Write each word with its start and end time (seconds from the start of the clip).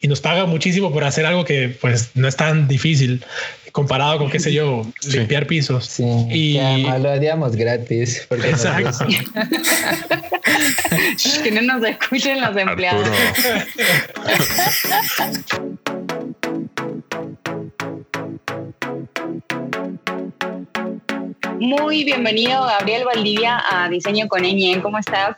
y 0.00 0.06
nos 0.06 0.20
paga 0.20 0.46
muchísimo 0.46 0.92
por 0.92 1.02
hacer 1.04 1.26
algo 1.26 1.44
que 1.44 1.76
pues 1.80 2.12
no 2.14 2.28
es 2.28 2.36
tan 2.36 2.68
difícil 2.68 3.24
comparado 3.72 4.18
con, 4.18 4.30
qué 4.30 4.38
sé 4.38 4.52
yo, 4.52 4.86
limpiar 5.06 5.46
pisos. 5.46 5.86
Sí, 5.86 6.04
y 6.30 6.58
además 6.58 7.00
lo 7.00 7.10
haríamos 7.10 7.56
gratis. 7.56 8.24
Porque 8.28 8.50
Exacto. 8.50 9.06
que 11.42 11.50
no 11.50 11.62
nos 11.62 11.82
escuchen 11.84 12.40
los 12.40 12.56
empleados. 12.56 13.08
Muy 21.60 22.04
bienvenido, 22.04 22.64
Gabriel 22.66 23.04
Valdivia, 23.04 23.62
a 23.70 23.88
Diseño 23.88 24.28
con 24.28 24.44
Eñe. 24.44 24.80
¿Cómo 24.80 24.98
estás? 24.98 25.36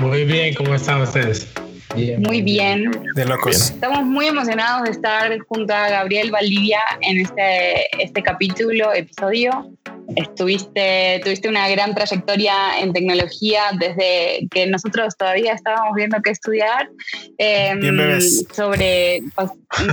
Muy 0.00 0.24
bien, 0.24 0.54
¿cómo 0.54 0.74
están 0.74 1.02
ustedes? 1.02 1.48
Muy 1.96 2.42
bien. 2.42 2.90
De 3.14 3.24
locos. 3.24 3.70
Estamos 3.70 4.04
muy 4.04 4.26
emocionados 4.26 4.84
de 4.84 4.90
estar 4.90 5.38
junto 5.48 5.72
a 5.72 5.88
Gabriel 5.88 6.30
Valdivia 6.30 6.80
en 7.00 7.20
este, 7.20 8.02
este 8.02 8.22
capítulo, 8.22 8.92
episodio. 8.92 9.72
Estuviste, 10.14 11.20
tuviste 11.24 11.48
una 11.48 11.68
gran 11.70 11.94
trayectoria 11.94 12.78
en 12.80 12.92
tecnología 12.92 13.62
desde 13.78 14.46
que 14.50 14.66
nosotros 14.66 15.16
todavía 15.16 15.54
estábamos 15.54 15.94
viendo 15.96 16.20
qué 16.22 16.30
estudiar. 16.30 16.90
Em, 17.38 17.80
bien 17.80 17.96
bebés. 17.96 18.46
Sobre 18.52 19.22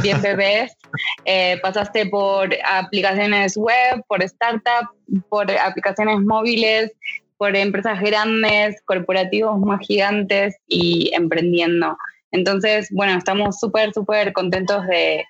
bien 0.02 0.22
bebés. 0.22 0.76
Eh, 1.26 1.58
pasaste 1.64 2.06
por 2.06 2.50
aplicaciones 2.64 3.58
web, 3.58 4.04
por 4.08 4.22
startups, 4.22 4.92
por 5.28 5.50
aplicaciones 5.50 6.20
móviles, 6.20 6.92
por 7.38 7.56
empresas 7.56 8.00
grandes, 8.02 8.82
corporativos 8.86 9.60
más 9.60 9.80
gigantes 9.86 10.56
y 10.68 11.12
emprendiendo. 11.14 11.98
Entonces, 12.32 12.88
bueno, 12.92 13.18
estamos 13.18 13.60
súper, 13.60 13.94
súper 13.94 14.34
contentos 14.34 14.86
de, 14.88 15.24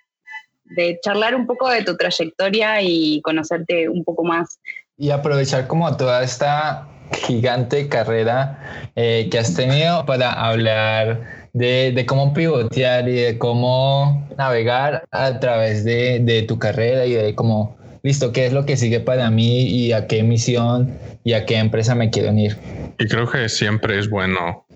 charlar 1.04 1.36
un 1.36 1.46
poco 1.46 1.70
de 1.70 1.84
tu 1.84 1.96
trayectoria 1.98 2.82
y 2.82 3.22
conocerte 3.22 3.90
un 3.90 4.04
poco 4.04 4.24
más. 4.24 4.60
Y 4.98 5.12
aprovechar 5.12 5.68
como 5.68 5.96
toda 5.98 6.24
esta 6.24 6.88
gigante 7.28 7.90
carrera 7.90 8.92
eh, 8.96 9.28
que 9.30 9.38
has 9.38 9.54
tenido 9.54 10.06
para 10.06 10.32
hablar 10.32 11.50
de, 11.54 12.06
cómo 12.08 12.34
pivotear 12.34 13.08
y 13.08 13.14
de 13.14 13.38
cómo 13.38 14.28
navegar 14.38 15.04
a 15.12 15.40
través 15.40 15.84
de, 15.84 16.20
de 16.20 16.42
tu 16.44 16.58
carrera 16.58 17.06
y 17.06 17.14
de 17.14 17.36
cómo 17.36 17.78
listo, 18.04 18.34
¿qué 18.34 18.46
es 18.46 18.54
lo 18.54 18.66
que 18.66 18.78
sigue 18.78 19.00
para 19.00 19.32
mí 19.32 19.64
y 19.64 19.94
a 19.94 20.08
qué 20.08 20.24
misión 20.24 21.00
y 21.24 21.34
a 21.34 21.46
qué 21.46 21.58
empresa 21.58 21.96
me 21.96 22.10
quiero 22.10 22.30
unir? 22.30 22.58
Y 23.00 23.08
creo 23.08 23.30
que 23.30 23.50
siempre 23.50 23.98
es 23.98 24.10
bueno 24.10 24.68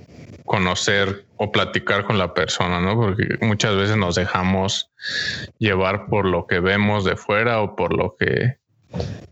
conocer 0.45 1.25
o 1.35 1.51
platicar 1.51 2.05
con 2.05 2.17
la 2.17 2.33
persona, 2.33 2.79
¿no? 2.79 2.95
Porque 2.95 3.37
muchas 3.41 3.75
veces 3.75 3.97
nos 3.97 4.15
dejamos 4.15 4.89
llevar 5.59 6.07
por 6.07 6.25
lo 6.25 6.47
que 6.47 6.61
vemos 6.61 7.03
de 7.03 7.17
fuera 7.17 7.61
o 7.61 7.75
por 7.75 7.95
lo 7.95 8.15
que 8.17 8.57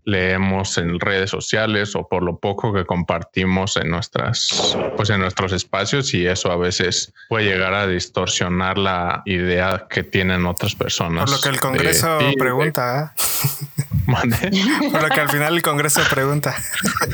leemos 0.04 0.78
en 0.78 1.00
redes 1.00 1.30
sociales 1.30 1.96
o 1.96 2.06
por 2.06 2.22
lo 2.22 2.38
poco 2.38 2.72
que 2.72 2.84
compartimos 2.84 3.76
en 3.76 3.90
nuestras 3.90 4.76
pues 4.96 5.10
en 5.10 5.20
nuestros 5.20 5.52
espacios 5.52 6.14
y 6.14 6.26
eso 6.26 6.52
a 6.52 6.56
veces 6.56 7.12
puede 7.28 7.46
llegar 7.46 7.74
a 7.74 7.86
distorsionar 7.86 8.78
la 8.78 9.22
idea 9.24 9.86
que 9.88 10.04
tienen 10.04 10.46
otras 10.46 10.74
personas. 10.74 11.24
Por 11.24 11.32
lo 11.32 11.40
que 11.40 11.48
el 11.48 11.60
Congreso 11.60 12.18
pregunta. 12.38 13.14
Por 14.06 15.02
lo 15.02 15.08
que 15.08 15.20
al 15.20 15.28
final 15.28 15.54
el 15.54 15.62
Congreso 15.62 16.00
pregunta. 16.08 16.54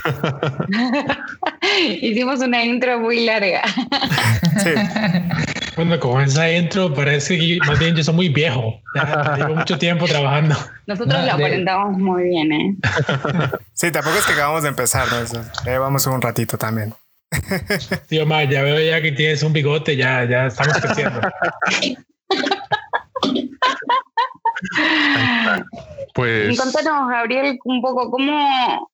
Hicimos 2.01 2.41
una 2.41 2.65
intro 2.65 3.01
muy 3.01 3.25
larga. 3.25 3.63
Bueno, 5.77 5.99
con 5.99 6.21
esa 6.21 6.53
intro 6.53 6.93
parece 6.93 7.39
que 7.39 7.59
más 7.67 7.79
bien 7.79 7.97
yo 7.97 8.05
soy 8.05 8.15
muy 8.15 8.29
viejo. 8.29 8.79
llevo 9.37 9.55
mucho 9.55 9.79
tiempo 9.79 10.05
trabajando. 10.05 10.55
Nosotros 10.87 11.25
lo 11.25 11.33
aparentamos 11.33 11.99
muy 11.99 12.25
bien, 12.25 12.53
¿eh? 12.53 12.77
Sí, 13.73 13.91
tampoco 13.91 14.19
es 14.19 14.27
que 14.27 14.35
acabamos 14.35 14.65
de 14.65 14.69
empezar, 14.69 15.07
¿no? 15.11 15.43
Llevamos 15.65 16.07
un 16.07 16.21
ratito 16.21 16.59
también. 16.59 16.93
Sí, 18.09 18.19
Omar, 18.19 18.47
ya 18.51 18.63
veo 18.63 18.79
ya 18.79 19.01
que 19.01 19.13
tienes 19.13 19.43
un 19.43 19.55
bigote, 19.55 19.97
ya, 19.97 20.25
ya 20.25 20.47
estamos 20.47 20.77
creciendo. 20.77 21.21
Pues. 26.15 26.59
Contanos, 26.59 27.09
Gabriel, 27.09 27.59
un 27.65 27.81
poco 27.81 28.11
cómo, 28.11 28.91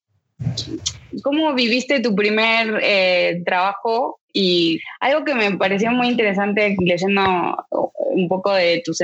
cómo 1.23 1.53
viviste 1.55 2.01
tu 2.01 2.15
primer 2.15 2.79
eh, 2.83 3.43
trabajo 3.45 4.21
y 4.33 4.81
algo 5.01 5.25
que 5.25 5.35
me 5.35 5.57
pareció 5.57 5.91
muy 5.91 6.09
interesante 6.09 6.77
leyendo 6.79 7.67
un 7.71 8.29
poco 8.29 8.53
de 8.53 8.83
tus 8.85 9.01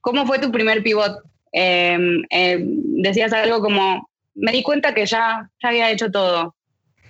¿Cómo 0.00 0.26
fue 0.26 0.38
tu 0.38 0.52
primer 0.52 0.82
pivot? 0.82 1.22
Em, 1.52 2.22
em, 2.30 2.66
decías 3.02 3.32
algo 3.32 3.60
como, 3.60 4.08
me 4.34 4.52
di 4.52 4.62
cuenta 4.62 4.92
que 4.92 5.06
ya, 5.06 5.48
ya 5.62 5.68
había 5.68 5.90
hecho 5.90 6.10
todo. 6.10 6.54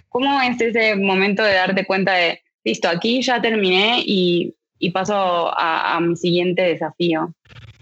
¿Cómo 0.08 0.40
es 0.40 0.60
ese 0.60 0.94
momento 0.94 1.42
de 1.42 1.54
darte 1.54 1.86
cuenta 1.86 2.12
de, 2.12 2.40
listo, 2.62 2.88
aquí 2.88 3.22
ya 3.22 3.40
terminé 3.40 4.02
y 4.04 4.54
y 4.78 4.90
paso 4.90 5.50
a, 5.56 5.98
mi 6.00 6.16
siguiente 6.16 6.62
desafío? 6.62 7.32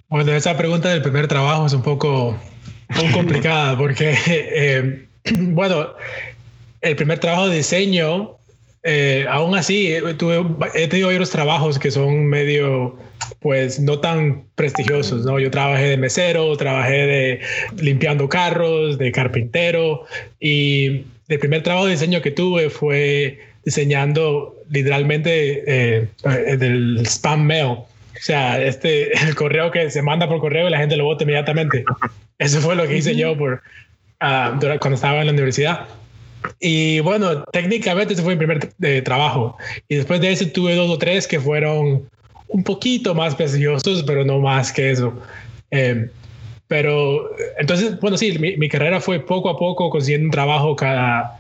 Bueno, 0.09 0.33
esa 0.33 0.57
pregunta 0.57 0.91
del 0.91 1.03
primer 1.03 1.27
trabajo 1.27 1.67
es 1.67 1.73
un 1.73 1.83
poco, 1.83 2.39
complicada 3.15 3.77
porque, 3.77 4.15
eh, 4.27 5.07
bueno, 5.25 5.89
el 6.81 6.97
primer 6.97 7.19
trabajo 7.19 7.49
de 7.49 7.57
diseño, 7.57 8.37
eh, 8.83 9.25
aún 9.29 9.57
así, 9.57 9.93
eh, 9.93 10.03
tuve, 10.15 10.45
he 10.75 10.89
tenido 10.89 11.09
varios 11.09 11.31
trabajos 11.31 11.79
que 11.79 11.91
son 11.91 12.27
medio, 12.27 12.97
pues, 13.41 13.79
no 13.79 14.01
tan 14.01 14.45
prestigiosos, 14.57 15.25
¿no? 15.25 15.39
Yo 15.39 15.51
trabajé 15.51 15.85
de 15.85 15.97
mesero, 15.97 16.57
trabajé 16.57 17.07
de 17.07 17.41
limpiando 17.81 18.29
carros, 18.29 18.99
de 18.99 19.13
carpintero, 19.13 20.05
y 20.41 21.05
el 21.29 21.39
primer 21.39 21.63
trabajo 21.63 21.87
de 21.87 21.93
diseño 21.93 22.21
que 22.21 22.33
tuve 22.33 22.71
fue 22.71 23.39
diseñando 23.65 24.57
literalmente 24.73 25.63
eh, 25.67 26.09
del 26.57 27.05
spam 27.07 27.45
mail. 27.45 27.67
O 27.67 28.25
sea, 28.25 28.61
este, 28.61 29.13
el 29.27 29.35
correo 29.35 29.71
que 29.71 29.91
se 29.91 30.03
manda 30.03 30.29
por 30.29 30.41
correo 30.41 30.69
y 30.69 30.71
la 30.71 30.79
gente 30.79 30.97
lo 30.97 31.05
vota 31.05 31.25
inmediatamente. 31.25 31.85
Eso 32.39 32.61
fue 32.61 32.75
lo 32.75 32.87
que 32.87 32.97
hice 32.97 33.15
yo 33.15 33.37
por, 33.37 33.63
uh, 34.21 34.59
cuando 34.59 34.95
estaba 34.95 35.21
en 35.21 35.27
la 35.27 35.33
universidad. 35.33 35.87
Y 36.59 36.99
bueno, 37.01 37.45
técnicamente 37.53 38.15
ese 38.15 38.23
fue 38.23 38.35
mi 38.35 38.39
primer 38.39 38.69
eh, 38.83 39.03
trabajo. 39.03 39.57
Y 39.89 39.97
después 39.97 40.21
de 40.21 40.33
ese 40.33 40.47
tuve 40.47 40.75
dos 40.75 40.91
o 40.91 40.99
tres 40.99 41.29
que 41.29 41.39
fueron 41.39 42.09
un 42.49 42.65
poquito 42.65 43.15
más 43.15 43.35
prestigiosos, 43.35 44.03
pero 44.03 44.25
no 44.25 44.41
más 44.41 44.73
que 44.73 44.91
eso. 44.91 45.15
Eh, 45.71 46.09
pero 46.67 47.31
entonces, 47.59 48.01
bueno, 48.01 48.17
sí, 48.17 48.37
mi, 48.39 48.57
mi, 48.57 48.69
carrera 48.69 49.01
fue 49.01 49.21
poco 49.21 49.51
a 49.51 49.59
poco 49.59 49.91
consiguiendo 49.91 50.27
un 50.27 50.31
trabajo 50.31 50.75
cada, 50.75 51.39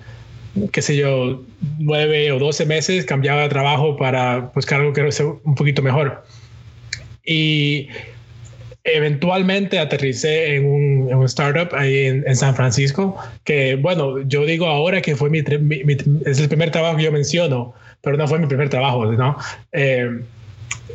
qué 0.72 0.82
sé 0.82 0.96
yo, 0.96 1.42
nueve 1.78 2.30
o 2.32 2.38
doce 2.38 2.66
meses, 2.66 3.04
cambiaba 3.04 3.42
de 3.42 3.48
trabajo 3.48 3.96
para 3.96 4.50
buscar 4.54 4.80
algo 4.80 4.92
que 4.92 5.10
sea 5.12 5.26
un 5.26 5.54
poquito 5.54 5.82
mejor. 5.82 6.24
Y 7.24 7.88
eventualmente 8.84 9.78
aterricé 9.78 10.56
en 10.56 10.66
un, 10.66 11.08
en 11.08 11.16
un 11.16 11.24
startup 11.26 11.74
ahí 11.74 12.06
en, 12.06 12.36
San 12.36 12.54
Francisco, 12.54 13.16
que 13.44 13.76
bueno, 13.76 14.20
yo 14.22 14.44
digo 14.44 14.66
ahora 14.66 15.00
que 15.00 15.14
fue 15.14 15.30
mi, 15.30 15.38
es 15.38 16.41
el 16.41 16.48
primer 16.48 16.70
trabajo 16.70 16.96
que 16.96 17.04
yo 17.04 17.12
menciono, 17.12 17.74
pero 18.00 18.16
no 18.16 18.26
fue 18.26 18.38
mi 18.38 18.46
primer 18.46 18.68
trabajo, 18.68 19.06
¿no? 19.06 19.36
Eh, 19.72 20.20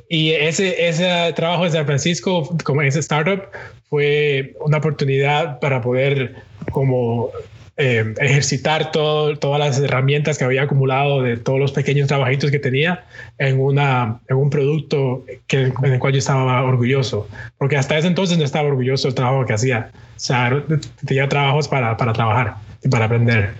y 0.09 0.31
ese, 0.31 0.87
ese 0.87 1.33
trabajo 1.35 1.65
en 1.65 1.71
San 1.71 1.85
Francisco, 1.85 2.55
como 2.63 2.81
ese 2.81 2.99
startup, 2.99 3.43
fue 3.89 4.53
una 4.59 4.77
oportunidad 4.77 5.59
para 5.59 5.81
poder 5.81 6.35
como 6.71 7.31
eh, 7.77 8.13
ejercitar 8.19 8.91
todo, 8.91 9.37
todas 9.37 9.59
las 9.59 9.79
herramientas 9.79 10.37
que 10.37 10.43
había 10.43 10.63
acumulado 10.63 11.21
de 11.21 11.37
todos 11.37 11.59
los 11.59 11.71
pequeños 11.71 12.07
trabajitos 12.07 12.49
que 12.49 12.57
tenía 12.57 13.05
en, 13.37 13.59
una, 13.59 14.19
en 14.27 14.37
un 14.37 14.49
producto 14.49 15.23
que, 15.45 15.71
en 15.83 15.93
el 15.93 15.99
cual 15.99 16.13
yo 16.13 16.19
estaba 16.19 16.63
orgulloso, 16.63 17.27
porque 17.59 17.77
hasta 17.77 17.97
ese 17.97 18.07
entonces 18.07 18.37
no 18.37 18.43
estaba 18.43 18.67
orgulloso 18.67 19.07
del 19.07 19.15
trabajo 19.15 19.45
que 19.45 19.53
hacía. 19.53 19.91
O 19.93 20.19
sea, 20.19 20.63
tenía 21.05 21.29
trabajos 21.29 21.67
para, 21.67 21.95
para 21.95 22.13
trabajar 22.13 22.55
y 22.83 22.89
para 22.89 23.05
aprender. 23.05 23.53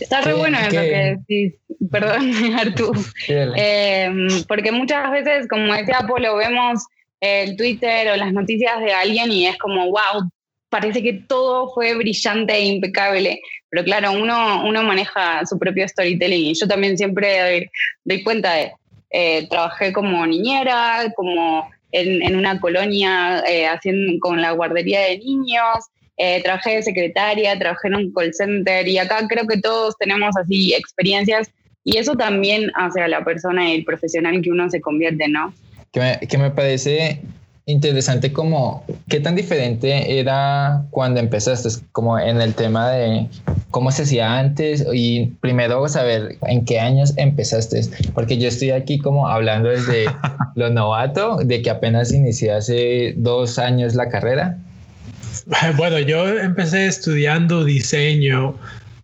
Está 0.00 0.22
re 0.22 0.32
bueno 0.32 0.58
eso 0.58 0.70
que 0.70 1.18
decís, 1.18 1.54
perdón, 1.90 2.32
Artur, 2.58 2.96
eh, 3.28 4.10
porque 4.48 4.72
muchas 4.72 5.10
veces, 5.10 5.46
como 5.48 5.74
decía 5.74 5.98
Apolo, 5.98 6.36
vemos 6.36 6.84
el 7.20 7.56
Twitter 7.56 8.08
o 8.12 8.16
las 8.16 8.32
noticias 8.32 8.80
de 8.80 8.92
alguien 8.92 9.30
y 9.30 9.46
es 9.46 9.58
como, 9.58 9.86
wow, 9.90 10.30
parece 10.72 11.02
que 11.02 11.12
todo 11.12 11.68
fue 11.74 11.94
brillante 11.94 12.54
e 12.54 12.64
impecable, 12.64 13.42
pero 13.68 13.84
claro, 13.84 14.12
uno, 14.12 14.66
uno 14.66 14.82
maneja 14.82 15.44
su 15.44 15.58
propio 15.58 15.86
storytelling 15.86 16.46
y 16.46 16.54
yo 16.54 16.66
también 16.66 16.96
siempre 16.96 17.68
doy, 18.06 18.22
cuenta 18.22 18.54
de, 18.54 18.72
eh, 19.10 19.46
trabajé 19.50 19.92
como 19.92 20.26
niñera, 20.26 21.12
como 21.14 21.70
en, 21.92 22.34
una 22.34 22.58
colonia 22.58 23.44
eh, 23.46 23.66
haciendo, 23.66 24.18
con 24.20 24.40
la 24.40 24.52
guardería 24.52 25.00
de 25.00 25.18
niños, 25.18 25.90
eh, 26.16 26.42
trabajé 26.42 26.76
de 26.76 26.82
secretaria, 26.84 27.58
trabajé 27.58 27.88
en 27.88 27.96
un 27.96 28.12
call 28.14 28.32
center 28.32 28.88
y 28.88 28.96
acá 28.96 29.28
creo 29.28 29.46
que 29.46 29.60
todos 29.60 29.94
tenemos 29.98 30.34
así 30.38 30.72
experiencias 30.72 31.50
y 31.84 31.98
eso 31.98 32.14
también 32.14 32.72
hace 32.76 33.02
a 33.02 33.08
la 33.08 33.22
persona 33.22 33.68
y 33.68 33.74
el 33.74 33.84
profesional 33.84 34.40
que 34.40 34.50
uno 34.50 34.70
se 34.70 34.80
convierte, 34.80 35.28
¿no? 35.28 35.52
Que 35.92 36.00
me, 36.00 36.26
que 36.26 36.38
me 36.38 36.50
parece 36.50 37.20
interesante 37.66 38.32
como 38.32 38.84
qué 39.08 39.20
tan 39.20 39.36
diferente 39.36 40.18
era 40.18 40.84
cuando 40.90 41.20
empezaste, 41.20 41.68
como 41.92 42.18
en 42.18 42.40
el 42.40 42.54
tema 42.54 42.90
de 42.90 43.28
cómo 43.70 43.90
se 43.92 44.02
hacía 44.02 44.38
antes 44.38 44.84
y 44.92 45.26
primero 45.40 45.86
saber 45.88 46.38
en 46.42 46.64
qué 46.64 46.80
años 46.80 47.14
empezaste, 47.16 47.82
porque 48.14 48.38
yo 48.38 48.48
estoy 48.48 48.70
aquí 48.70 48.98
como 48.98 49.28
hablando 49.28 49.68
desde 49.68 50.06
lo 50.56 50.70
novato, 50.70 51.36
de 51.38 51.62
que 51.62 51.70
apenas 51.70 52.12
inicié 52.12 52.52
hace 52.52 53.14
dos 53.16 53.58
años 53.58 53.94
la 53.94 54.08
carrera. 54.08 54.58
Bueno, 55.76 55.98
yo 55.98 56.28
empecé 56.28 56.86
estudiando 56.86 57.64
diseño 57.64 58.54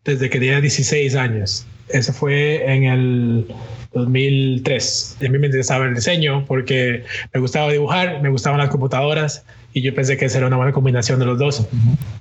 desde 0.05 0.31
que 0.31 0.39
tenía 0.39 0.61
16 0.61 1.17
años. 1.17 1.67
Eso 1.89 2.13
fue 2.13 2.73
en 2.73 2.85
el 2.85 3.47
2003. 3.93 5.17
Y 5.21 5.27
a 5.27 5.31
mí 5.31 5.39
me 5.39 5.47
interesaba 5.47 5.87
el 5.87 5.95
diseño 5.95 6.45
porque 6.47 7.05
me 7.33 7.41
gustaba 7.41 7.73
dibujar, 7.73 8.21
me 8.23 8.29
gustaban 8.29 8.59
las 8.59 8.69
computadoras 8.69 9.45
y 9.73 9.83
yo 9.83 9.95
pensé 9.95 10.17
que 10.17 10.27
esa 10.27 10.39
era 10.39 10.47
una 10.47 10.57
buena 10.57 10.73
combinación 10.73 11.19
de 11.19 11.27
los 11.27 11.39
dos. 11.39 11.67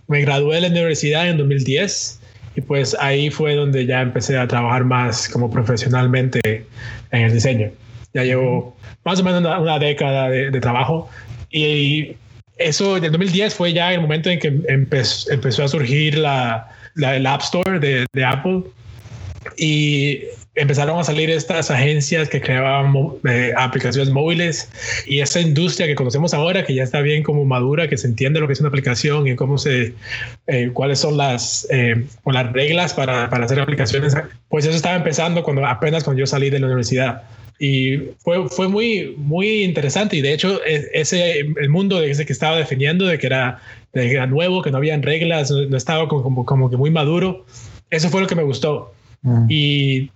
Me 0.07 0.21
gradué 0.21 0.55
de 0.55 0.61
la 0.61 0.67
universidad 0.67 1.27
en 1.27 1.37
2010 1.37 2.19
y 2.55 2.61
pues 2.61 2.95
ahí 2.99 3.29
fue 3.29 3.55
donde 3.55 3.85
ya 3.85 4.01
empecé 4.01 4.37
a 4.37 4.47
trabajar 4.47 4.83
más 4.83 5.29
como 5.29 5.49
profesionalmente 5.49 6.65
en 7.11 7.21
el 7.21 7.33
diseño. 7.33 7.71
Ya 8.13 8.23
llevo 8.23 8.75
más 9.03 9.19
o 9.19 9.23
menos 9.23 9.41
una, 9.41 9.79
década 9.79 10.29
de, 10.29 10.59
trabajo 10.59 11.09
y 11.51 12.15
eso 12.57 12.99
del 12.99 13.11
2010 13.11 13.53
fue 13.53 13.73
ya 13.73 13.93
el 13.93 14.01
momento 14.01 14.29
en 14.29 14.39
que 14.39 14.61
empezó, 14.67 15.31
empezó 15.31 15.63
a 15.63 15.67
surgir 15.67 16.17
la, 16.17 16.69
la, 16.95 17.15
el 17.15 17.27
App 17.27 17.41
Store 17.41 17.79
de, 17.79 18.05
de 18.11 18.25
Apple 18.25 18.63
y 19.55 20.21
empezaron 20.57 20.99
a 20.99 21.03
salir 21.03 21.29
estas 21.29 21.69
agencias 21.69 22.29
que 22.29 22.41
creaban 22.41 22.93
eh, 23.29 23.53
aplicaciones 23.55 24.11
móviles 24.11 24.69
y 25.05 25.19
esa 25.19 25.39
industria 25.39 25.85
que 25.85 25.93
conocemos 25.93 26.33
ahora, 26.33 26.65
que 26.65 26.73
ya 26.73 26.83
está 26.83 27.01
bien 27.01 27.21
como 27.21 27.45
madura, 27.45 27.87
que 27.87 27.95
se 27.95 28.07
entiende 28.07 28.39
lo 28.39 28.47
que 28.47 28.53
es 28.53 28.59
una 28.59 28.69
aplicación 28.69 29.27
y 29.27 29.35
cómo 29.35 29.59
se, 29.59 29.93
eh, 30.47 30.71
cuáles 30.73 30.99
son 30.99 31.15
las, 31.15 31.67
eh, 31.69 32.05
las 32.25 32.51
reglas 32.53 32.93
para, 32.95 33.29
para, 33.29 33.45
hacer 33.45 33.59
aplicaciones, 33.59 34.15
pues 34.49 34.65
eso 34.65 34.75
estaba 34.75 34.95
empezando 34.95 35.43
cuando 35.43 35.63
apenas 35.65 36.03
cuando 36.03 36.19
yo 36.19 36.27
salí 36.27 36.49
de 36.49 36.59
la 36.59 36.65
universidad. 36.65 37.23
Y 37.59 37.97
fue, 38.19 38.49
fue 38.49 38.67
muy, 38.67 39.15
muy 39.17 39.63
interesante 39.63 40.15
y 40.17 40.21
de 40.21 40.33
hecho 40.33 40.59
e, 40.65 40.89
ese, 40.93 41.39
el 41.39 41.69
mundo 41.69 42.01
ese 42.01 42.25
que 42.25 42.33
estaba 42.33 42.57
definiendo, 42.57 43.05
de 43.05 43.19
que 43.19 43.27
era, 43.27 43.61
de 43.93 44.07
que 44.09 44.13
era 44.15 44.25
nuevo, 44.25 44.63
que 44.63 44.71
no 44.71 44.77
habían 44.77 45.03
reglas, 45.03 45.51
no 45.51 45.77
estaba 45.77 46.07
como, 46.07 46.45
como 46.45 46.69
que 46.69 46.77
muy 46.77 46.89
maduro, 46.89 47.45
eso 47.91 48.09
fue 48.09 48.21
lo 48.21 48.27
que 48.27 48.35
me 48.35 48.43
gustó. 48.43 48.93
Mm. 49.21 49.45
Y 49.49 50.11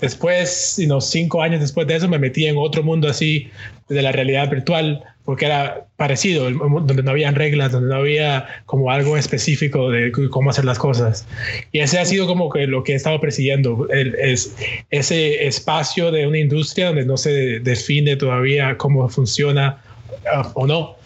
Después, 0.00 0.80
unos 0.84 1.10
cinco 1.10 1.42
años 1.42 1.60
después 1.60 1.86
de 1.86 1.96
eso, 1.96 2.08
me 2.08 2.18
metí 2.18 2.46
en 2.46 2.56
otro 2.58 2.82
mundo 2.82 3.08
así 3.08 3.50
de 3.88 4.02
la 4.02 4.12
realidad 4.12 4.50
virtual, 4.50 5.02
porque 5.24 5.46
era 5.46 5.86
parecido, 5.96 6.50
donde 6.50 7.02
no 7.02 7.10
había 7.10 7.30
reglas, 7.30 7.72
donde 7.72 7.88
no 7.88 7.96
había 7.96 8.46
como 8.66 8.90
algo 8.90 9.16
específico 9.16 9.90
de 9.90 10.12
cómo 10.30 10.50
hacer 10.50 10.64
las 10.64 10.78
cosas. 10.78 11.26
Y 11.72 11.80
ese 11.80 11.98
ha 11.98 12.04
sido 12.04 12.26
como 12.26 12.50
que 12.50 12.66
lo 12.66 12.82
que 12.82 12.92
he 12.92 12.96
estado 12.96 13.20
persiguiendo, 13.20 13.88
es 13.90 14.54
ese 14.90 15.46
espacio 15.46 16.10
de 16.10 16.26
una 16.26 16.38
industria 16.38 16.88
donde 16.88 17.04
no 17.04 17.16
se 17.16 17.60
define 17.60 18.16
todavía 18.16 18.76
cómo 18.76 19.08
funciona 19.08 19.82
uh, 20.24 20.48
o 20.54 20.66
no, 20.66 20.96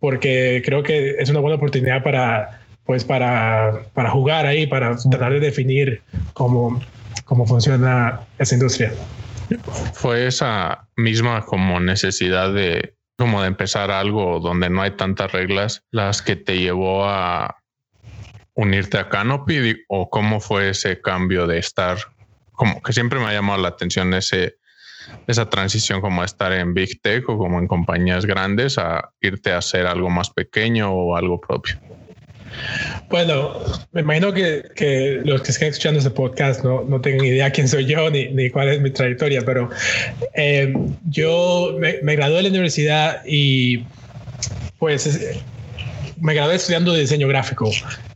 porque 0.00 0.62
creo 0.64 0.82
que 0.82 1.16
es 1.18 1.28
una 1.28 1.40
buena 1.40 1.56
oportunidad 1.56 2.02
para, 2.02 2.60
pues 2.84 3.04
para, 3.04 3.82
para 3.94 4.10
jugar 4.10 4.46
ahí, 4.46 4.66
para 4.66 4.96
tratar 4.96 5.34
de 5.34 5.40
definir 5.40 6.00
cómo 6.34 6.80
cómo 7.28 7.46
funciona 7.46 8.20
esa 8.38 8.54
industria. 8.54 8.92
Fue 9.92 10.26
esa 10.26 10.88
misma 10.96 11.44
como 11.44 11.78
necesidad 11.78 12.52
de 12.52 12.94
como 13.18 13.42
de 13.42 13.48
empezar 13.48 13.90
algo 13.90 14.38
donde 14.40 14.70
no 14.70 14.80
hay 14.80 14.92
tantas 14.92 15.32
reglas 15.32 15.82
las 15.90 16.22
que 16.22 16.36
te 16.36 16.58
llevó 16.58 17.04
a 17.04 17.56
unirte 18.54 18.96
a 18.96 19.08
Canopy 19.08 19.84
o 19.88 20.08
cómo 20.08 20.40
fue 20.40 20.70
ese 20.70 21.00
cambio 21.00 21.46
de 21.46 21.58
estar 21.58 21.98
como 22.52 22.80
que 22.80 22.92
siempre 22.92 23.18
me 23.18 23.26
ha 23.26 23.32
llamado 23.32 23.60
la 23.60 23.68
atención 23.68 24.14
ese 24.14 24.58
esa 25.26 25.50
transición 25.50 26.00
como 26.00 26.22
estar 26.22 26.52
en 26.52 26.74
Big 26.74 27.00
Tech 27.02 27.28
o 27.28 27.38
como 27.38 27.58
en 27.58 27.66
compañías 27.66 28.24
grandes 28.24 28.78
a 28.78 29.10
irte 29.20 29.52
a 29.52 29.58
hacer 29.58 29.86
algo 29.86 30.10
más 30.10 30.30
pequeño 30.30 30.92
o 30.92 31.16
algo 31.16 31.40
propio. 31.40 31.78
Bueno, 33.08 33.60
me 33.92 34.02
imagino 34.02 34.32
que, 34.32 34.62
que, 34.74 35.20
los 35.24 35.42
que 35.42 35.50
estén 35.50 35.68
escuchando 35.68 35.98
este 35.98 36.10
podcast 36.10 36.62
no, 36.62 36.84
no 36.84 37.00
tengan 37.00 37.24
idea 37.24 37.50
quién 37.50 37.68
soy 37.68 37.86
yo 37.86 38.10
ni, 38.10 38.28
ni 38.28 38.50
cuál 38.50 38.68
es 38.68 38.80
mi 38.80 38.90
trayectoria, 38.90 39.42
pero 39.44 39.70
eh, 40.34 40.74
yo 41.08 41.76
me, 41.78 42.16
gradué 42.16 42.36
de 42.36 42.42
la 42.44 42.48
universidad 42.50 43.22
y 43.26 43.84
pues 44.78 45.38
me 46.20 46.34
gradué 46.34 46.56
estudiando 46.56 46.94
diseño 46.94 47.28
gráfico. 47.28 47.70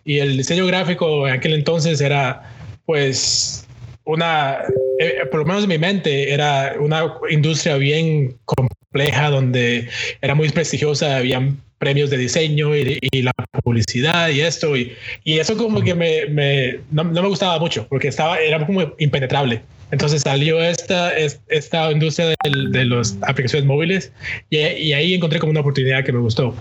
Y 0.04 0.18
el 0.18 0.36
diseño 0.36 0.66
gráfico 0.66 1.26
en 1.26 1.34
aquel 1.34 1.54
entonces 1.54 2.00
era 2.00 2.42
pues 2.84 3.66
una, 4.04 4.58
eh, 4.98 5.26
por 5.30 5.40
lo 5.40 5.46
menos 5.46 5.62
en 5.62 5.68
mi 5.68 5.78
mente, 5.78 6.32
era 6.32 6.74
una 6.78 7.14
industria 7.30 7.76
bien 7.76 8.36
compleja 8.44 9.30
donde 9.30 9.88
era 10.20 10.34
muy 10.34 10.48
prestigiosa, 10.50 11.16
había 11.16 11.40
premios 11.82 12.11
de 12.11 12.17
diseño 12.17 12.76
y, 12.76 13.23
la 13.23 13.32
publicidad 13.64 14.29
y 14.29 14.40
esto. 14.40 14.76
Y, 14.76 14.93
y 15.25 15.40
eso 15.40 15.56
como 15.56 15.81
que 15.81 15.96
me, 15.96 16.26
me 16.26 16.79
no, 16.93 17.02
me 17.02 17.20
gustaba 17.26 17.58
mucho 17.58 17.88
porque 17.88 18.06
estaba, 18.06 18.38
era 18.38 18.64
como 18.64 18.94
impenetrable. 19.00 19.62
Entonces 19.90 20.23
salió 20.23 20.62
esta, 20.62 21.12
esta 21.17 21.90
industria 21.90 22.29
de, 22.29 22.37
de 22.70 22.84
las 22.84 23.19
aplicaciones 23.23 23.67
móviles 23.67 24.12
y, 24.49 24.58
y, 24.58 24.93
ahí 24.93 25.14
encontré 25.14 25.40
como 25.40 25.50
una 25.50 25.58
oportunidad 25.58 26.05
que 26.05 26.12
me 26.12 26.20
gustó. 26.20 26.55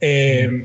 Eh, 0.00 0.64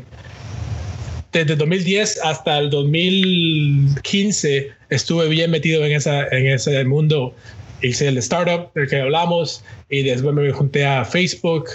desde 1.32 1.56
2010 1.56 2.20
hasta 2.24 2.60
el 2.60 2.70
2015 2.70 4.70
estuve 4.92 5.28
bien 5.30 5.50
metido 5.50 5.84
en, 5.84 5.94
esa, 5.94 6.28
en 6.28 6.46
ese 6.46 6.86
mundo. 6.86 7.34
Hice 7.82 8.08
el 8.08 8.20
startup 8.20 8.72
del 8.76 8.88
que 8.88 9.02
hablamos 9.02 9.64
y 9.90 10.04
después 10.04 10.36
me 10.36 10.52
junté 10.52 10.86
a 10.86 11.04
Facebook. 11.06 11.70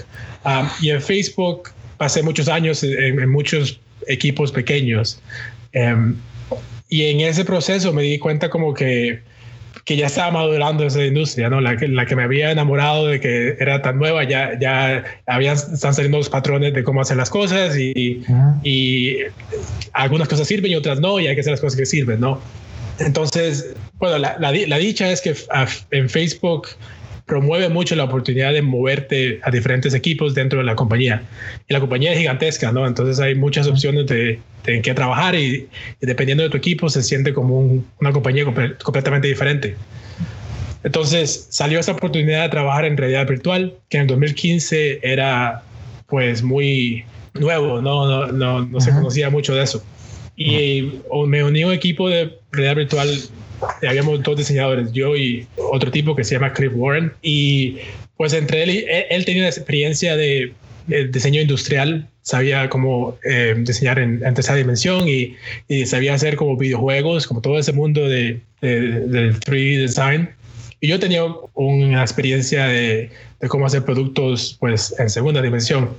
Um, 0.44 0.68
y 0.80 0.90
en 0.90 1.02
Facebook 1.02 1.70
pasé 1.96 2.22
muchos 2.22 2.48
años 2.48 2.82
en, 2.82 3.28
muchos 3.28 3.80
equipos 4.06 4.52
pequeños. 4.52 5.20
Em, 5.72 6.16
y 6.88 7.04
en 7.04 7.20
ese 7.20 7.44
proceso 7.44 7.92
me 7.92 8.02
di 8.02 8.18
cuenta 8.18 8.50
como 8.50 8.74
que, 8.74 9.20
que 9.84 9.96
ya 9.96 10.06
estaba 10.06 10.30
madurando 10.30 10.86
esa 10.86 11.04
industria, 11.04 11.48
¿no? 11.48 11.60
La 11.60 11.76
que, 11.76 11.88
la 11.88 12.06
que 12.06 12.16
me 12.16 12.22
había 12.22 12.50
enamorado 12.50 13.06
de 13.06 13.20
que 13.20 13.56
era 13.58 13.82
tan 13.82 13.98
nueva, 13.98 14.24
ya, 14.24 14.58
ya 14.58 15.04
habían, 15.26 15.56
están 15.56 15.94
saliendo 15.94 16.18
los 16.18 16.28
patrones 16.28 16.72
de 16.72 16.84
cómo 16.84 17.00
hacer 17.00 17.16
las 17.16 17.30
cosas 17.30 17.76
y, 17.76 18.22
y 18.62 19.16
algunas 19.92 20.28
cosas 20.28 20.46
sirven 20.46 20.72
y 20.72 20.76
otras 20.76 21.00
no, 21.00 21.20
y 21.20 21.26
hay 21.26 21.34
que 21.34 21.40
hacer 21.40 21.52
las 21.52 21.60
cosas 21.60 21.78
que 21.78 21.86
sirven, 21.86 22.20
¿no? 22.20 22.40
Entonces, 22.98 23.74
bueno, 23.94 24.18
la, 24.18 24.36
la, 24.38 24.52
la 24.52 24.78
dicha 24.78 25.10
es 25.10 25.20
que 25.20 25.34
en 25.90 26.08
Facebook 26.08 26.68
promueve 27.26 27.68
mucho 27.68 27.96
la 27.96 28.04
oportunidad 28.04 28.52
de 28.52 28.62
moverte 28.62 29.40
a 29.42 29.50
diferentes 29.50 29.94
equipos 29.94 30.34
dentro 30.34 30.58
de 30.58 30.64
la 30.64 30.76
compañía. 30.76 31.22
Y 31.68 31.72
la 31.72 31.80
compañía 31.80 32.12
es 32.12 32.18
gigantesca, 32.18 32.70
¿no? 32.70 32.86
Entonces 32.86 33.18
hay 33.18 33.34
muchas 33.34 33.66
opciones 33.66 34.06
de, 34.06 34.38
en 34.66 34.82
qué 34.82 34.92
trabajar 34.92 35.34
y, 35.34 35.66
dependiendo 36.00 36.44
de 36.44 36.50
tu 36.50 36.56
equipo 36.56 36.88
se 36.90 37.02
siente 37.02 37.32
como 37.32 37.82
una 38.00 38.12
compañía 38.12 38.44
completamente 38.82 39.28
diferente. 39.28 39.74
Entonces 40.82 41.46
salió 41.48 41.80
esta 41.80 41.92
oportunidad 41.92 42.42
de 42.42 42.48
trabajar 42.50 42.84
en 42.84 42.96
realidad 42.96 43.26
virtual, 43.26 43.74
que 43.88 43.96
en 43.96 44.02
el 44.02 44.08
2015 44.08 45.00
era 45.02 45.62
pues 46.06 46.42
muy 46.42 47.04
nuevo, 47.32 47.80
no, 47.80 48.06
no, 48.06 48.32
no, 48.32 48.66
no 48.66 48.80
se 48.80 48.90
conocía 48.90 49.30
mucho 49.30 49.54
de 49.54 49.62
eso. 49.62 49.82
Y 50.36 51.00
me 51.26 51.42
uní 51.42 51.62
a 51.62 51.68
un 51.68 51.72
equipo 51.72 52.10
de 52.10 52.38
realidad 52.52 52.76
virtual 52.76 53.08
habíamos 53.86 54.22
dos 54.22 54.36
diseñadores, 54.36 54.92
yo 54.92 55.16
y 55.16 55.46
otro 55.56 55.90
tipo 55.90 56.14
que 56.14 56.24
se 56.24 56.34
llama 56.34 56.52
Chris 56.52 56.70
Warren. 56.74 57.12
Y 57.22 57.78
pues 58.16 58.32
entre 58.32 58.62
él 58.62 58.70
y 58.70 58.84
él, 59.10 59.24
tenía 59.24 59.42
una 59.42 59.48
experiencia 59.48 60.16
de, 60.16 60.52
diseño 61.10 61.40
industrial, 61.40 62.08
sabía 62.22 62.68
cómo 62.68 63.16
eh, 63.24 63.54
diseñar 63.58 63.98
en, 63.98 64.20
tercera 64.20 64.56
dimensión 64.56 65.06
y, 65.08 65.36
sabía 65.86 66.14
hacer 66.14 66.36
como 66.36 66.56
videojuegos, 66.56 67.26
como 67.26 67.40
todo 67.40 67.58
ese 67.58 67.72
mundo 67.72 68.08
de, 68.08 68.40
del 68.60 69.38
3D 69.40 69.80
design. 69.80 70.30
Y 70.80 70.88
yo 70.88 70.98
tenía 70.98 71.24
una 71.54 72.02
experiencia 72.02 72.66
de, 72.66 73.10
de, 73.40 73.48
cómo 73.48 73.66
hacer 73.66 73.84
productos 73.84 74.56
pues 74.60 74.94
en 74.98 75.08
segunda 75.08 75.40
dimensión. 75.40 75.90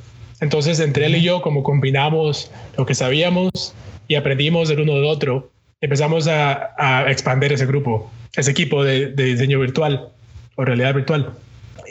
Entonces 0.41 0.79
entre 0.79 1.05
él 1.07 1.15
y 1.15 1.22
yo 1.24 1.41
como 1.41 1.63
combinamos 1.63 2.51
lo 2.77 2.86
que 2.86 2.93
sabíamos 2.93 3.74
y 4.07 4.15
aprendimos 4.15 4.69
del 4.69 4.81
uno 4.81 4.95
del 4.95 5.05
otro 5.05 5.50
empezamos 5.85 6.27
a, 6.27 6.73
a 6.77 7.11
expandir 7.11 7.53
ese 7.53 7.65
grupo, 7.67 8.11
ese 8.35 8.51
equipo 8.51 8.83
de, 8.83 9.11
diseño 9.11 9.59
virtual 9.59 10.09
o 10.55 10.65
realidad 10.65 10.95
virtual. 10.95 11.33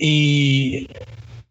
Y 0.00 0.88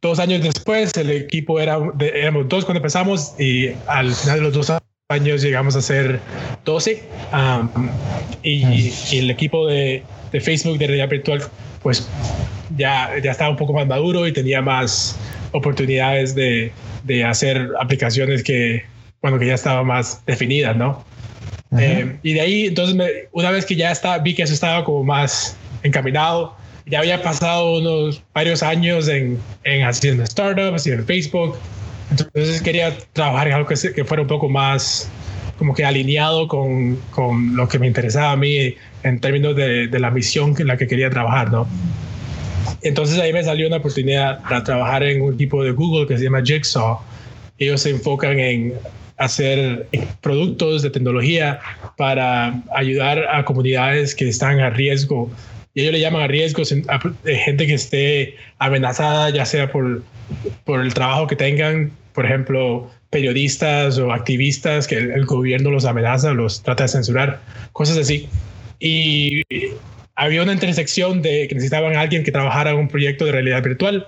dos 0.01 0.19
años 0.19 0.43
después, 0.43 0.91
el 0.97 1.09
equipo 1.09 1.59
era, 1.59 1.79
éramos 1.99 2.49
dos 2.49 2.65
cuando 2.65 2.79
empezamos 2.79 3.33
y 3.39 3.69
al 3.87 4.13
final 4.13 4.39
de 4.39 4.43
los 4.43 4.53
dos 4.53 4.73
años 5.09 5.41
llegamos 5.41 5.75
a 5.77 5.81
ser 5.81 6.19
12 6.65 7.03
y, 8.43 9.17
el 9.17 9.29
equipo 9.29 9.65
de, 9.67 10.03
de, 10.31 10.41
Facebook 10.41 10.77
de 10.77 10.87
realidad 10.87 11.09
virtual 11.09 11.41
pues 11.81 12.09
ya, 12.75 13.11
ya 13.23 13.31
estaba 13.31 13.51
un 13.51 13.57
poco 13.57 13.73
más 13.73 13.87
maduro 13.87 14.27
y 14.27 14.33
tenía 14.33 14.61
más 14.61 15.17
oportunidades 15.51 16.35
de, 16.35 16.73
de 17.03 17.23
hacer 17.23 17.69
aplicaciones 17.79 18.43
que, 18.43 18.83
bueno, 19.21 19.39
que 19.39 19.47
ya 19.47 19.53
estaban 19.53 19.85
más 19.85 20.25
definidas, 20.25 20.75
¿no? 20.75 21.05
Eh, 21.79 22.17
y 22.23 22.33
de 22.33 22.41
ahí, 22.41 22.65
entonces, 22.67 22.95
una 23.31 23.51
vez 23.51 23.65
que 23.65 23.75
ya 23.75 23.91
está, 23.91 24.17
vi 24.19 24.35
que 24.35 24.43
eso 24.43 24.53
estaba 24.53 24.83
como 24.83 25.03
más 25.03 25.55
encaminado, 25.81 26.55
ya 26.85 26.99
había 26.99 27.21
pasado 27.21 27.79
unos 27.79 28.21
varios 28.33 28.61
años 28.61 29.07
en, 29.07 29.39
en 29.63 29.85
haciendo 29.85 30.25
startups 30.25 30.85
y 30.87 30.91
en 30.91 31.05
Facebook, 31.05 31.55
entonces 32.11 32.61
quería 32.61 32.95
trabajar 33.13 33.47
en 33.47 33.53
algo 33.53 33.67
que, 33.67 33.75
que 33.93 34.05
fuera 34.05 34.21
un 34.21 34.27
poco 34.27 34.49
más 34.49 35.09
como 35.57 35.73
que 35.73 35.85
alineado 35.85 36.47
con, 36.47 36.97
con, 37.11 37.55
lo 37.55 37.67
que 37.67 37.79
me 37.79 37.87
interesaba 37.87 38.31
a 38.31 38.35
mí 38.35 38.75
en 39.03 39.19
términos 39.19 39.55
de, 39.55 39.87
de 39.87 39.99
la 39.99 40.11
misión 40.11 40.55
en 40.59 40.67
la 40.67 40.77
que 40.77 40.87
quería 40.87 41.09
trabajar, 41.09 41.51
¿no? 41.51 41.67
Entonces 42.81 43.17
ahí 43.19 43.31
me 43.31 43.43
salió 43.43 43.67
una 43.67 43.77
oportunidad 43.77 44.41
para 44.43 44.63
trabajar 44.63 45.03
en 45.03 45.21
un 45.21 45.35
equipo 45.35 45.63
de 45.63 45.71
Google 45.71 46.07
que 46.07 46.17
se 46.17 46.25
llama 46.25 46.41
Jigsaw. 46.43 46.99
Ellos 47.57 47.81
se 47.81 47.91
enfocan 47.91 48.39
en 48.39 48.73
hacer 49.23 49.87
productos 50.21 50.81
de 50.81 50.89
tecnología 50.89 51.59
para 51.97 52.61
ayudar 52.75 53.25
a 53.31 53.45
comunidades 53.45 54.15
que 54.15 54.27
están 54.29 54.59
a 54.59 54.69
riesgo. 54.69 55.31
Y 55.73 55.81
ellos 55.81 55.93
le 55.93 55.99
llaman 56.01 56.21
a 56.23 56.27
riesgo 56.27 56.63
a 56.89 56.99
gente 57.25 57.65
que 57.67 57.73
esté 57.73 58.35
amenazada, 58.59 59.29
ya 59.31 59.45
sea 59.45 59.71
por, 59.71 60.03
por 60.65 60.81
el 60.81 60.93
trabajo 60.93 61.27
que 61.27 61.35
tengan, 61.35 61.91
por 62.13 62.25
ejemplo, 62.25 62.91
periodistas 63.09 63.97
o 63.97 64.11
activistas 64.11 64.87
que 64.87 64.97
el, 64.97 65.25
gobierno 65.25 65.71
los 65.71 65.85
amenaza, 65.85 66.33
los 66.33 66.61
trata 66.63 66.83
de 66.83 66.89
censurar, 66.89 67.39
cosas 67.71 67.97
así. 67.97 68.27
Y 68.79 69.43
había 70.15 70.43
una 70.43 70.53
intersección 70.53 71.21
de 71.21 71.47
que 71.47 71.55
necesitaban 71.55 71.95
a 71.95 72.01
alguien 72.01 72.23
que 72.23 72.31
trabajara 72.31 72.71
en 72.71 72.77
un 72.77 72.87
proyecto 72.87 73.25
de 73.25 73.31
realidad 73.31 73.63
virtual 73.63 74.07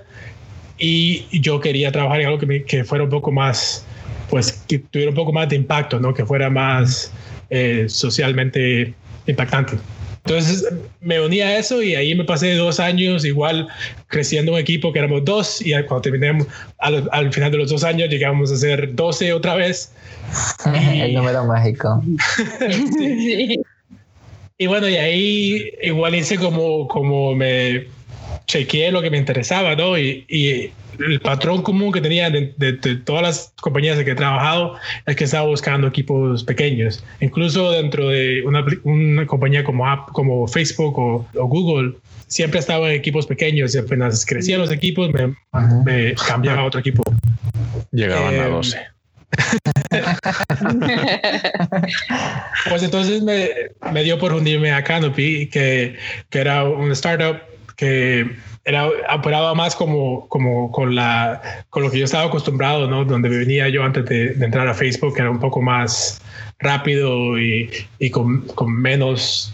y 0.77 1.25
yo 1.39 1.59
quería 1.61 1.91
trabajar 1.91 2.21
en 2.21 2.27
algo 2.27 2.39
que, 2.39 2.63
que 2.63 2.83
fuera 2.83 3.03
un 3.03 3.09
poco 3.09 3.31
más, 3.31 3.85
pues 4.29 4.51
que 4.67 4.79
tuviera 4.79 5.09
un 5.09 5.15
poco 5.15 5.31
más 5.31 5.49
de 5.49 5.55
impacto, 5.55 5.99
¿no? 5.99 6.13
Que 6.13 6.25
fuera 6.25 6.49
más 6.49 7.11
eh, 7.49 7.85
socialmente 7.87 8.93
impactante. 9.27 9.77
Entonces 10.25 10.67
me 11.01 11.21
uní 11.21 11.41
a 11.41 11.59
eso 11.59 11.83
y 11.83 11.93
ahí 11.93 12.15
me 12.15 12.23
pasé 12.23 12.55
dos 12.55 12.79
años 12.79 13.23
igual 13.25 13.67
creciendo 14.07 14.53
un 14.53 14.57
equipo 14.59 14.91
que 14.91 14.97
éramos 14.97 15.23
dos 15.23 15.61
y 15.61 15.71
cuando 15.83 16.01
terminamos 16.01 16.47
al, 16.79 17.07
al 17.11 17.31
final 17.31 17.51
de 17.51 17.59
los 17.59 17.69
dos 17.69 17.83
años 17.83 18.09
llegamos 18.09 18.51
a 18.51 18.55
ser 18.55 18.95
12 18.95 19.33
otra 19.33 19.53
vez. 19.53 19.91
El 20.65 21.13
número 21.13 21.45
mágico. 21.45 22.03
sí. 22.97 23.59
Y 24.57 24.67
bueno, 24.67 24.87
y 24.87 24.95
ahí 24.95 25.69
igual 25.83 26.15
hice 26.15 26.37
como, 26.37 26.87
como 26.87 27.35
me 27.35 27.87
chequeé 28.47 28.91
lo 28.91 29.01
que 29.01 29.11
me 29.11 29.17
interesaba, 29.17 29.75
¿no? 29.75 29.97
Y, 29.97 30.25
y 30.29 30.71
el 30.99 31.19
patrón 31.19 31.61
común 31.61 31.91
que 31.91 32.01
tenía 32.01 32.29
de, 32.29 32.53
de, 32.57 32.73
todas 32.97 33.21
las 33.21 33.53
compañías 33.61 33.97
en 33.97 34.05
que 34.05 34.11
he 34.11 34.15
trabajado 34.15 34.75
es 35.05 35.15
que 35.15 35.23
estaba 35.23 35.47
buscando 35.47 35.87
equipos 35.87 36.43
pequeños. 36.43 37.03
Incluso 37.21 37.71
dentro 37.71 38.09
de 38.09 38.41
una, 38.45 38.65
una 38.83 39.25
compañía 39.25 39.63
como, 39.63 39.87
App, 39.87 40.09
como 40.11 40.47
Facebook 40.47 40.97
o, 40.97 41.27
o, 41.35 41.47
Google, 41.47 41.95
siempre 42.27 42.59
estaba 42.59 42.89
en 42.89 42.95
equipos 42.95 43.27
pequeños 43.27 43.75
y 43.75 43.79
apenas 43.79 44.25
crecían 44.25 44.61
los 44.61 44.71
equipos, 44.71 45.11
me, 45.11 45.35
me 45.85 46.15
cambiaba 46.15 46.61
a 46.61 46.65
otro 46.65 46.79
equipo. 46.79 47.03
Llegaban 47.91 48.39
a 48.39 48.47
12. 48.47 48.77
Em, 48.77 48.83
pues 52.69 52.83
entonces 52.83 53.21
me, 53.21 53.49
me, 53.91 54.03
dio 54.03 54.17
por 54.17 54.33
unirme 54.33 54.71
a 54.71 54.83
Canopy, 54.83 55.49
que, 55.49 55.97
que 56.29 56.39
era 56.39 56.63
un 56.63 56.91
startup 56.91 57.41
que 57.75 58.37
era 58.63 58.87
operaba 59.13 59.53
más 59.53 59.75
como, 59.75 60.27
como 60.27 60.71
con, 60.71 60.95
la, 60.95 61.41
con 61.69 61.83
lo 61.83 61.91
que 61.91 61.99
yo 61.99 62.05
estaba 62.05 62.25
acostumbrado, 62.25 62.87
¿no? 62.87 63.05
Donde 63.05 63.29
venía 63.29 63.69
yo 63.69 63.83
antes 63.83 64.05
de, 64.05 64.31
entrar 64.43 64.67
a 64.67 64.73
Facebook, 64.73 65.15
que 65.15 65.21
era 65.21 65.29
un 65.29 65.39
poco 65.39 65.61
más 65.61 66.21
rápido 66.59 67.39
y, 67.39 67.69
y 67.99 68.09
con, 68.09 68.41
con, 68.47 68.73
menos 68.73 69.53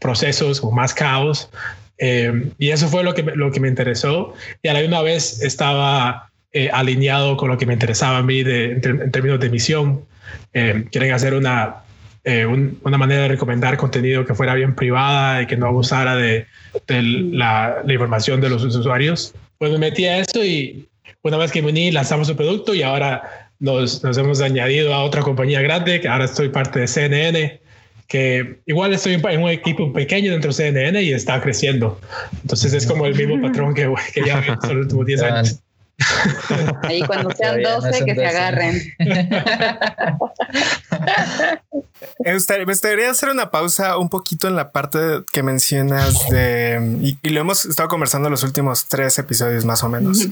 procesos, 0.00 0.60
con 0.60 0.74
más 0.74 0.92
caos. 0.92 1.50
Eh, 1.98 2.50
y 2.58 2.70
eso 2.70 2.88
fue 2.88 3.04
lo 3.04 3.14
que, 3.14 3.22
lo 3.22 3.52
que 3.52 3.60
me 3.60 3.68
interesó. 3.68 4.34
Y 4.62 4.68
a 4.68 4.74
la 4.74 4.80
misma 4.80 5.02
vez 5.02 5.40
estaba 5.42 6.30
eh, 6.52 6.68
alineado 6.72 7.36
con 7.36 7.48
lo 7.48 7.58
que 7.58 7.64
me 7.66 7.74
interesaba 7.74 8.18
a 8.18 8.22
mí 8.22 8.40
en, 8.40 9.10
términos 9.12 9.38
de 9.38 9.50
misión. 9.50 10.04
Eh, 10.52 10.84
quieren 10.90 11.12
hacer 11.12 11.34
una, 11.34 11.82
eh, 12.24 12.46
una 12.46 12.98
manera 12.98 13.22
de 13.22 13.28
recomendar 13.28 13.76
contenido 13.76 14.24
que 14.24 14.34
fuera 14.34 14.54
bien 14.54 14.74
privada 14.74 15.42
y 15.42 15.46
que 15.46 15.56
no 15.56 15.66
abusara 15.66 16.14
de, 16.14 16.46
de 16.86 17.02
la, 17.02 17.82
la, 17.84 17.92
información 17.92 18.40
de 18.40 18.48
los 18.48 18.62
usuarios. 18.62 19.34
Pues 19.58 19.72
me 19.72 19.78
metí 19.78 20.06
a 20.06 20.18
eso 20.18 20.44
y 20.44 20.88
una 21.22 21.36
vez 21.36 21.50
que 21.50 21.62
me 21.62 21.70
uní 21.70 21.90
lanzamos 21.90 22.28
un 22.28 22.36
producto 22.36 22.74
y 22.74 22.82
ahora 22.82 23.50
nos, 23.58 24.02
nos 24.04 24.16
hemos 24.18 24.40
añadido 24.40 24.94
a 24.94 25.04
otra 25.04 25.22
compañía 25.22 25.60
grande, 25.62 26.00
que 26.00 26.08
ahora 26.08 26.24
estoy 26.26 26.48
parte 26.48 26.80
de 26.80 26.88
CNN, 26.88 27.60
que 28.08 28.58
igual 28.66 28.92
estoy 28.92 29.14
en 29.14 29.42
un 29.42 29.50
equipo 29.50 29.92
pequeño 29.92 30.32
dentro 30.32 30.48
de 30.48 30.54
CNN 30.54 31.02
y 31.02 31.12
está 31.12 31.40
creciendo. 31.40 32.00
Entonces 32.42 32.72
es 32.72 32.86
como 32.86 33.06
el 33.06 33.14
mismo 33.14 33.40
patrón 33.40 33.74
que, 33.74 33.92
que 34.14 34.22
ya 34.24 34.38
en 34.38 34.54
los 34.54 34.70
últimos 34.70 35.06
10 35.06 35.22
años. 35.22 35.60
Ahí 36.82 37.02
cuando 37.02 37.30
sean 37.30 37.62
12 37.62 38.04
que 38.04 38.14
se 38.14 38.26
agarren. 38.26 38.82
Me 42.24 42.34
gustaría 42.34 43.10
hacer 43.10 43.28
una 43.28 43.50
pausa 43.50 43.96
un 43.98 44.08
poquito 44.08 44.48
en 44.48 44.56
la 44.56 44.72
parte 44.72 45.24
que 45.32 45.42
mencionas 45.42 46.28
de, 46.28 47.16
y, 47.22 47.28
lo 47.30 47.40
hemos 47.40 47.64
estado 47.64 47.88
conversando 47.88 48.30
los 48.30 48.42
últimos 48.42 48.86
tres 48.86 49.18
episodios 49.18 49.64
más 49.64 49.82
o 49.82 49.88
menos. 49.88 50.28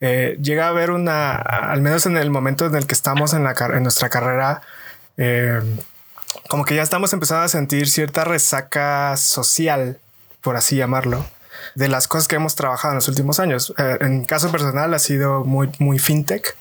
Eh, 0.00 0.38
llega 0.42 0.66
a 0.66 0.68
haber 0.68 0.90
una, 0.90 1.36
al 1.36 1.80
menos 1.80 2.06
en 2.06 2.16
el 2.16 2.30
momento 2.30 2.66
en 2.66 2.74
el 2.74 2.86
que 2.86 2.94
estamos 2.94 3.34
en, 3.34 3.44
la, 3.44 3.54
en 3.74 3.82
nuestra 3.82 4.08
carrera, 4.08 4.62
eh, 5.16 5.60
como 6.48 6.64
que 6.64 6.74
ya 6.74 6.82
estamos 6.82 7.12
empezando 7.12 7.44
a 7.44 7.48
sentir 7.48 7.88
cierta 7.88 8.24
resaca 8.24 9.16
social, 9.16 9.98
por 10.40 10.56
así 10.56 10.76
llamarlo 10.76 11.24
de 11.74 11.88
las 11.88 12.08
cosas 12.08 12.28
que 12.28 12.36
hemos 12.36 12.54
trabajado 12.54 12.92
en 12.92 12.96
los 12.96 13.08
últimos 13.08 13.40
años. 13.40 13.74
Eh, 13.78 13.98
en 14.00 14.24
caso 14.24 14.50
personal 14.50 14.92
ha 14.94 14.98
sido 14.98 15.44
muy, 15.44 15.70
muy 15.78 15.98
fintech. 15.98 16.56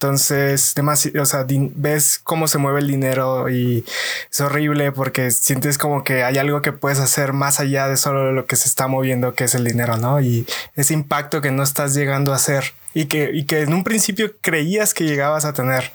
Entonces, 0.00 0.74
o 1.20 1.24
sea, 1.26 1.44
ves 1.46 2.22
cómo 2.24 2.48
se 2.48 2.56
mueve 2.56 2.80
el 2.80 2.86
dinero 2.86 3.50
y 3.50 3.84
es 4.30 4.40
horrible 4.40 4.92
porque 4.92 5.30
sientes 5.30 5.76
como 5.76 6.04
que 6.04 6.24
hay 6.24 6.38
algo 6.38 6.62
que 6.62 6.72
puedes 6.72 6.98
hacer 7.00 7.34
más 7.34 7.60
allá 7.60 7.86
de 7.86 7.98
solo 7.98 8.32
lo 8.32 8.46
que 8.46 8.56
se 8.56 8.66
está 8.66 8.88
moviendo, 8.88 9.34
que 9.34 9.44
es 9.44 9.54
el 9.54 9.62
dinero, 9.62 9.98
¿no? 9.98 10.18
Y 10.22 10.46
ese 10.74 10.94
impacto 10.94 11.42
que 11.42 11.50
no 11.50 11.62
estás 11.62 11.92
llegando 11.92 12.32
a 12.32 12.36
hacer 12.36 12.72
y 12.94 13.08
que, 13.08 13.30
y 13.34 13.44
que 13.44 13.60
en 13.60 13.74
un 13.74 13.84
principio 13.84 14.32
creías 14.40 14.94
que 14.94 15.04
llegabas 15.04 15.44
a 15.44 15.52
tener 15.52 15.92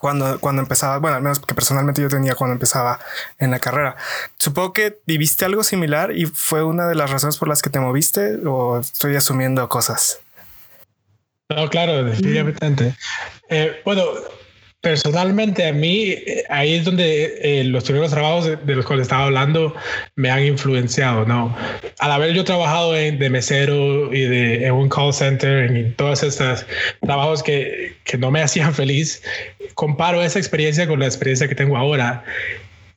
cuando, 0.00 0.40
cuando 0.40 0.60
empezaba, 0.62 0.98
bueno, 0.98 1.16
al 1.16 1.22
menos 1.22 1.38
que 1.38 1.54
personalmente 1.54 2.02
yo 2.02 2.08
tenía 2.08 2.34
cuando 2.34 2.54
empezaba 2.54 2.98
en 3.38 3.52
la 3.52 3.60
carrera. 3.60 3.94
Supongo 4.38 4.72
que 4.72 4.98
viviste 5.06 5.44
algo 5.44 5.62
similar 5.62 6.10
y 6.16 6.26
fue 6.26 6.64
una 6.64 6.88
de 6.88 6.96
las 6.96 7.10
razones 7.10 7.36
por 7.36 7.46
las 7.46 7.62
que 7.62 7.70
te 7.70 7.78
moviste 7.78 8.40
o 8.44 8.80
estoy 8.80 9.14
asumiendo 9.14 9.68
cosas. 9.68 10.18
No, 11.50 11.68
claro, 11.68 12.04
definitivamente. 12.04 12.94
Eh, 13.48 13.80
bueno, 13.84 14.04
Personalmente 14.82 15.68
a 15.68 15.74
mí, 15.74 16.14
ahí 16.48 16.72
es 16.72 16.86
donde 16.86 17.38
eh, 17.42 17.64
los 17.64 17.84
primeros 17.84 18.12
trabajos 18.12 18.46
de, 18.46 18.74
los 18.74 18.86
cuales 18.86 19.02
estaba 19.02 19.24
hablando 19.24 19.74
me 20.16 20.30
han 20.30 20.42
influenciado, 20.42 21.26
¿no? 21.26 21.54
Al 21.98 22.12
haber 22.12 22.32
yo 22.32 22.44
trabajado 22.44 22.96
en, 22.96 23.18
de 23.18 23.28
mesero 23.28 24.10
y 24.10 24.22
de, 24.22 24.64
en 24.64 24.72
un 24.72 24.88
call 24.88 25.12
center, 25.12 25.70
en 25.70 25.94
todos 25.96 26.22
estos 26.22 26.64
trabajos 27.02 27.42
que, 27.42 27.94
que 28.04 28.16
no 28.16 28.30
me 28.30 28.40
hacían 28.42 28.72
feliz, 28.72 29.22
comparo 29.74 30.22
esa 30.22 30.38
experiencia 30.38 30.88
con 30.88 31.00
la 31.00 31.06
experiencia 31.06 31.46
que 31.46 31.54
tengo 31.54 31.76
ahora 31.76 32.24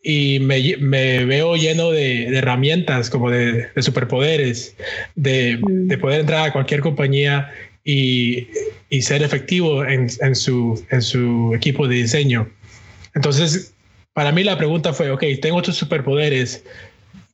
y 0.01 0.39
me, 0.39 0.77
me, 0.79 1.25
veo 1.25 1.57
lleno 1.57 1.91
de, 1.91 2.29
de 2.31 2.37
herramientas 2.37 3.09
como 3.09 3.29
de, 3.29 3.67
de 3.75 3.81
superpoderes, 3.81 4.77
de, 5.15 5.59
de, 5.61 5.97
poder 5.97 6.21
entrar 6.21 6.47
a 6.47 6.53
cualquier 6.53 6.79
compañía 6.79 7.51
y, 7.83 8.47
y 8.89 9.01
ser 9.01 9.23
efectivo 9.23 9.83
en, 9.85 10.09
en, 10.21 10.35
su, 10.35 10.83
en 10.89 11.01
su 11.01 11.53
equipo 11.55 11.87
de 11.87 11.95
diseño. 11.95 12.49
Entonces, 13.15 13.73
para 14.13 14.31
mí 14.31 14.43
la 14.43 14.57
pregunta 14.57 14.93
fue, 14.93 15.11
ok, 15.11 15.23
tengo 15.41 15.59
estos 15.59 15.75
superpoderes 15.75 16.63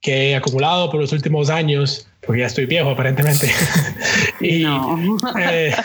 que 0.02 0.32
he 0.32 0.36
acumulado 0.36 0.90
por 0.90 1.02
los 1.02 1.12
últimos 1.12 1.50
años, 1.50 2.08
porque 2.26 2.42
ya 2.42 2.48
estoy 2.48 2.66
viejo 2.66 2.90
aparentemente. 2.90 3.52
y, 4.42 4.64
no. 4.64 5.18
eh, 5.40 5.76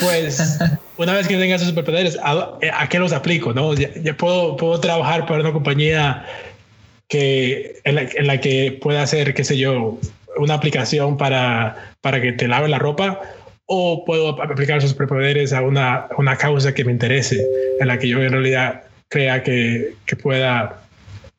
pues 0.00 0.58
una 0.96 1.14
vez 1.14 1.26
que 1.26 1.36
tenga 1.36 1.56
esos 1.56 1.68
superpoderes, 1.68 2.18
¿a, 2.22 2.58
¿a, 2.74 2.88
qué 2.88 2.98
los 2.98 3.12
aplico? 3.12 3.52
¿no? 3.52 3.74
Ya, 3.74 3.90
ya, 4.02 4.16
puedo, 4.16 4.56
puedo 4.56 4.78
trabajar 4.80 5.26
para 5.26 5.40
una 5.40 5.52
compañía 5.52 6.24
que, 7.08 7.80
en, 7.84 7.94
la, 7.96 8.02
en 8.02 8.26
la 8.26 8.40
que 8.40 8.78
pueda 8.80 9.02
hacer, 9.02 9.34
qué 9.34 9.44
sé 9.44 9.56
yo, 9.56 9.98
una 10.36 10.54
aplicación 10.54 11.16
para, 11.16 11.94
para 12.00 12.20
que 12.20 12.32
te 12.32 12.48
lave 12.48 12.68
la 12.68 12.78
ropa 12.78 13.20
o 13.66 14.04
puedo 14.04 14.40
aplicar 14.42 14.78
esos 14.78 14.90
superpoderes 14.90 15.52
a 15.52 15.62
una, 15.62 16.08
una 16.18 16.36
causa 16.36 16.74
que 16.74 16.84
me 16.84 16.92
interese, 16.92 17.46
en 17.80 17.88
la 17.88 17.98
que 17.98 18.08
yo 18.08 18.22
en 18.22 18.32
realidad 18.32 18.82
crea 19.08 19.42
que, 19.42 19.94
que 20.06 20.16
pueda 20.16 20.82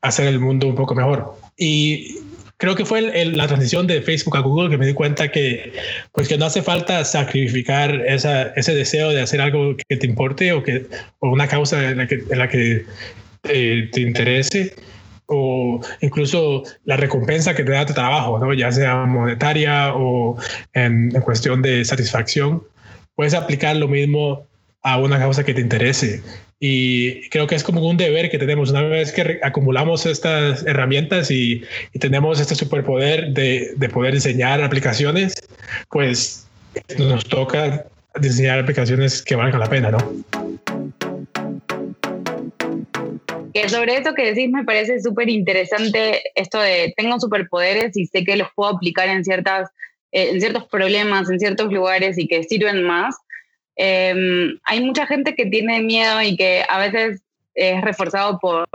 hacer 0.01 0.27
el 0.27 0.39
mundo 0.39 0.68
un 0.68 0.75
poco 0.75 0.96
mejor. 0.96 1.36
Y 1.58 2.18
creo 2.58 2.75
que 2.75 2.86
fue 2.86 3.01
la 3.01 3.48
transición 3.48 3.88
de 3.88 4.01
Facebook 4.01 4.38
a 4.38 4.42
Google 4.42 4.70
que 4.70 4.77
me 4.77 4.86
di 4.86 4.94
cuenta 4.94 5.30
que, 5.30 5.74
pues 6.12 6.27
que 6.27 6.38
no 6.38 6.46
hace 6.46 6.62
falta 6.62 7.03
sacrificar 7.03 7.94
esa, 8.08 8.53
ese 8.56 8.74
deseo 8.74 9.10
de 9.10 9.22
hacer 9.22 9.42
algo 9.42 9.75
que 9.75 9.98
te 9.98 10.08
importe 10.08 10.53
o, 10.53 10.63
que, 10.63 10.86
o 11.20 11.30
una 11.30 11.48
causa 11.48 11.89
en 11.89 11.98
la 11.98 12.08
que, 12.08 12.24
en 12.30 12.39
la 12.39 12.48
que 12.48 12.86
te, 13.42 13.89
te 13.92 14.01
interese 14.01 14.75
o 15.34 15.82
incluso 16.02 16.63
la 16.86 16.98
recompensa 16.98 17.56
que 17.56 17.63
te 17.63 17.72
da 17.72 17.86
tu 17.86 17.94
trabajo, 17.94 18.40
¿no? 18.40 18.54
ya 18.54 18.72
sea 18.72 19.06
monetaria 19.06 19.94
o 19.96 20.38
en, 20.74 21.16
en, 21.16 21.22
cuestión 21.22 21.62
de 21.62 21.84
satisfacción, 21.84 22.63
puedes 23.16 23.34
aplicar 23.34 23.75
lo 23.75 23.88
mismo 23.88 24.48
a 24.84 24.98
una 24.98 25.18
causa 25.18 25.44
que 25.44 25.54
te 25.54 25.62
interese. 25.62 26.22
Y 26.60 27.28
creo 27.30 27.46
que 27.46 27.56
es 27.56 27.63
como 27.63 27.86
un 27.86 27.98
deber 27.98 28.30
que 28.30 28.38
tenemos 28.38 28.70
una 28.70 28.84
vez 28.84 29.12
que 29.12 29.40
acumulamos 29.44 30.06
estas 30.06 30.66
herramientas 30.66 31.30
y, 31.30 31.62
y 31.92 32.00
tenemos 32.00 32.40
este 32.40 32.56
superpoder 32.56 33.34
de, 33.34 33.74
de, 33.75 33.90
poder 33.90 34.13
diseñar 34.13 34.62
aplicaciones, 34.62 35.36
pues 35.90 36.48
nos 36.98 37.25
toca 37.25 37.86
diseñar 38.20 38.60
aplicaciones 38.60 39.22
que 39.22 39.36
valgan 39.36 39.60
la 39.60 39.70
pena, 39.70 39.92
¿no? 39.92 40.73
Que 43.53 43.69
sobre 43.69 43.98
eso 43.98 44.13
que 44.13 44.33
decís 44.33 44.50
me 44.50 44.63
parece 44.63 45.00
súper 45.00 45.29
interesante 45.29 46.22
esto 46.36 46.60
de 46.60 46.93
tengo 46.98 47.19
superpoderes 47.19 47.95
y 47.95 48.07
sé 48.07 48.24
que 48.24 48.36
los 48.36 48.48
puedo 48.55 48.72
aplicar 48.75 49.10
en, 49.10 49.24
ciertas, 49.24 49.69
eh, 50.12 50.29
en 50.31 50.39
ciertos 50.39 50.65
problemas, 50.67 51.29
en 51.29 51.39
ciertos 51.39 51.72
lugares 51.72 52.17
y 52.17 52.27
que 52.27 52.43
sirven 52.43 52.83
más. 52.83 53.15
Eh, 53.75 54.15
hay 54.63 54.83
mucha 54.83 55.05
gente 55.05 55.36
que 55.36 55.45
tiene 55.45 55.81
miedo 55.81 56.22
y 56.22 56.36
que 56.36 56.63
a 56.67 56.79
veces 56.79 57.22
es 57.55 57.81
reforzado 57.81 58.39
por 58.39 58.67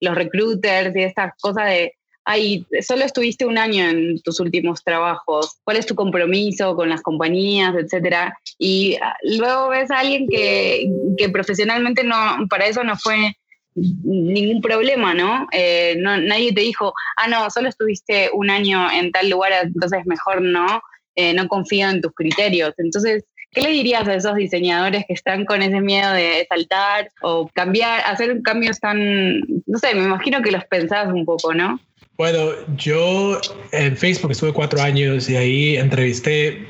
los 0.00 0.14
recruiters 0.14 0.94
y 0.96 1.02
estas 1.02 1.32
cosas 1.40 1.68
de, 1.68 1.94
ay, 2.24 2.66
solo 2.80 3.04
estuviste 3.04 3.44
un 3.46 3.58
año 3.58 3.84
en 3.84 4.20
tus 4.22 4.40
últimos 4.40 4.82
trabajos, 4.82 5.58
¿cuál 5.64 5.76
es 5.76 5.86
tu 5.86 5.94
compromiso 5.94 6.74
con 6.74 6.88
las 6.88 7.02
compañías, 7.02 7.74
etcétera? 7.74 8.36
Y 8.58 8.96
ah, 9.02 9.16
luego 9.22 9.68
ves 9.68 9.90
a 9.90 9.98
alguien 9.98 10.26
que, 10.28 10.86
que 11.18 11.28
profesionalmente 11.28 12.04
no, 12.04 12.16
para 12.48 12.66
eso 12.66 12.84
no 12.84 12.96
fue 12.96 13.36
ningún 13.74 14.60
problema, 14.60 15.14
¿no? 15.14 15.46
Eh, 15.52 15.96
¿no? 15.98 16.16
Nadie 16.18 16.52
te 16.52 16.60
dijo, 16.60 16.92
ah, 17.16 17.28
no, 17.28 17.50
solo 17.50 17.68
estuviste 17.68 18.30
un 18.32 18.50
año 18.50 18.90
en 18.90 19.10
tal 19.10 19.28
lugar, 19.28 19.52
entonces 19.62 20.06
mejor 20.06 20.42
no, 20.42 20.82
eh, 21.16 21.34
no 21.34 21.48
confío 21.48 21.88
en 21.88 22.00
tus 22.00 22.12
criterios. 22.12 22.72
Entonces, 22.78 23.24
¿qué 23.50 23.62
le 23.62 23.70
dirías 23.70 24.06
a 24.06 24.14
esos 24.14 24.36
diseñadores 24.36 25.04
que 25.06 25.14
están 25.14 25.44
con 25.44 25.62
ese 25.62 25.80
miedo 25.80 26.12
de 26.12 26.46
saltar 26.48 27.10
o 27.22 27.50
cambiar, 27.52 28.02
hacer 28.06 28.40
cambios 28.42 28.78
tan, 28.78 29.40
no 29.66 29.78
sé, 29.78 29.94
me 29.94 30.04
imagino 30.04 30.42
que 30.42 30.52
los 30.52 30.64
pensás 30.66 31.12
un 31.12 31.24
poco, 31.24 31.52
¿no? 31.54 31.80
Bueno, 32.16 32.50
yo 32.76 33.40
en 33.72 33.96
Facebook 33.96 34.30
estuve 34.30 34.52
cuatro 34.52 34.80
años 34.80 35.28
y 35.28 35.36
ahí 35.36 35.76
entrevisté 35.76 36.64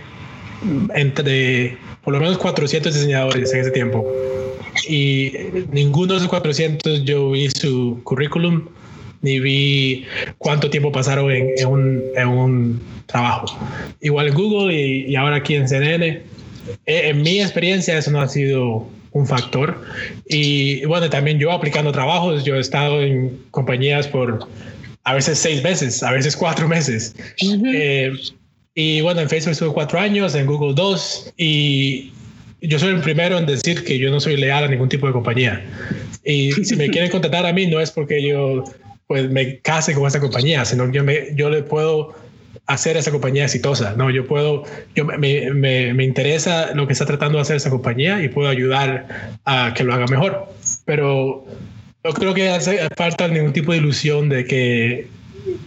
entre 0.94 1.76
por 2.02 2.14
lo 2.14 2.20
menos 2.20 2.38
400 2.38 2.94
diseñadores 2.94 3.52
en 3.52 3.60
ese 3.60 3.70
tiempo 3.70 4.06
y 4.88 5.32
ninguno 5.72 6.14
de 6.14 6.18
esos 6.18 6.28
400 6.28 7.04
yo 7.04 7.30
vi 7.30 7.50
su 7.50 8.00
currículum 8.04 8.68
ni 9.22 9.40
vi 9.40 10.04
cuánto 10.38 10.68
tiempo 10.68 10.92
pasaron 10.92 11.30
en, 11.30 11.50
en, 11.56 11.66
un, 11.66 12.02
en 12.14 12.28
un, 12.28 12.80
trabajo. 13.06 13.46
Igual 14.00 14.28
en 14.28 14.34
Google 14.34 14.74
y, 14.74 15.06
y 15.06 15.16
ahora 15.16 15.36
aquí 15.36 15.54
en 15.54 15.68
CNN. 15.68 16.06
Eh, 16.06 16.22
en 16.86 17.22
mi 17.22 17.40
experiencia 17.40 17.96
eso 17.98 18.10
no 18.10 18.20
ha 18.20 18.28
sido 18.28 18.86
un 19.12 19.26
factor. 19.26 19.82
Y 20.28 20.84
bueno, 20.84 21.08
también 21.08 21.38
yo 21.38 21.52
aplicando 21.52 21.90
trabajos, 21.92 22.44
yo 22.44 22.56
he 22.56 22.60
estado 22.60 23.00
en 23.00 23.40
compañías 23.50 24.06
por 24.08 24.46
a 25.04 25.14
veces 25.14 25.38
seis 25.38 25.62
meses, 25.62 26.02
a 26.02 26.10
veces 26.12 26.36
cuatro 26.36 26.68
meses. 26.68 27.14
Uh 27.42 27.46
-huh. 27.46 27.72
eh, 27.74 28.12
y 28.74 29.00
bueno, 29.00 29.20
en 29.20 29.28
Facebook 29.28 29.52
estuve 29.52 29.72
cuatro 29.72 30.00
años, 30.00 30.34
en 30.34 30.46
Google 30.46 30.74
dos, 30.74 31.32
y 31.36 32.12
yo 32.68 32.78
soy 32.78 32.90
el 32.90 33.00
primero 33.00 33.38
en 33.38 33.46
decir 33.46 33.84
que 33.84 33.98
yo 33.98 34.10
no 34.10 34.20
soy 34.20 34.36
leal 34.36 34.64
a 34.64 34.68
ningún 34.68 34.88
tipo 34.88 35.06
de 35.06 35.12
compañía. 35.12 35.64
Y 36.24 36.52
si 36.52 36.76
me 36.76 36.88
quieren 36.88 37.10
contratar 37.10 37.46
a 37.46 37.52
mí, 37.52 37.66
no 37.66 37.80
es 37.80 37.90
porque 37.90 38.26
yo 38.26 38.64
pues 39.06 39.30
me 39.30 39.58
case 39.58 39.94
con 39.94 40.06
esa 40.06 40.20
compañía, 40.20 40.64
sino 40.64 40.86
que 40.86 40.92
yo, 40.92 41.04
me, 41.04 41.34
yo 41.34 41.50
le 41.50 41.62
puedo 41.62 42.14
hacer 42.66 42.96
esa 42.96 43.10
compañía 43.10 43.44
exitosa. 43.44 43.94
No, 43.96 44.10
yo 44.10 44.26
puedo, 44.26 44.64
yo 44.94 45.04
me, 45.04 45.18
me, 45.18 45.92
me, 45.92 46.04
interesa 46.04 46.72
lo 46.74 46.86
que 46.86 46.94
está 46.94 47.04
tratando 47.04 47.38
de 47.38 47.42
hacer 47.42 47.56
esa 47.56 47.70
compañía 47.70 48.22
y 48.22 48.28
puedo 48.28 48.48
ayudar 48.48 49.38
a 49.44 49.74
que 49.74 49.84
lo 49.84 49.92
haga 49.92 50.06
mejor. 50.06 50.48
Pero 50.86 51.44
no 52.02 52.12
creo 52.12 52.34
que 52.34 52.48
hace 52.48 52.88
falta 52.96 53.28
ningún 53.28 53.52
tipo 53.52 53.72
de 53.72 53.78
ilusión 53.78 54.28
de 54.28 54.46
que, 54.46 55.08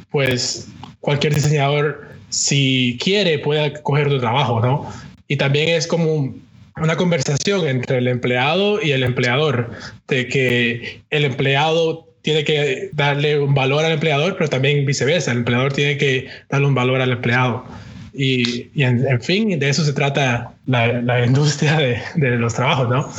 pues, 0.09 0.69
cualquier 0.99 1.35
diseñador, 1.35 2.07
si 2.29 2.97
quiere, 3.01 3.39
pueda 3.39 3.71
coger 3.83 4.09
tu 4.09 4.19
trabajo, 4.19 4.59
¿no? 4.59 4.91
Y 5.27 5.37
también 5.37 5.69
es 5.69 5.85
como 5.85 6.33
una 6.81 6.95
conversación 6.95 7.67
entre 7.67 7.97
el 7.97 8.07
empleado 8.07 8.81
y 8.81 8.91
el 8.91 9.03
empleador, 9.03 9.71
de 10.07 10.27
que 10.27 11.01
el 11.09 11.25
empleado 11.25 12.07
tiene 12.21 12.43
que 12.43 12.89
darle 12.93 13.39
un 13.39 13.53
valor 13.53 13.85
al 13.85 13.93
empleador, 13.93 14.35
pero 14.37 14.49
también 14.49 14.85
viceversa, 14.85 15.31
el 15.31 15.39
empleador 15.39 15.73
tiene 15.73 15.97
que 15.97 16.27
darle 16.49 16.67
un 16.67 16.75
valor 16.75 17.01
al 17.01 17.11
empleado. 17.11 17.65
Y, 18.13 18.69
y 18.73 18.83
en, 18.83 19.07
en, 19.07 19.21
fin, 19.21 19.59
de 19.59 19.69
eso 19.69 19.83
se 19.83 19.93
trata 19.93 20.53
la, 20.65 21.01
la 21.01 21.25
industria 21.25 21.77
de, 21.77 22.01
de, 22.15 22.31
los 22.31 22.55
trabajos, 22.55 22.89
¿no? 22.89 23.09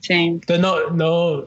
Sí. 0.00 0.14
Entonces, 0.14 0.60
no, 0.60 0.90
no, 0.90 1.44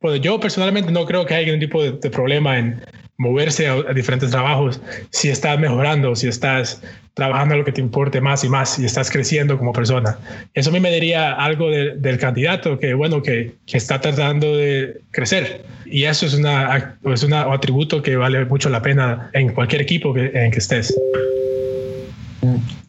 pues 0.00 0.20
yo 0.22 0.40
personalmente 0.40 0.90
no 0.90 1.04
creo 1.04 1.26
que 1.26 1.34
haya 1.34 1.46
ningún 1.46 1.60
tipo 1.60 1.82
de, 1.82 1.92
de 1.92 2.10
problema 2.10 2.58
en 2.58 2.82
moverse 3.20 3.68
a, 3.68 3.74
a, 3.74 3.92
diferentes 3.92 4.30
trabajos 4.30 4.80
si 5.10 5.28
estás 5.28 5.58
mejorando, 5.60 6.16
si 6.16 6.26
estás 6.26 6.80
trabajando 7.12 7.54
lo 7.56 7.64
que 7.66 7.72
te 7.72 7.82
importe 7.82 8.18
más 8.18 8.44
y 8.44 8.48
más 8.48 8.78
y 8.78 8.86
estás 8.86 9.10
creciendo 9.10 9.58
como 9.58 9.74
persona. 9.74 10.18
Eso 10.54 10.70
a 10.70 10.72
mí 10.72 10.80
me 10.80 10.90
diría 10.90 11.34
algo 11.34 11.68
de, 11.68 11.96
del 11.96 12.18
candidato 12.18 12.78
que, 12.78 12.94
bueno, 12.94 13.22
que, 13.22 13.56
que, 13.66 13.76
está 13.76 14.00
tratando 14.00 14.56
de 14.56 15.02
crecer. 15.10 15.66
Y 15.84 16.04
eso 16.04 16.24
es, 16.24 16.32
una, 16.32 16.96
es 17.04 17.22
un 17.22 17.34
atributo 17.34 18.00
que 18.00 18.16
vale 18.16 18.42
mucho 18.46 18.70
la 18.70 18.80
pena 18.80 19.30
en 19.34 19.52
cualquier 19.52 19.82
equipo 19.82 20.14
que, 20.14 20.30
en 20.32 20.50
que 20.50 20.58
estés. 20.58 20.94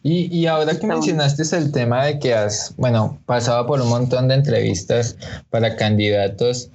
Y, 0.02 0.34
y, 0.34 0.46
ahora 0.46 0.78
que 0.78 0.86
mencionaste 0.86 1.42
el 1.54 1.70
tema 1.70 2.06
de 2.06 2.18
que 2.18 2.32
has, 2.32 2.74
bueno, 2.78 3.20
pasado 3.26 3.66
por 3.66 3.82
un 3.82 3.90
montón 3.90 4.28
de 4.28 4.36
entrevistas 4.36 5.16
para 5.50 5.76
candidatos, 5.76 6.70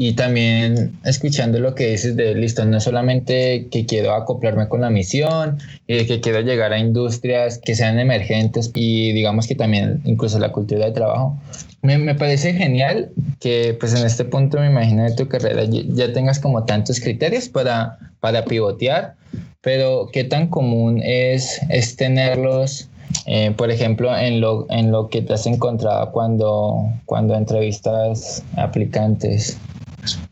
y 0.00 0.12
también 0.12 0.96
escuchando 1.04 1.58
lo 1.58 1.74
que 1.74 1.88
dices 1.88 2.14
de 2.14 2.32
listo, 2.36 2.64
no 2.64 2.78
solamente 2.78 3.66
que 3.68 3.84
quiero 3.84 4.14
acoplarme 4.14 4.68
con 4.68 4.80
la 4.80 4.90
misión 4.90 5.58
y 5.88 5.96
de 5.96 6.06
que 6.06 6.20
quiero 6.20 6.40
llegar 6.40 6.72
a 6.72 6.78
industrias 6.78 7.58
que 7.58 7.74
sean 7.74 7.98
emergentes 7.98 8.70
y 8.76 9.10
digamos 9.10 9.48
que 9.48 9.56
también 9.56 10.00
incluso 10.04 10.38
la 10.38 10.52
cultura 10.52 10.86
de 10.86 10.92
trabajo. 10.92 11.36
Me, 11.82 11.98
me 11.98 12.14
parece 12.14 12.54
genial 12.54 13.10
que 13.40 13.76
pues 13.78 13.92
en 13.92 14.06
este 14.06 14.24
punto 14.24 14.60
me 14.60 14.68
imagino 14.68 15.02
de 15.02 15.16
tu 15.16 15.26
carrera 15.26 15.64
ya 15.64 16.12
tengas 16.12 16.38
como 16.38 16.64
tantos 16.64 17.00
criterios 17.00 17.48
para, 17.48 17.98
para 18.20 18.44
pivotear, 18.44 19.16
pero 19.62 20.10
qué 20.12 20.22
tan 20.22 20.46
común 20.46 21.02
es, 21.02 21.60
es 21.70 21.96
tenerlos 21.96 22.88
eh, 23.26 23.52
por 23.56 23.70
ejemplo, 23.70 24.16
en 24.16 24.40
lo, 24.40 24.66
en 24.70 24.90
lo 24.92 25.08
que 25.08 25.22
te 25.22 25.32
has 25.32 25.46
encontrado 25.46 26.12
cuando, 26.12 26.92
cuando 27.06 27.34
entrevistas 27.34 28.42
aplicantes. 28.56 29.58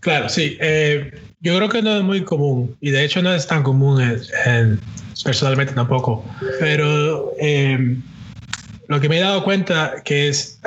Claro, 0.00 0.28
sí. 0.28 0.56
Eh, 0.60 1.10
yo 1.40 1.56
creo 1.56 1.68
que 1.68 1.82
no 1.82 1.96
es 1.96 2.02
muy 2.02 2.22
común 2.22 2.76
y 2.80 2.90
de 2.90 3.04
hecho 3.04 3.22
no 3.22 3.34
es 3.34 3.46
tan 3.46 3.62
común 3.62 4.00
en, 4.00 4.20
en, 4.46 4.80
personalmente 5.24 5.74
tampoco. 5.74 6.24
Pero 6.60 7.32
eh, 7.40 7.96
lo 8.88 9.00
que 9.00 9.08
me 9.08 9.18
he 9.18 9.20
dado 9.20 9.44
cuenta 9.44 10.02
que 10.04 10.28
es 10.28 10.60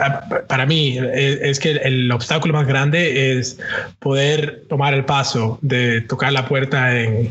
para 0.48 0.66
mí 0.66 0.98
es, 0.98 1.40
es, 1.42 1.60
que 1.60 1.72
el 1.72 2.12
obstáculo 2.12 2.54
más 2.54 2.68
grande 2.68 3.38
es 3.38 3.58
poder 4.00 4.64
tomar 4.70 4.94
el 4.94 5.06
paso 5.06 5.58
de 5.62 6.02
tocar 6.02 6.34
la 6.34 6.48
puerta 6.48 7.00
en 7.00 7.30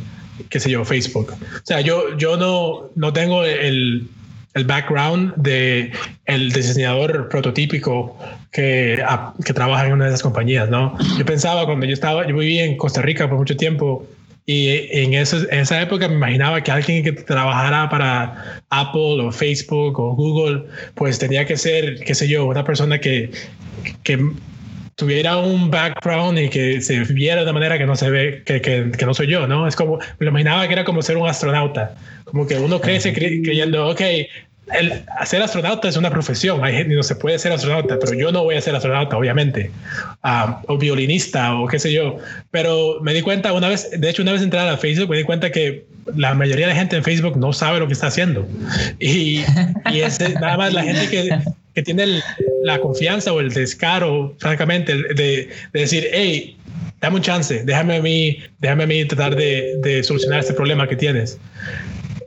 qué 0.48 0.60
sé 0.60 0.70
yo 0.70 0.84
Facebook. 0.84 1.32
O 1.32 1.66
sea, 1.66 1.80
yo 1.80 2.16
yo 2.16 2.36
no 2.36 2.90
no 2.94 3.12
tengo 3.12 3.44
el 3.44 4.08
el 4.54 4.64
background 4.64 5.34
de 5.36 5.92
diseñador 6.26 7.28
prototípico 7.28 8.16
que, 8.50 9.02
que 9.44 9.52
trabaja 9.52 9.86
en 9.86 9.92
una 9.92 10.04
de 10.04 10.10
esas 10.10 10.22
compañías, 10.22 10.68
¿no? 10.68 10.96
Yo 11.18 11.24
pensaba 11.24 11.66
cuando 11.66 11.86
yo 11.86 11.92
estaba, 11.92 12.26
yo 12.26 12.36
viví 12.36 12.58
en 12.58 12.76
Costa 12.76 13.02
Rica 13.02 13.28
por 13.28 13.38
mucho 13.38 13.56
tiempo 13.56 14.06
y 14.46 14.88
en, 14.92 15.12
eso, 15.12 15.36
esa 15.50 15.82
época 15.82 16.08
me 16.08 16.14
imaginaba 16.14 16.62
que 16.62 16.70
alguien 16.70 17.04
que 17.04 17.12
trabajara 17.12 17.90
para 17.90 18.62
Apple 18.70 19.20
o 19.20 19.30
Facebook 19.30 20.00
o 20.00 20.14
Google, 20.14 20.64
pues 20.94 21.18
tenía 21.18 21.44
que 21.44 21.58
ser, 21.58 22.02
qué 22.02 22.14
sé 22.14 22.26
yo, 22.28 22.46
una 22.46 22.64
persona 22.64 22.98
que, 22.98 23.30
que 24.04 24.18
tuviera 24.98 25.36
un 25.36 25.70
background 25.70 26.40
y 26.40 26.48
que 26.48 26.80
se 26.80 27.04
viera 27.04 27.44
de 27.44 27.52
manera 27.52 27.78
que 27.78 27.86
no 27.86 27.94
se 27.94 28.10
ve, 28.10 28.42
que, 28.44 28.60
que, 28.60 28.90
que, 28.90 29.06
no 29.06 29.14
soy 29.14 29.28
yo, 29.28 29.46
¿no? 29.46 29.68
Es 29.68 29.76
como, 29.76 29.98
me 30.18 30.24
lo 30.24 30.30
imaginaba 30.30 30.66
que 30.66 30.72
era 30.72 30.84
como 30.84 31.02
ser 31.02 31.16
un 31.16 31.28
astronauta, 31.28 31.94
como 32.24 32.48
que 32.48 32.56
uno 32.56 32.80
crece 32.80 33.12
creyendo, 33.12 33.88
ok, 33.90 34.00
el 34.74 35.04
hacer 35.20 35.40
astronauta 35.40 35.88
es 35.88 35.96
una 35.96 36.10
profesión, 36.10 36.64
hay 36.64 36.74
gente 36.74 36.96
no 36.96 37.04
se 37.04 37.14
puede 37.14 37.38
ser 37.38 37.52
astronauta, 37.52 37.96
pero 38.00 38.12
yo 38.14 38.32
no 38.32 38.42
voy 38.42 38.56
a 38.56 38.60
ser 38.60 38.74
astronauta, 38.74 39.16
obviamente, 39.16 39.70
ah, 40.24 40.62
o 40.66 40.76
violinista 40.76 41.54
o 41.54 41.68
qué 41.68 41.78
sé 41.78 41.92
yo, 41.92 42.18
pero 42.50 42.98
me 43.00 43.14
di 43.14 43.22
cuenta 43.22 43.52
una 43.52 43.68
vez, 43.68 43.88
de 43.96 44.10
hecho 44.10 44.22
una 44.22 44.32
vez 44.32 44.42
entré 44.42 44.58
a 44.58 44.76
Facebook, 44.76 45.10
me 45.10 45.18
di 45.18 45.22
cuenta 45.22 45.52
que 45.52 45.86
la 46.16 46.34
mayoría 46.34 46.66
de 46.66 46.72
la 46.72 46.78
gente 46.78 46.96
en 46.96 47.04
Facebook 47.04 47.36
no 47.36 47.52
sabe 47.52 47.78
lo 47.78 47.86
que 47.86 47.92
está 47.92 48.08
haciendo. 48.08 48.48
Y, 48.98 49.44
y 49.92 50.00
es 50.00 50.18
nada 50.40 50.56
más 50.56 50.72
la 50.72 50.82
gente 50.82 51.08
que, 51.08 51.38
que 51.78 51.84
tiene 51.84 52.20
la 52.64 52.80
confianza 52.80 53.32
o 53.32 53.38
el 53.38 53.50
descaro, 53.50 54.34
francamente, 54.38 54.94
de, 55.14 55.48
de 55.72 55.80
decir, 55.80 56.08
hey, 56.12 56.56
dame 57.00 57.16
un 57.16 57.22
chance, 57.22 57.62
déjame 57.64 57.98
a 57.98 58.02
mí, 58.02 58.38
déjame 58.58 58.82
a 58.82 58.86
mí 58.88 59.04
tratar 59.04 59.36
de, 59.36 59.76
de 59.82 60.02
solucionar 60.02 60.40
este 60.40 60.54
problema 60.54 60.88
que 60.88 60.96
tienes 60.96 61.38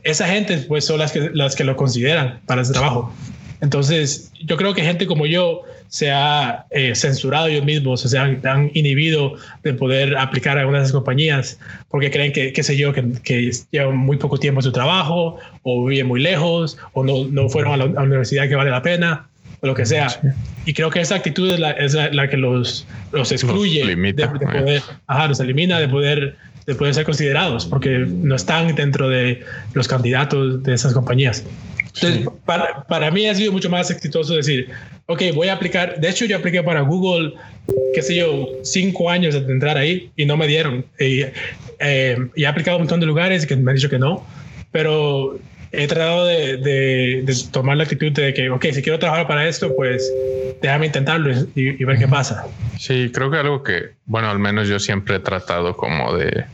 esa 0.04 0.28
gente 0.28 0.58
pues 0.68 0.86
son 0.86 1.00
las 1.00 1.12
que, 1.12 1.30
las 1.34 1.56
que 1.56 1.64
lo 1.64 1.76
consideran 1.76 2.40
para 2.46 2.62
ese 2.62 2.74
trabajo. 2.74 3.14
Entonces, 3.62 4.32
yo 4.44 4.58
creo 4.58 4.74
que 4.74 4.84
gente 4.84 5.06
como 5.06 5.28
yo 5.28 5.62
se 5.88 6.10
ha 6.10 6.66
eh, 6.72 6.96
censurado 6.96 7.48
ellos 7.48 7.66
mismos, 7.66 8.04
o 8.06 8.08
se 8.08 8.18
han, 8.18 8.72
inhibido 8.74 9.36
de 9.62 9.74
poder 9.74 10.18
aplicar 10.18 10.58
a 10.58 10.62
algunas 10.62 10.82
de 10.82 10.86
esas 10.86 10.94
compañías 10.94 11.60
porque 11.90 12.10
creen 12.10 12.32
que, 12.32 12.54
qué 12.54 12.64
sé 12.64 12.78
yo, 12.78 12.94
que, 12.94 13.04
que, 13.24 13.52
llevan 13.70 13.98
muy 13.98 14.18
poco 14.18 14.38
tiempo 14.38 14.62
en 14.62 14.64
su 14.64 14.72
trabajo 14.72 15.38
o 15.64 15.86
viven 15.86 16.08
muy 16.08 16.22
lejos 16.22 16.78
o 16.94 17.04
no, 17.04 17.26
no 17.26 17.50
fueron 17.50 17.74
a 17.74 17.78
la, 17.78 18.02
universidad 18.02 18.48
que 18.48 18.56
vale 18.56 18.72
la 18.72 18.82
pena 18.82 19.28
o 19.62 19.68
lo 19.68 19.76
que 19.76 19.86
sea. 19.86 20.08
Y 20.66 20.74
creo 20.74 20.90
que 20.90 21.02
esa 21.02 21.16
actitud 21.16 21.52
es 21.52 21.60
la, 21.60 21.72
es 21.72 21.94
la, 21.94 22.30
que 22.30 22.38
los, 22.38 22.86
los 23.12 23.32
excluye 23.32 23.86
de, 23.86 24.28
poder, 24.28 24.82
ajá, 25.08 25.28
los 25.28 25.40
elimina 25.40 25.80
de 25.80 25.88
poder 25.88 26.38
de 26.66 26.76
poder 26.76 26.94
ser 26.94 27.06
considerados 27.06 27.66
porque 27.66 28.06
no 28.08 28.36
están 28.36 28.76
dentro 28.76 29.10
de 29.10 29.44
los 29.74 29.88
candidatos 29.88 30.62
de 30.64 30.74
esas 30.74 30.94
compañías. 30.94 31.44
Entonces, 31.96 32.28
para, 32.46 32.84
para, 32.84 33.12
mí 33.12 33.28
ha 33.28 33.36
sido 33.36 33.52
mucho 33.52 33.70
más 33.70 33.90
exitoso 33.92 34.36
decir, 34.36 34.70
ok, 35.08 35.24
voy 35.34 35.50
a 35.50 35.54
aplicar, 35.54 36.00
de 36.00 36.10
hecho 36.10 36.26
yo 36.26 36.38
apliqué 36.38 36.64
para 36.64 36.82
Google, 36.82 37.34
qué 37.94 38.02
sé 38.02 38.16
yo, 38.16 38.48
cinco 38.64 39.10
años 39.10 39.34
de 39.34 39.52
entrar 39.52 39.78
ahí 39.78 40.12
y 40.16 40.26
no 40.26 40.38
me 40.38 40.48
dieron. 40.48 40.86
Y, 41.00 41.24
eh, 41.80 42.18
y 42.36 42.44
he 42.44 42.48
aplicado 42.48 42.78
un 42.78 42.84
montón 42.84 43.00
de 43.00 43.08
lugares 43.08 43.46
que 43.46 43.56
me 43.56 43.72
han 43.72 43.76
dicho 43.76 43.90
que 43.90 44.00
no, 44.00 44.26
pero 44.72 45.38
he 45.72 45.88
tratado 45.88 46.26
de, 46.26 46.58
de, 46.58 47.36
tomar 47.52 47.78
la 47.78 47.84
actitud 47.84 48.12
de 48.12 48.34
que, 48.34 48.50
ok, 48.50 48.66
si 48.74 48.82
quiero 48.82 49.00
trabajar 49.00 49.28
para 49.28 49.48
esto, 49.48 49.74
pues 49.76 50.12
déjame 50.62 50.88
intentarlo 50.88 51.32
y, 51.56 51.84
ver 51.84 51.98
qué 51.98 52.08
pasa. 52.08 52.46
Sí, 52.78 53.12
creo 53.14 53.32
que 53.32 53.38
algo 53.38 53.64
que, 53.64 53.92
bueno, 54.06 54.30
al 54.30 54.40
menos 54.40 54.68
yo 54.68 54.80
siempre 54.80 55.16
he 55.16 55.20
tratado 55.20 55.76
como 55.76 56.16
de 56.18 56.46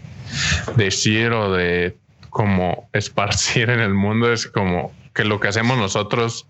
decir 0.76 1.32
o 1.32 1.52
de 1.52 1.96
como 2.30 2.90
esparcir 2.94 3.70
en 3.70 3.80
el 3.80 3.94
mundo 3.94 4.32
es 4.32 4.46
como 4.46 4.92
que 5.16 5.24
lo 5.24 5.40
que 5.40 5.48
hacemos 5.48 5.78
nosotros, 5.78 6.46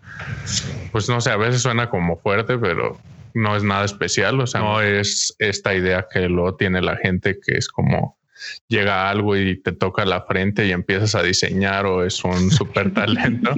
pues 0.91 1.07
no 1.07 1.21
sé, 1.21 1.31
a 1.31 1.37
veces 1.37 1.61
suena 1.61 1.89
como 1.89 2.17
fuerte, 2.17 2.57
pero 2.57 2.97
no 3.33 3.55
es 3.55 3.63
nada 3.63 3.85
especial, 3.85 4.41
o 4.41 4.47
sea, 4.47 4.61
no 4.61 4.81
es 4.81 5.33
esta 5.39 5.73
idea 5.73 6.05
que 6.11 6.27
lo 6.27 6.55
tiene 6.55 6.81
la 6.81 6.97
gente 6.97 7.39
que 7.39 7.57
es 7.57 7.69
como 7.69 8.16
llega 8.67 9.09
algo 9.09 9.35
y 9.35 9.57
te 9.57 9.71
toca 9.71 10.05
la 10.05 10.21
frente 10.21 10.65
y 10.65 10.71
empiezas 10.71 11.15
a 11.15 11.23
diseñar 11.23 11.85
o 11.85 12.03
es 12.03 12.23
un 12.23 12.51
súper 12.51 12.93
talento. 12.93 13.53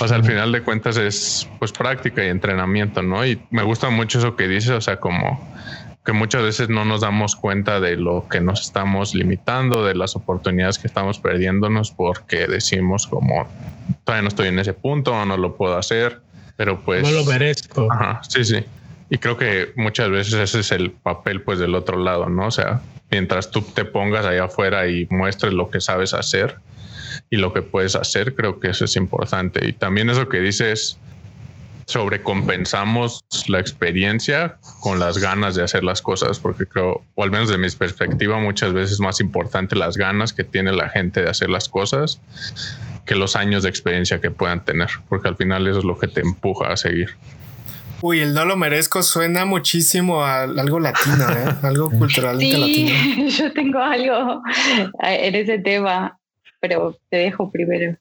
o 0.00 0.08
sea, 0.08 0.16
al 0.16 0.24
final 0.24 0.52
de 0.52 0.62
cuentas 0.62 0.96
es 0.96 1.48
pues 1.58 1.72
práctica 1.72 2.24
y 2.24 2.28
entrenamiento, 2.28 3.02
¿no? 3.02 3.24
Y 3.26 3.40
me 3.50 3.62
gusta 3.62 3.90
mucho 3.90 4.18
eso 4.18 4.36
que 4.36 4.48
dices, 4.48 4.70
o 4.70 4.80
sea, 4.80 4.98
como 4.98 5.40
que 6.04 6.12
muchas 6.12 6.42
veces 6.42 6.68
no 6.68 6.84
nos 6.84 7.00
damos 7.00 7.36
cuenta 7.36 7.78
de 7.78 7.96
lo 7.96 8.26
que 8.28 8.40
nos 8.40 8.60
estamos 8.62 9.14
limitando, 9.14 9.84
de 9.84 9.94
las 9.94 10.16
oportunidades 10.16 10.78
que 10.78 10.88
estamos 10.88 11.20
perdiéndonos 11.20 11.92
porque 11.92 12.48
decimos 12.48 13.06
como 13.06 13.46
todavía 14.04 14.22
no 14.22 14.28
estoy 14.28 14.48
en 14.48 14.58
ese 14.58 14.72
punto 14.72 15.24
no 15.24 15.36
lo 15.36 15.56
puedo 15.56 15.76
hacer, 15.76 16.20
pero 16.56 16.80
pues... 16.80 17.02
No 17.02 17.10
lo 17.10 17.24
merezco. 17.24 17.86
Ajá, 17.92 18.20
sí, 18.28 18.44
sí. 18.44 18.64
Y 19.12 19.18
creo 19.18 19.36
que 19.36 19.74
muchas 19.76 20.08
veces 20.08 20.32
ese 20.32 20.60
es 20.60 20.72
el 20.72 20.90
papel 20.90 21.42
pues 21.42 21.58
del 21.58 21.74
otro 21.74 21.98
lado, 21.98 22.30
¿no? 22.30 22.46
O 22.46 22.50
sea, 22.50 22.80
mientras 23.10 23.50
tú 23.50 23.60
te 23.60 23.84
pongas 23.84 24.24
allá 24.24 24.44
afuera 24.44 24.88
y 24.88 25.06
muestres 25.10 25.52
lo 25.52 25.68
que 25.68 25.82
sabes 25.82 26.14
hacer 26.14 26.56
y 27.28 27.36
lo 27.36 27.52
que 27.52 27.60
puedes 27.60 27.94
hacer, 27.94 28.34
creo 28.34 28.58
que 28.58 28.70
eso 28.70 28.86
es 28.86 28.96
importante. 28.96 29.68
Y 29.68 29.74
también 29.74 30.08
eso 30.08 30.30
que 30.30 30.40
dices, 30.40 30.96
sobrecompensamos 31.84 33.22
la 33.48 33.60
experiencia 33.60 34.56
con 34.80 34.98
las 34.98 35.18
ganas 35.18 35.56
de 35.56 35.62
hacer 35.62 35.84
las 35.84 36.00
cosas, 36.00 36.38
porque 36.38 36.64
creo, 36.64 37.04
o 37.14 37.22
al 37.22 37.30
menos 37.30 37.50
de 37.50 37.58
mi 37.58 37.68
perspectiva, 37.68 38.38
muchas 38.38 38.72
veces 38.72 38.92
es 38.92 39.00
más 39.00 39.20
importante 39.20 39.76
las 39.76 39.98
ganas 39.98 40.32
que 40.32 40.44
tiene 40.44 40.72
la 40.72 40.88
gente 40.88 41.20
de 41.20 41.28
hacer 41.28 41.50
las 41.50 41.68
cosas 41.68 42.18
que 43.04 43.14
los 43.14 43.36
años 43.36 43.62
de 43.62 43.68
experiencia 43.68 44.22
que 44.22 44.30
puedan 44.30 44.64
tener, 44.64 44.88
porque 45.10 45.28
al 45.28 45.36
final 45.36 45.66
eso 45.66 45.80
es 45.80 45.84
lo 45.84 45.98
que 45.98 46.08
te 46.08 46.22
empuja 46.22 46.72
a 46.72 46.78
seguir. 46.78 47.10
Uy, 48.02 48.18
el 48.18 48.34
no 48.34 48.44
lo 48.44 48.56
merezco 48.56 49.00
suena 49.04 49.44
muchísimo 49.44 50.24
a 50.24 50.42
algo 50.42 50.80
latino, 50.80 51.24
¿eh? 51.30 51.54
algo 51.62 51.88
culturalmente 51.88 52.56
sí, 52.56 52.88
latino. 52.90 53.28
Yo 53.28 53.52
tengo 53.52 53.78
algo 53.78 54.42
en 55.00 55.34
ese 55.36 55.60
tema, 55.60 56.18
pero 56.60 56.98
te 57.10 57.18
dejo 57.18 57.48
primero. 57.50 57.96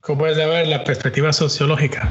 ¿Cómo 0.00 0.20
puedes 0.20 0.36
ver 0.36 0.68
la 0.68 0.84
perspectiva 0.84 1.32
sociológica? 1.32 2.08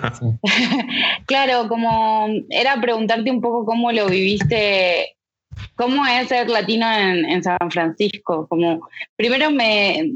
claro, 1.26 1.68
como 1.68 2.26
era 2.50 2.80
preguntarte 2.80 3.30
un 3.30 3.40
poco 3.40 3.64
cómo 3.64 3.92
lo 3.92 4.08
viviste, 4.08 5.14
cómo 5.76 6.04
es 6.04 6.26
ser 6.26 6.50
latino 6.50 6.92
en, 6.92 7.24
en 7.26 7.44
San 7.44 7.70
Francisco. 7.70 8.48
Como 8.48 8.88
primero 9.14 9.52
me, 9.52 10.10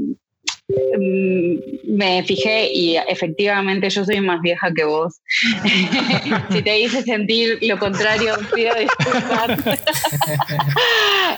me 1.84 2.22
fijé 2.24 2.70
y 2.72 2.96
efectivamente 2.96 3.88
yo 3.88 4.04
soy 4.04 4.20
más 4.20 4.40
vieja 4.42 4.70
que 4.74 4.84
vos. 4.84 5.20
si 6.50 6.62
te 6.62 6.78
hice 6.78 7.02
sentir 7.02 7.58
lo 7.62 7.78
contrario, 7.78 8.34
pido 8.54 8.74
disculpas. 8.74 9.58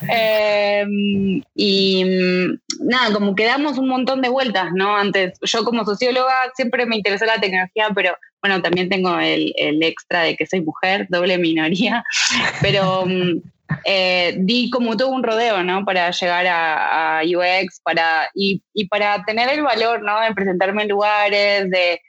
Em, 0.08 1.42
y 1.54 2.04
mm, 2.04 2.88
nada, 2.88 3.12
como 3.12 3.34
que 3.34 3.44
damos 3.44 3.78
un 3.78 3.88
montón 3.88 4.22
de 4.22 4.30
vueltas, 4.30 4.70
¿no? 4.74 4.96
Antes, 4.96 5.38
yo 5.42 5.62
como 5.62 5.84
socióloga 5.84 6.34
siempre 6.54 6.86
me 6.86 6.96
interesó 6.96 7.26
la 7.26 7.40
tecnología, 7.40 7.90
pero 7.94 8.16
bueno, 8.40 8.62
también 8.62 8.88
tengo 8.88 9.18
el, 9.20 9.52
el 9.56 9.82
extra 9.82 10.22
de 10.22 10.36
que 10.36 10.46
soy 10.46 10.62
mujer, 10.62 11.06
doble 11.10 11.38
minoría, 11.38 12.02
pero 12.62 13.04
mm, 13.06 13.42
eh, 13.84 14.34
di 14.38 14.70
como 14.70 14.96
todo 14.96 15.08
un 15.10 15.22
rodeo, 15.22 15.62
¿no? 15.62 15.84
Para 15.84 16.10
llegar 16.10 16.46
a, 16.46 17.22
UX, 17.24 17.80
para, 17.82 18.28
y, 18.34 18.62
para 18.88 19.22
tener 19.24 19.48
el 19.50 19.62
valor, 19.62 20.02
¿no? 20.02 20.20
De 20.20 20.34
presentarme 20.34 20.82
en 20.82 20.88
lugares, 20.88 21.70
de 21.70 22.00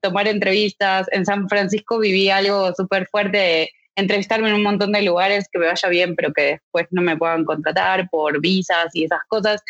tomar 0.00 0.28
entrevistas. 0.28 1.06
En 1.12 1.24
San 1.24 1.48
Francisco 1.48 1.98
viví 1.98 2.28
algo 2.30 2.72
súper 2.74 3.06
fuerte 3.06 3.38
de 3.38 3.70
entrevistarme 3.94 4.48
en 4.48 4.54
un 4.54 4.62
montón 4.62 4.92
de 4.92 5.02
lugares 5.02 5.46
que 5.50 5.58
me 5.58 5.66
vaya 5.66 5.88
bien, 5.88 6.16
pero 6.16 6.32
que 6.32 6.42
después 6.42 6.86
no 6.90 7.02
me 7.02 7.16
puedan 7.16 7.44
contratar 7.44 8.08
por 8.10 8.40
visas 8.40 8.88
y 8.94 9.04
esas 9.04 9.20
cosas. 9.28 9.62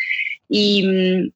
Y 0.49 0.87
mm, 0.87 1.31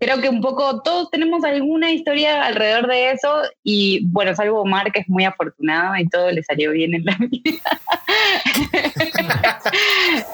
creo 0.00 0.20
que 0.20 0.30
un 0.30 0.40
poco 0.40 0.80
todos 0.82 1.10
tenemos 1.10 1.44
alguna 1.44 1.92
historia 1.92 2.44
alrededor 2.44 2.88
de 2.88 3.10
eso 3.10 3.42
y 3.62 4.06
bueno, 4.06 4.34
salvo 4.34 4.62
Omar 4.62 4.90
que 4.90 5.00
es 5.00 5.08
muy 5.08 5.24
afortunado 5.24 5.94
y 5.96 6.08
todo 6.08 6.30
le 6.30 6.42
salió 6.42 6.72
bien 6.72 6.94
en 6.94 7.04
la 7.04 7.16
vida. 7.30 7.60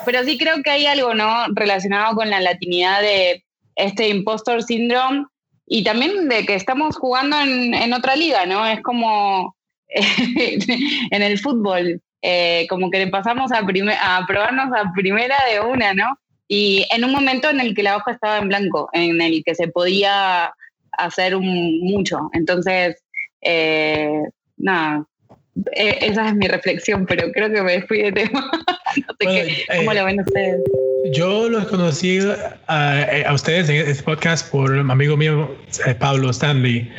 Pero 0.06 0.22
sí 0.22 0.38
creo 0.38 0.62
que 0.62 0.70
hay 0.70 0.86
algo, 0.86 1.14
¿no? 1.14 1.46
Relacionado 1.48 2.14
con 2.14 2.30
la 2.30 2.40
latinidad 2.40 3.02
de 3.02 3.44
este 3.74 4.08
impostor 4.08 4.62
syndrome 4.62 5.26
y 5.66 5.82
también 5.82 6.28
de 6.28 6.46
que 6.46 6.54
estamos 6.54 6.96
jugando 6.96 7.36
en, 7.40 7.92
otra 7.92 8.14
liga, 8.14 8.46
¿no? 8.46 8.64
Es 8.64 8.80
como 8.82 9.56
en 9.88 11.22
el 11.22 11.38
fútbol, 11.40 12.00
eh, 12.22 12.68
como 12.68 12.88
que 12.88 12.98
le 12.98 13.08
pasamos 13.08 13.50
a 13.50 13.66
probarnos 13.66 14.68
a 14.78 14.92
primera 14.94 15.36
de 15.50 15.60
una, 15.60 15.92
¿no? 15.92 16.06
Y 16.48 16.86
en 16.90 17.04
un 17.04 17.12
momento 17.12 17.50
en 17.50 17.60
el 17.60 17.74
que 17.74 17.82
la 17.82 17.96
hoja 17.96 18.12
estaba 18.12 18.38
en 18.38 18.48
blanco, 18.48 18.88
en 18.92 19.20
el 19.20 19.42
que 19.44 19.54
se 19.54 19.68
podía 19.68 20.52
hacer 20.92 21.34
un, 21.34 21.80
mucho. 21.80 22.30
Entonces, 22.32 23.02
eh, 23.42 24.22
nada, 24.56 25.06
e, 25.72 25.98
esa 26.02 26.28
es 26.28 26.34
mi 26.34 26.48
reflexión, 26.48 27.06
pero 27.06 27.30
creo 27.32 27.50
que 27.50 27.62
me 27.62 27.82
fui 27.82 28.02
de 28.02 28.12
tema. 28.12 28.50
no 28.96 29.14
sé 29.20 29.26
qué, 29.26 29.76
¿Cómo 29.76 29.94
lo 29.94 30.04
ven 30.04 30.20
ustedes? 30.20 30.60
Yo 31.12 31.48
los 31.48 31.66
conocí 31.66 32.18
a, 32.66 33.30
ustedes 33.32 33.68
en 33.68 33.88
este 33.88 34.02
podcast 34.02 34.50
por 34.50 34.72
un 34.72 34.90
amigo 34.90 35.16
mío, 35.16 35.56
eh, 35.86 35.94
Pablo 35.94 36.30
Stanley, 36.30 36.90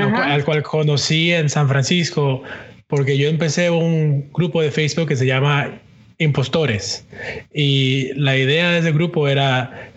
al 0.00 0.44
cual 0.44 0.62
conocí 0.62 1.32
en 1.32 1.48
San 1.48 1.68
Francisco, 1.68 2.42
porque 2.88 3.16
yo 3.16 3.28
empecé 3.28 3.70
un 3.70 4.30
grupo 4.32 4.60
de 4.60 4.72
Facebook 4.72 5.08
que 5.08 5.16
se 5.16 5.26
llama 5.26 5.80
impostores. 6.18 7.06
Y 7.52 8.12
la 8.14 8.36
idea 8.36 8.70
de 8.70 8.78
ese 8.78 8.92
grupo 8.92 9.28
era 9.28 9.90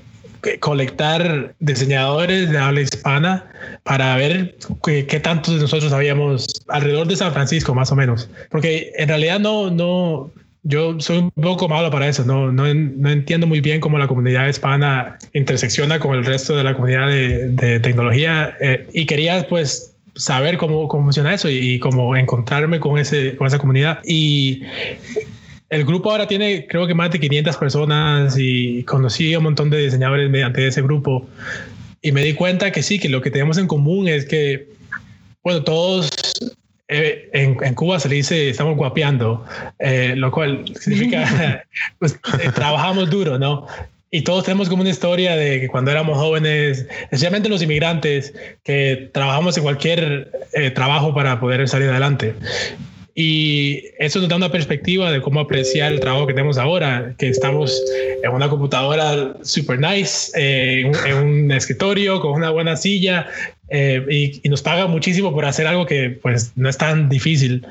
colectar 0.60 1.56
diseñadores 1.60 2.49
de 2.49 2.58
habla 2.58 2.82
hispana 2.82 3.45
para 3.84 4.15
ver 4.15 4.56
qué, 4.84 5.19
tantos 5.19 5.56
de 5.56 5.62
nosotros 5.62 5.91
sabíamos 5.91 6.47
alrededor 6.67 7.08
de 7.08 7.15
San 7.15 7.34
Francisco, 7.34 7.73
más 7.73 7.91
o 7.91 7.95
menos. 7.95 8.30
Porque 8.49 8.91
en 8.97 9.10
realidad 9.10 9.39
no, 9.39 9.69
no, 9.69 10.32
yo 10.63 10.99
soy 10.99 11.17
un 11.17 11.32
poco 11.32 11.67
malo 11.67 11.91
para 11.91 12.08
eso, 12.08 12.23
no, 12.23 12.51
no, 12.51 12.71
no, 12.73 13.10
entiendo 13.10 13.47
muy 13.47 13.62
bien 13.62 13.80
cómo 13.80 13.97
la 13.97 14.08
comunidad 14.08 14.47
hispana 14.47 15.17
intersecciona 15.34 15.99
con 15.99 16.15
el 16.15 16.25
resto 16.25 16.56
de 16.56 16.63
la 16.63 16.73
comunidad 16.73 17.08
de, 17.08 17.80
tecnología 17.80 18.56
eh, 18.60 18.88
y 18.93 19.06
quería 19.06 19.47
pues 19.47 19.95
saber 20.15 20.58
cómo, 20.58 20.88
cómo 20.88 21.03
funciona 21.03 21.34
eso 21.34 21.49
y, 21.49 21.80
cómo 21.80 22.15
encontrarme 22.15 22.80
con, 22.80 22.97
ese, 22.97 23.36
con 23.36 23.47
esa 23.47 23.60
comunidad. 23.60 23.99
Y 24.03 24.63
el 25.69 25.86
grupo 25.86 26.12
ahora 26.12 26.27
tiene 26.27 26.65
creo 26.67 26.88
que 26.88 26.93
más 26.93 27.12
de 27.12 27.19
500 27.19 27.58
personas 27.58 28.36
y 28.38 28.84
conocí 28.84 29.34
a 29.34 29.39
un 29.39 29.45
montón 29.45 29.69
de 29.69 29.80
diseñadores 29.80 30.30
mediante 30.30 30.65
ese 30.65 30.82
grupo 30.82 31.27
y 32.01 32.12
me 32.12 32.23
di 32.23 32.34
cuenta 32.34 32.71
que 32.71 32.84
sí, 32.84 32.99
que 32.99 33.10
lo 33.10 33.21
que 33.21 33.32
tenemos 33.32 33.58
en 33.58 33.67
común 33.67 34.08
es 34.08 34.25
que, 34.25 34.69
bueno, 35.43 35.63
todos 35.63 36.10
eh, 36.88 37.30
en, 37.34 37.73
Cuba 37.73 37.99
se 37.99 38.08
le 38.08 38.15
dice 38.15 38.49
estamos 38.49 38.77
guapeando, 38.77 39.43
eh, 39.80 40.13
lo 40.15 40.32
cual 40.32 40.63
significa 40.80 41.65
pues, 41.99 42.13
eh, 42.41 42.49
trabajamos 42.53 43.10
duro, 43.10 43.38
¿no? 43.38 43.67
Y 44.10 44.21
todos 44.21 44.45
tenemos 44.45 44.69
como 44.69 44.84
una 44.84 44.89
historia 44.89 45.36
de 45.36 45.60
que 45.60 45.67
cuando 45.67 45.91
éramos 45.91 46.17
jóvenes, 46.17 46.88
especialmente 47.01 47.49
los 47.49 47.62
inmigrantes, 47.62 48.34
que 48.63 49.10
trabajamos 49.13 49.58
en 49.58 49.63
cualquier 49.63 50.32
trabajo 50.73 51.13
para 51.13 51.41
poder 51.41 51.67
salir 51.67 51.89
adelante. 51.89 52.34
Y 53.19 53.84
eso 53.97 54.19
nos 54.19 54.30
da 54.30 54.36
una 54.36 54.51
perspectiva 54.51 55.12
de 55.12 55.23
cómo 55.23 55.39
apreciar 55.39 55.91
el 55.91 55.99
trabajo 55.99 56.27
que 56.27 56.34
tenemos 56.34 56.60
ahora, 56.60 57.15
que 57.17 57.30
estamos 57.30 57.82
en 58.23 58.32
una 58.32 58.47
computadora 58.47 59.36
super 59.41 59.80
nice, 59.80 60.32
en, 60.36 60.95
un 61.15 61.51
escritorio 61.51 62.21
con 62.21 62.34
una 62.34 62.51
buena 62.51 62.75
silla 62.75 63.25
y, 63.71 64.39
y, 64.43 64.49
nos 64.49 64.62
paga 64.62 64.86
muchísimo 64.86 65.34
por 65.34 65.45
hacer 65.45 65.65
algo 65.65 65.88
que 65.88 66.12
pues 66.21 66.51
no 66.56 66.69
es 66.69 66.77
tan 66.77 67.10
difícil 67.10 67.65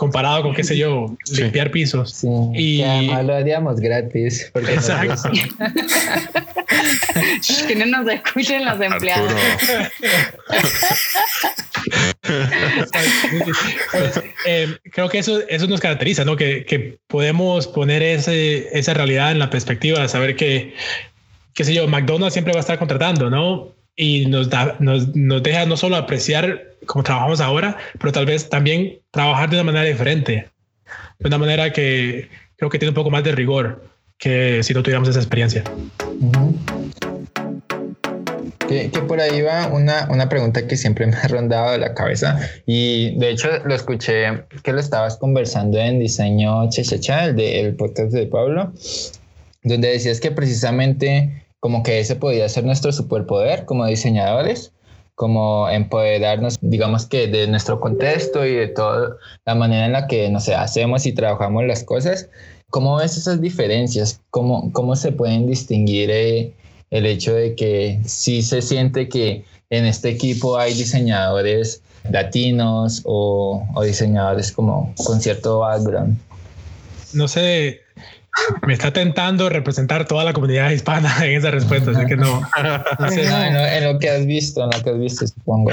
comparado 0.00 0.42
con, 0.42 0.54
qué 0.54 0.64
sé 0.64 0.78
yo, 0.78 1.14
limpiar 1.30 1.70
pisos. 1.70 2.12
Sí, 2.12 2.26
y 2.54 2.82
además 2.82 3.24
lo 3.24 3.34
haríamos 3.34 3.80
gratis. 3.80 4.50
Exacto. 4.54 5.30
que 7.68 7.74
no 7.74 7.84
nos 7.84 8.10
escuchen 8.10 8.64
los 8.64 8.80
empleados. 8.80 9.30
eh, 14.46 14.76
creo 14.92 15.08
que 15.08 15.18
eso, 15.18 15.40
eso 15.48 15.66
nos 15.66 15.80
caracteriza, 15.80 16.24
¿no? 16.24 16.36
Que, 16.36 16.64
que 16.64 16.98
podemos 17.06 17.66
poner 17.66 18.02
ese, 18.02 18.68
esa 18.78 18.94
realidad 18.94 19.32
en 19.32 19.38
la 19.38 19.50
perspectiva 19.50 20.06
saber 20.08 20.36
que, 20.36 20.74
qué 21.54 21.64
sé 21.64 21.74
yo, 21.74 21.86
McDonald's 21.88 22.32
siempre 22.32 22.52
va 22.52 22.58
a 22.58 22.60
estar 22.60 22.78
contratando, 22.78 23.30
¿no? 23.30 23.74
y 23.96 24.26
nos, 24.26 24.48
da, 24.48 24.76
nos, 24.78 25.14
nos, 25.14 25.42
deja 25.42 25.66
no 25.66 25.76
solo 25.76 25.96
apreciar 25.96 26.74
cómo 26.86 27.02
trabajamos 27.02 27.40
ahora, 27.40 27.76
pero 27.98 28.12
tal 28.12 28.24
vez 28.24 28.48
también 28.48 28.98
trabajar 29.10 29.50
de 29.50 29.56
una 29.56 29.64
manera 29.64 29.84
diferente, 29.84 30.48
de 31.18 31.28
una 31.28 31.36
manera 31.36 31.70
que 31.70 32.30
creo 32.56 32.70
que 32.70 32.78
tiene 32.78 32.90
un 32.90 32.94
poco 32.94 33.10
más 33.10 33.24
de 33.24 33.32
rigor 33.32 33.84
que 34.16 34.62
si 34.62 34.72
no 34.72 34.82
tuviéramos 34.82 35.08
esa 35.08 35.18
experiencia. 35.18 35.64
Que, 38.70 38.88
que, 38.88 39.00
por 39.00 39.20
ahí 39.20 39.42
va 39.42 39.66
una, 39.66 40.06
una 40.12 40.28
pregunta 40.28 40.68
que 40.68 40.76
siempre 40.76 41.04
me 41.08 41.16
ha 41.16 41.26
rondado 41.26 41.76
la 41.76 41.92
cabeza 41.92 42.38
y 42.66 43.18
de 43.18 43.30
hecho 43.30 43.48
lo 43.64 43.74
escuché 43.74 44.44
que 44.62 44.72
lo 44.72 44.78
estabas 44.78 45.16
conversando 45.16 45.76
en 45.76 45.98
Diseño 45.98 46.70
Chechecha, 46.70 47.24
el, 47.24 47.34
de, 47.34 47.58
el 47.58 47.74
podcast 47.74 48.12
de 48.12 48.28
Pablo, 48.28 48.72
donde 49.64 49.88
decías 49.88 50.20
que 50.20 50.30
precisamente 50.30 51.44
como 51.58 51.82
que 51.82 51.98
ese 51.98 52.14
podría 52.14 52.48
ser 52.48 52.64
nuestro 52.64 52.92
superpoder 52.92 53.64
como 53.64 53.86
diseñadores, 53.86 54.72
como 55.16 55.68
empoderarnos, 55.68 56.56
digamos 56.60 57.06
que 57.06 57.26
de 57.26 57.48
nuestro 57.48 57.80
contexto 57.80 58.46
y 58.46 58.54
de 58.54 58.68
toda 58.68 59.16
la 59.46 59.56
manera 59.56 59.86
en 59.86 59.92
la 59.92 60.06
que, 60.06 60.30
no 60.30 60.38
sé, 60.38 60.54
hacemos 60.54 61.06
y 61.06 61.12
trabajamos 61.12 61.64
las 61.64 61.82
cosas. 61.82 62.30
¿Cómo 62.70 62.96
ves 62.98 63.16
esas 63.16 63.40
diferencias? 63.40 64.22
¿Cómo, 64.30 64.72
cómo 64.72 64.94
se 64.94 65.10
pueden 65.10 65.48
distinguir 65.48 66.08
eh, 66.12 66.54
el 66.90 67.06
hecho 67.06 67.34
de 67.34 67.54
que 67.54 68.00
sí 68.04 68.42
se 68.42 68.62
siente 68.62 69.08
que 69.08 69.44
en 69.70 69.86
este 69.86 70.10
equipo 70.10 70.58
hay 70.58 70.74
diseñadores 70.74 71.82
latinos 72.10 73.02
o, 73.04 73.66
o 73.74 73.82
diseñadores 73.82 74.52
como 74.52 74.94
con 75.04 75.20
cierto 75.20 75.60
background? 75.60 76.18
No 77.12 77.28
sé, 77.28 77.80
me 78.66 78.72
está 78.72 78.92
tentando 78.92 79.48
representar 79.48 80.06
toda 80.06 80.24
la 80.24 80.32
comunidad 80.32 80.70
hispana 80.70 81.14
en 81.24 81.38
esa 81.38 81.50
respuesta, 81.50 81.90
así 81.90 82.06
que 82.06 82.16
no. 82.16 82.42
en, 82.56 83.84
lo, 83.84 83.98
que 83.98 84.10
has 84.10 84.26
visto, 84.26 84.64
en 84.64 84.70
lo 84.70 84.82
que 84.82 84.90
has 84.90 84.98
visto, 84.98 85.26
supongo. 85.26 85.70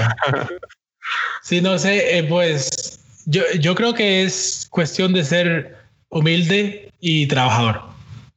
Sí, 1.43 1.61
no 1.61 1.77
sé, 1.77 2.17
eh, 2.17 2.23
pues 2.23 2.99
yo, 3.25 3.41
yo 3.59 3.75
creo 3.75 3.93
que 3.93 4.23
es 4.23 4.67
cuestión 4.69 5.13
de 5.13 5.23
ser 5.23 5.77
humilde 6.09 6.91
y 6.99 7.27
trabajador. 7.27 7.81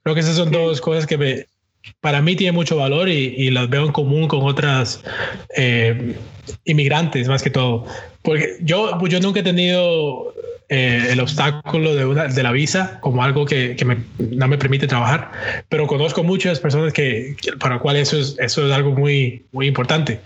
Creo 0.02 0.14
que 0.14 0.20
esas 0.20 0.36
son 0.36 0.50
dos 0.50 0.80
cosas 0.80 1.06
que 1.06 1.18
me, 1.18 1.46
para 2.00 2.22
mí 2.22 2.36
tienen 2.36 2.54
mucho 2.54 2.76
valor 2.76 3.08
y, 3.08 3.34
y 3.36 3.50
las 3.50 3.68
veo 3.68 3.86
en 3.86 3.92
común 3.92 4.28
con 4.28 4.42
otras 4.42 5.02
eh, 5.56 6.14
inmigrantes 6.64 7.28
más 7.28 7.42
que 7.42 7.50
todo. 7.50 7.86
Porque 8.22 8.56
yo, 8.60 8.98
yo 9.06 9.20
nunca 9.20 9.40
he 9.40 9.42
tenido 9.42 10.34
eh, 10.68 11.08
el 11.10 11.20
obstáculo 11.20 11.94
de, 11.94 12.04
una, 12.04 12.26
de 12.26 12.42
la 12.42 12.52
visa 12.52 13.00
como 13.00 13.24
algo 13.24 13.44
que, 13.44 13.76
que 13.76 13.84
me, 13.84 13.98
no 14.18 14.46
me 14.46 14.58
permite 14.58 14.86
trabajar, 14.86 15.32
pero 15.68 15.86
conozco 15.86 16.22
muchas 16.22 16.60
personas 16.60 16.92
que, 16.92 17.36
para 17.58 17.74
las 17.74 17.82
cuales 17.82 18.08
eso 18.08 18.18
es, 18.20 18.36
eso 18.38 18.66
es 18.66 18.72
algo 18.72 18.92
muy, 18.92 19.46
muy 19.52 19.66
importante. 19.66 20.20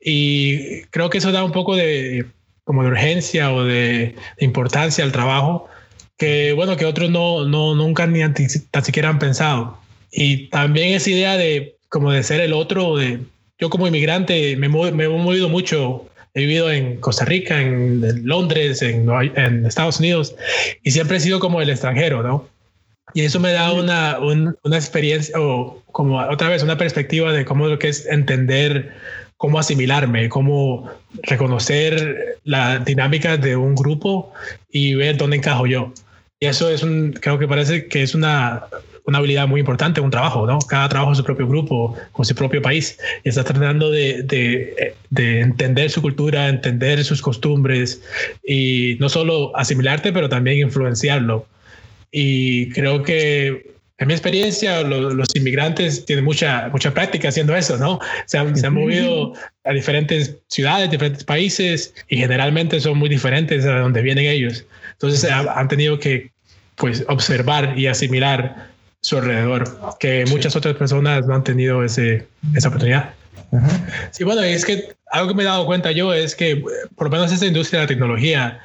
Y 0.00 0.82
creo 0.90 1.10
que 1.10 1.18
eso 1.18 1.30
da 1.30 1.44
un 1.44 1.52
poco 1.52 1.76
de, 1.76 2.26
como 2.64 2.82
de 2.82 2.88
urgencia 2.88 3.52
o 3.52 3.64
de, 3.64 4.16
importancia 4.38 5.04
al 5.04 5.12
trabajo 5.12 5.68
que, 6.16 6.52
bueno, 6.52 6.76
que 6.76 6.86
otros 6.86 7.10
no, 7.10 7.44
no 7.44 7.74
nunca 7.74 8.06
ni 8.06 8.20
tan 8.70 8.84
siquiera 8.84 9.08
han 9.08 9.18
pensado. 9.18 9.78
Y 10.16 10.48
también 10.48 10.94
esa 10.94 11.10
idea 11.10 11.36
de 11.36 11.76
como 11.88 12.10
de 12.10 12.22
ser 12.22 12.40
el 12.40 12.52
otro, 12.52 12.96
de 12.96 13.20
yo 13.58 13.70
como 13.70 13.86
inmigrante 13.86 14.56
me, 14.56 14.68
me 14.68 15.04
he 15.04 15.08
movido 15.08 15.48
mucho 15.48 16.08
he 16.36 16.40
vivido 16.40 16.70
en 16.70 16.96
Costa 16.98 17.24
Rica, 17.24 17.60
en, 17.60 18.26
Londres, 18.26 18.82
en, 18.82 19.08
en, 19.36 19.64
Estados 19.64 19.98
Unidos, 20.00 20.36
y 20.82 20.90
siempre 20.90 21.16
he 21.16 21.20
sido 21.20 21.40
como 21.40 21.62
el 21.62 21.70
extranjero, 21.70 22.22
¿no? 22.22 22.46
Y 23.14 23.22
eso 23.22 23.40
me 23.40 23.52
da 23.52 23.72
una, 23.72 24.18
una 24.18 24.76
experiencia, 24.76 25.40
o 25.40 25.82
como 25.92 26.18
otra 26.18 26.50
vez, 26.50 26.62
una 26.62 26.76
perspectiva 26.76 27.32
de 27.32 27.46
cómo 27.46 27.68
lo 27.68 27.78
que 27.78 27.88
es 27.88 28.04
entender 28.04 28.92
cómo 29.38 29.58
asimilarme, 29.58 30.28
cómo 30.28 30.90
reconocer 31.22 32.38
la 32.44 32.80
dinámica 32.80 33.38
de 33.38 33.56
un 33.56 33.74
grupo 33.74 34.32
y 34.70 34.94
ver 34.94 35.16
dónde 35.16 35.38
encajo 35.38 35.66
yo. 35.66 35.92
Y 36.38 36.46
eso 36.46 36.68
es 36.68 36.82
un, 36.82 37.12
creo 37.14 37.38
que 37.38 37.48
parece 37.48 37.86
que 37.86 38.02
es 38.02 38.14
una, 38.14 38.64
una 39.06 39.18
habilidad 39.18 39.46
muy 39.46 39.60
importante, 39.60 40.00
un 40.00 40.10
trabajo, 40.10 40.46
¿no? 40.46 40.58
Cada 40.58 40.88
trabajo 40.88 41.12
en 41.12 41.16
su 41.16 41.24
propio 41.24 41.46
grupo, 41.46 41.96
con 42.12 42.24
su 42.24 42.34
propio 42.34 42.60
país, 42.60 42.98
y 43.24 43.28
está 43.28 43.44
tratando 43.44 43.90
de, 43.90 44.22
de, 44.24 44.94
de, 45.10 45.40
entender 45.40 45.90
su 45.90 46.02
cultura, 46.02 46.48
entender 46.48 47.02
sus 47.04 47.22
costumbres 47.22 48.02
y 48.44 48.96
no 48.98 49.08
solo 49.08 49.56
asimilarte, 49.56 50.12
pero 50.12 50.28
también 50.28 50.58
influenciarlo. 50.58 51.46
Y 52.10 52.70
creo 52.70 53.02
que 53.02 53.76
en 53.98 54.08
mi 54.08 54.12
experiencia, 54.12 54.82
los, 54.82 55.34
inmigrantes 55.34 56.04
tienen 56.04 56.24
mucha, 56.24 56.68
mucha 56.68 56.92
práctica 56.92 57.28
haciendo 57.28 57.56
eso, 57.56 57.78
¿no? 57.78 57.98
Se 58.26 58.36
han, 58.36 58.54
se 58.56 58.66
han 58.66 58.74
movido 58.74 59.32
a 59.64 59.72
diferentes 59.72 60.36
ciudades, 60.48 60.90
diferentes 60.90 61.24
países 61.24 61.94
y 62.08 62.18
generalmente 62.18 62.78
son 62.80 62.98
muy 62.98 63.08
diferentes 63.08 63.64
a 63.64 63.78
donde 63.78 64.02
vienen 64.02 64.26
ellos. 64.26 64.66
Entonces 64.92 65.30
han 65.30 65.68
tenido 65.68 65.98
que 65.98 66.30
pues 66.74 67.04
observar 67.08 67.78
y 67.78 67.86
asimilar 67.86 68.68
su 69.06 69.16
alrededor, 69.16 69.96
que 70.00 70.24
muchas 70.26 70.56
otras 70.56 70.74
personas 70.74 71.24
no 71.28 71.34
han 71.36 71.44
tenido 71.44 71.84
ese, 71.84 72.26
esa 72.56 72.68
oportunidad. 72.68 73.14
Sí, 74.10 74.24
bueno, 74.24 74.42
es 74.42 74.64
que 74.64 74.96
algo 75.12 75.28
que 75.28 75.34
me 75.34 75.42
he 75.44 75.46
dado 75.46 75.64
cuenta 75.64 75.92
yo 75.92 76.12
es 76.12 76.34
que 76.34 76.60
por 76.96 77.06
lo 77.06 77.10
menos 77.12 77.30
esta 77.30 77.46
industria 77.46 77.78
de 77.78 77.84
la 77.84 77.88
tecnología, 77.88 78.60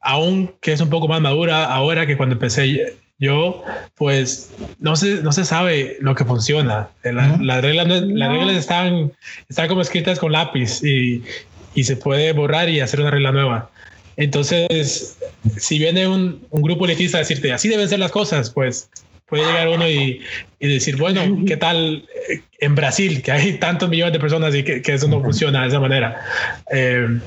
aún 0.00 0.54
que 0.60 0.72
es 0.72 0.80
un 0.80 0.88
poco 0.88 1.08
más 1.08 1.20
madura 1.20 1.64
ahora 1.64 2.06
que 2.06 2.16
cuando 2.16 2.34
empecé 2.34 2.94
yo, 3.18 3.64
pues 3.96 4.52
no 4.78 4.94
se, 4.94 5.20
no 5.20 5.32
se 5.32 5.44
sabe 5.44 5.96
lo 5.98 6.14
que 6.14 6.24
funciona. 6.24 6.88
las, 7.02 7.62
reglas, 7.62 7.88
las 7.88 8.28
reglas 8.30 8.56
están, 8.56 9.12
están 9.48 9.66
como 9.66 9.80
escritas 9.80 10.20
con 10.20 10.30
lápiz 10.30 10.80
y, 10.84 11.24
y 11.74 11.82
se 11.82 11.96
puede 11.96 12.32
borrar 12.32 12.68
y 12.68 12.78
hacer 12.78 13.00
una 13.00 13.10
regla 13.10 13.32
nueva. 13.32 13.68
Entonces, 14.16 15.18
si 15.56 15.80
viene 15.80 16.06
un, 16.06 16.46
un 16.50 16.62
grupo 16.62 16.84
elitista 16.84 17.16
a 17.16 17.20
decirte 17.20 17.52
así 17.52 17.68
deben 17.68 17.88
ser 17.88 17.98
las 17.98 18.12
cosas, 18.12 18.50
pues 18.50 18.88
puede 19.32 19.46
llegar 19.46 19.68
uno 19.68 19.88
y, 19.88 20.20
y, 20.60 20.68
decir, 20.68 20.96
bueno, 20.96 21.22
¿qué 21.46 21.56
tal 21.56 22.06
eh, 22.28 22.42
en 22.60 22.74
Brasil, 22.74 23.22
que 23.22 23.32
hay 23.32 23.54
tantos 23.54 23.88
millones 23.88 24.12
de 24.12 24.20
personas 24.20 24.54
y 24.54 24.62
que, 24.62 24.82
que 24.82 24.92
eso 24.92 25.08
no 25.08 25.22
funciona 25.22 25.62
de 25.62 25.68
esa 25.68 25.80
manera? 25.80 26.20
Eh, 26.70 27.18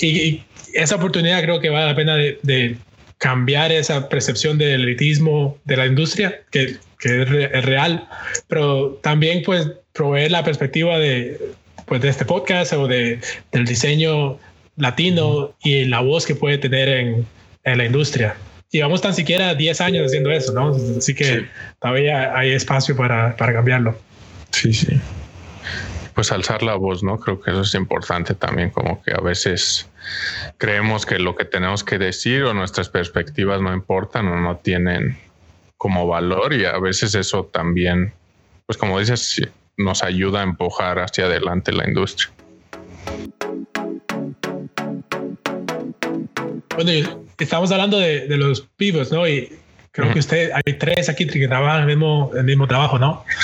y, 0.00 0.44
esa 0.74 0.94
oportunidad 0.94 1.42
creo 1.42 1.58
que 1.58 1.70
vale 1.70 1.86
la 1.86 1.96
pena 1.96 2.14
de, 2.14 2.38
de, 2.42 2.76
cambiar 3.18 3.72
esa 3.72 4.08
percepción 4.08 4.58
del 4.58 4.82
elitismo 4.82 5.58
de 5.64 5.76
la 5.76 5.86
industria, 5.86 6.40
que, 6.52 6.76
que 7.00 7.22
es, 7.22 7.28
es, 7.28 7.64
real, 7.64 8.06
pero 8.46 9.00
también 9.02 9.42
pues 9.44 9.66
proveer 9.92 10.30
la 10.30 10.44
perspectiva 10.44 11.00
de, 11.00 11.40
pues, 11.86 12.00
de 12.00 12.10
este 12.10 12.24
podcast 12.24 12.74
o 12.74 12.86
de, 12.86 13.18
del 13.50 13.64
diseño 13.64 14.38
latino 14.76 15.52
y 15.64 15.84
la 15.86 15.98
voz 15.98 16.26
que 16.26 16.36
puede 16.36 16.58
tener 16.58 16.88
en, 16.88 17.26
en 17.64 17.78
la 17.78 17.86
industria. 17.86 18.36
Llevamos 18.78 19.00
tan 19.00 19.14
siquiera 19.14 19.54
10 19.54 19.80
años 19.80 20.06
haciendo 20.06 20.30
eso, 20.30 20.52
¿no? 20.52 20.74
Así 20.98 21.14
que 21.14 21.48
todavía 21.80 22.36
hay 22.36 22.50
espacio 22.52 22.96
para, 22.96 23.36
para 23.36 23.52
cambiarlo. 23.52 23.96
Sí, 24.50 24.72
sí. 24.72 25.00
Pues 26.14 26.32
alzar 26.32 26.62
la 26.62 26.74
voz, 26.74 27.02
¿no? 27.02 27.18
Creo 27.18 27.40
que 27.40 27.52
eso 27.52 27.62
es 27.62 27.74
importante 27.74 28.34
también, 28.34 28.70
como 28.70 29.00
que 29.02 29.12
a 29.12 29.20
veces 29.20 29.88
creemos 30.58 31.06
que 31.06 31.18
lo 31.18 31.36
que 31.36 31.44
tenemos 31.44 31.84
que 31.84 31.98
decir 31.98 32.42
o 32.42 32.52
nuestras 32.54 32.88
perspectivas 32.88 33.60
no 33.60 33.72
importan 33.72 34.26
o 34.26 34.40
no 34.40 34.56
tienen 34.56 35.18
como 35.76 36.06
valor 36.06 36.52
y 36.52 36.64
a 36.64 36.78
veces 36.78 37.14
eso 37.14 37.44
también, 37.44 38.12
pues 38.66 38.76
como 38.76 38.98
dices, 38.98 39.40
nos 39.76 40.02
ayuda 40.02 40.40
a 40.40 40.44
empujar 40.44 40.98
hacia 40.98 41.26
adelante 41.26 41.72
la 41.72 41.86
industria. 41.86 42.30
Bueno, 46.76 47.23
estamos 47.38 47.72
hablando 47.72 47.98
de, 47.98 48.26
los 48.36 48.60
pivots, 48.76 49.10
¿no? 49.10 49.26
Y 49.26 49.52
creo 49.90 50.12
que 50.12 50.20
usted, 50.20 50.52
hay 50.52 50.74
tres 50.74 51.08
aquí 51.08 51.26
que 51.26 51.48
trabajan 51.48 51.80
el 51.80 51.86
mismo, 51.86 52.30
el 52.36 52.44
mismo 52.44 52.66
trabajo, 52.66 52.98
¿no? 52.98 53.24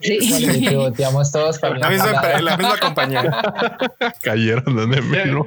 Sí, 0.00 0.18
pivoteamos 0.68 1.32
todos 1.32 1.58
para 1.58 1.78
la 1.78 1.90
misma, 1.90 2.40
la 2.40 2.56
misma 2.56 2.78
compañía. 2.78 3.22
Cayeron 4.22 4.76
donde 4.76 5.02
menos. 5.02 5.46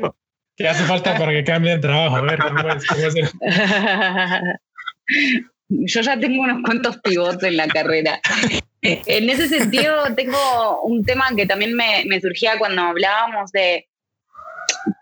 ¿Qué 0.58 0.68
hace 0.68 0.84
falta 0.84 1.18
para 1.18 1.32
que 1.32 1.44
cambien 1.44 1.78
de 1.78 1.88
trabajo? 1.88 2.18
A 2.18 2.22
ver, 2.22 2.40
¿cómo 2.40 2.60
es, 2.60 2.86
cómo 2.86 3.06
es 3.06 3.16
Yo 5.70 6.02
ya 6.02 6.20
tengo 6.20 6.44
unos 6.44 6.62
cuantos 6.64 6.98
pivotes 6.98 7.44
en 7.44 7.56
la 7.56 7.68
carrera. 7.68 8.20
en 8.82 9.30
ese 9.30 9.48
sentido, 9.48 10.04
tengo 10.16 10.82
un 10.84 11.04
tema 11.04 11.30
que 11.36 11.46
también 11.46 11.76
me, 11.76 12.04
me 12.08 12.20
surgía 12.20 12.60
cuando 12.60 12.82
hablábamos 12.82 13.54
de 13.54 13.88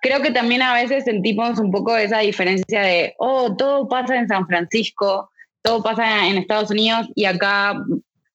creo 0.02 0.22
que 0.22 0.32
también 0.32 0.62
a 0.62 0.74
veces 0.74 1.04
sentimos 1.06 1.60
un 1.60 1.72
poco 1.72 1.96
esa 1.96 2.20
diferencia 2.20 2.82
de, 2.82 3.13
oh, 3.18 3.56
todo 3.56 3.88
pasa 3.88 4.18
en 4.18 4.28
San 4.28 4.46
Francisco, 4.48 5.30
todo 5.62 5.84
pasa 5.84 6.28
en 6.28 6.38
Estados 6.38 6.72
Unidos 6.72 7.08
y 7.15 7.26
acá, 7.26 7.74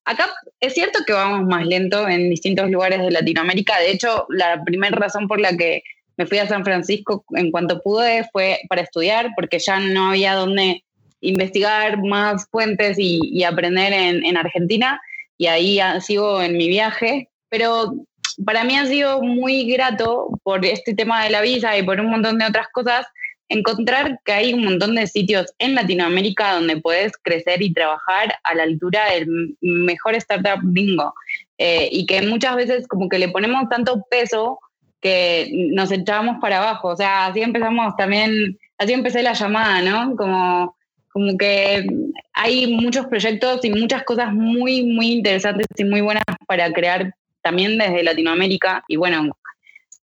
acá 0.05 0.29
es 0.59 0.73
cierto 0.73 0.99
que 1.05 1.13
vamos 1.13 1.47
más 1.47 1.65
lento 1.65 2.07
en 2.07 2.29
distintos 2.29 2.69
lugares 2.69 2.99
de 2.99 3.11
Latinoamérica. 3.11 3.79
De 3.79 3.91
hecho, 3.91 4.25
la 4.29 4.63
primera 4.63 4.95
razón 4.95 5.27
por 5.27 5.39
la 5.39 5.55
que 5.55 5.83
me 6.17 6.25
fui 6.25 6.37
a 6.37 6.47
San 6.47 6.63
Francisco 6.63 7.25
en 7.31 7.51
cuanto 7.51 7.81
pude 7.81 8.27
fue 8.31 8.59
para 8.69 8.81
estudiar, 8.81 9.31
porque 9.35 9.59
ya 9.59 9.79
no 9.79 10.09
había 10.09 10.35
donde 10.35 10.83
investigar 11.21 12.01
más 12.03 12.47
fuentes 12.49 12.97
y, 12.99 13.43
aprender 13.43 13.91
en, 13.91 14.25
en 14.25 14.37
Argentina. 14.37 14.99
Y 15.37 15.47
ahí 15.47 15.79
sigo 16.01 16.41
en 16.41 16.57
mi 16.57 16.67
viaje. 16.69 17.29
Pero 17.49 17.93
para 18.43 18.63
mí 18.63 18.75
ha 18.75 18.85
sido 18.85 19.21
muy 19.21 19.65
grato 19.71 20.29
por 20.43 20.65
este 20.65 20.93
tema 20.93 21.23
de 21.23 21.29
la 21.29 21.41
visa 21.41 21.77
y 21.77 21.83
por 21.83 21.99
un 21.99 22.09
montón 22.09 22.37
de 22.37 22.45
otras 22.45 22.67
cosas, 22.69 23.05
encontrar 23.47 24.19
que 24.25 24.31
hay 24.31 24.53
un 24.53 24.65
montón 24.65 24.95
de 24.95 25.07
sitios 25.07 25.53
en 25.59 25.75
Latinoamérica 25.75 26.53
donde 26.53 26.77
puedes 26.77 27.13
crecer 27.21 27.61
y 27.61 27.73
trabajar 27.73 28.35
a 28.43 28.55
la 28.55 28.63
altura 28.63 29.11
del 29.11 29.55
mejor 29.61 30.15
startup 30.15 30.59
bingo. 30.63 31.13
Eh, 31.57 31.87
y 31.91 32.05
que 32.05 32.21
muchas 32.23 32.55
veces 32.55 32.87
como 32.87 33.07
que 33.07 33.19
le 33.19 33.29
ponemos 33.29 33.69
tanto 33.69 34.05
peso 34.09 34.59
que 34.99 35.49
nos 35.71 35.91
echamos 35.91 36.37
para 36.41 36.57
abajo. 36.57 36.89
O 36.89 36.97
sea, 36.97 37.27
así 37.27 37.41
empezamos 37.41 37.95
también, 37.95 38.57
así 38.77 38.93
empecé 38.93 39.21
la 39.21 39.33
llamada, 39.33 39.81
¿no? 39.81 40.15
Como, 40.15 40.75
como 41.13 41.37
que 41.37 41.85
hay 42.33 42.67
muchos 42.67 43.05
proyectos 43.05 43.63
y 43.63 43.69
muchas 43.69 44.03
cosas 44.03 44.33
muy, 44.33 44.83
muy 44.83 45.11
interesantes 45.11 45.67
y 45.77 45.83
muy 45.83 46.01
buenas 46.01 46.23
para 46.47 46.71
crear 46.73 47.13
también 47.45 47.77
desde 47.77 48.03
Latinoamérica 48.03 48.83
y 48.87 48.95
bueno, 48.95 49.29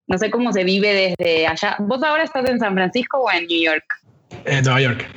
no 0.06 0.18
sé 0.20 0.30
cómo 0.30 0.54
se 0.54 0.64
vive 0.64 1.16
desde 1.18 1.48
allá. 1.48 1.76
¿Vos 1.80 2.04
ahora 2.04 2.24
estás 2.24 2.48
en 2.48 2.60
San 2.60 2.76
Francisco 2.76 3.18
o 3.18 3.32
en 3.32 3.48
New 3.48 3.64
York? 3.64 3.84
En 4.46 4.64
Nueva 4.64 4.80
York. 4.80 5.10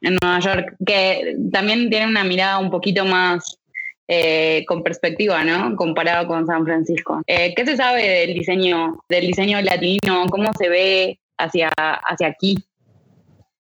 En 0.00 0.16
Nueva 0.22 0.38
York, 0.38 0.76
que 0.86 1.34
también 1.50 1.90
tiene 1.90 2.06
una 2.06 2.22
mirada 2.22 2.58
un 2.58 2.70
poquito 2.70 3.04
más 3.04 3.58
eh, 4.06 4.64
con 4.68 4.84
perspectiva, 4.84 5.42
¿no? 5.42 5.74
Comparado 5.74 6.28
con 6.28 6.46
San 6.46 6.64
Francisco. 6.64 7.22
Eh, 7.26 7.52
¿Qué 7.56 7.66
se 7.66 7.76
sabe 7.76 8.08
del 8.08 8.34
diseño, 8.34 9.02
del 9.08 9.26
diseño 9.26 9.60
latino? 9.60 10.26
¿Cómo 10.30 10.52
se 10.56 10.68
ve 10.68 11.18
hacia, 11.36 11.70
hacia 11.76 12.28
aquí? 12.28 12.56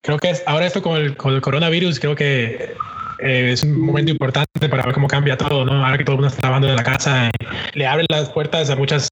Creo 0.01 0.17
que 0.17 0.31
es, 0.31 0.43
ahora 0.45 0.65
esto 0.65 0.81
con 0.81 0.97
el, 0.97 1.15
con 1.15 1.33
el 1.33 1.41
coronavirus, 1.41 2.01
creo 2.01 2.15
que 2.15 2.73
eh, 3.23 3.51
es 3.53 3.63
un 3.63 3.79
momento 3.79 4.11
importante 4.11 4.69
para 4.69 4.83
ver 4.83 4.93
cómo 4.93 5.07
cambia 5.07 5.37
todo, 5.37 5.65
¿no? 5.65 5.85
Ahora 5.85 5.97
que 5.97 6.03
todo 6.03 6.15
el 6.15 6.17
mundo 6.17 6.27
está 6.27 6.41
trabajando 6.41 6.67
de 6.67 6.75
la 6.75 6.83
casa, 6.83 7.31
le 7.73 7.87
abre 7.87 8.05
las 8.09 8.29
puertas 8.29 8.69
a 8.69 8.75
muchas 8.75 9.09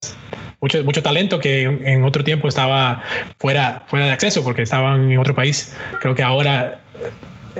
mucho, 0.62 0.84
mucho 0.84 1.02
talento 1.02 1.39
que 1.39 1.63
en 1.63 2.04
otro 2.04 2.24
tiempo 2.24 2.47
estaba 2.47 3.04
fuera, 3.39 3.84
fuera 3.88 4.06
de 4.06 4.12
acceso 4.12 4.43
porque 4.43 4.62
estaban 4.62 5.12
en 5.12 5.17
otro 5.17 5.34
país. 5.34 5.76
Creo 6.00 6.13
que 6.15 6.24
ahora 6.24 6.82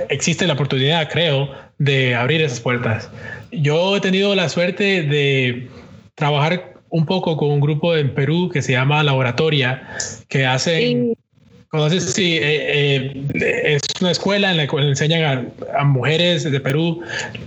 existe 0.08 0.46
la 0.46 0.54
oportunidad, 0.54 1.10
creo, 1.10 1.50
de 1.78 2.14
abrir 2.14 2.40
esas 2.42 2.60
puertas. 2.60 3.10
Yo 3.50 3.96
he 3.96 4.00
tenido 4.00 4.34
la 4.34 4.48
suerte 4.48 5.02
de 5.02 5.68
trabajar 6.14 6.74
un 6.88 7.06
poco 7.06 7.36
con 7.36 7.50
un 7.50 7.60
grupo 7.60 7.96
en 7.96 8.14
Perú 8.14 8.50
que 8.52 8.62
se 8.62 8.72
llama 8.72 9.02
Laboratoria, 9.02 9.88
que 10.28 10.46
hacen 10.46 11.14
Conoces, 11.72 12.12
sí, 12.12 12.36
eh, 12.36 13.14
eh, 13.32 13.76
es 13.76 13.80
una 14.02 14.10
escuela 14.10 14.50
en 14.50 14.58
la 14.58 14.66
cual 14.66 14.88
enseñan 14.88 15.50
a, 15.74 15.84
mujeres 15.84 16.44
de 16.44 16.60
Perú 16.60 17.00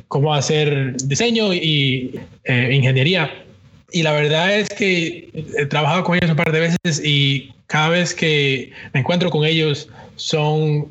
cómo 0.07 0.33
hacer 0.33 0.97
diseño 1.03 1.53
y 1.53 2.19
eh, 2.45 2.71
ingeniería. 2.73 3.31
Y 3.91 4.01
la 4.01 4.13
verdad 4.13 4.57
es 4.57 4.69
que 4.69 5.29
he 5.59 5.67
trabajado 5.67 6.03
con 6.03 6.15
ellos 6.15 6.31
un 6.31 6.38
par 6.38 6.51
de 6.51 6.59
veces 6.59 7.05
y 7.05 7.53
cada 7.67 7.89
vez 7.89 8.15
que 8.15 8.71
me 8.93 9.01
encuentro 9.01 9.29
con 9.29 9.45
ellos 9.45 9.88
son 10.15 10.88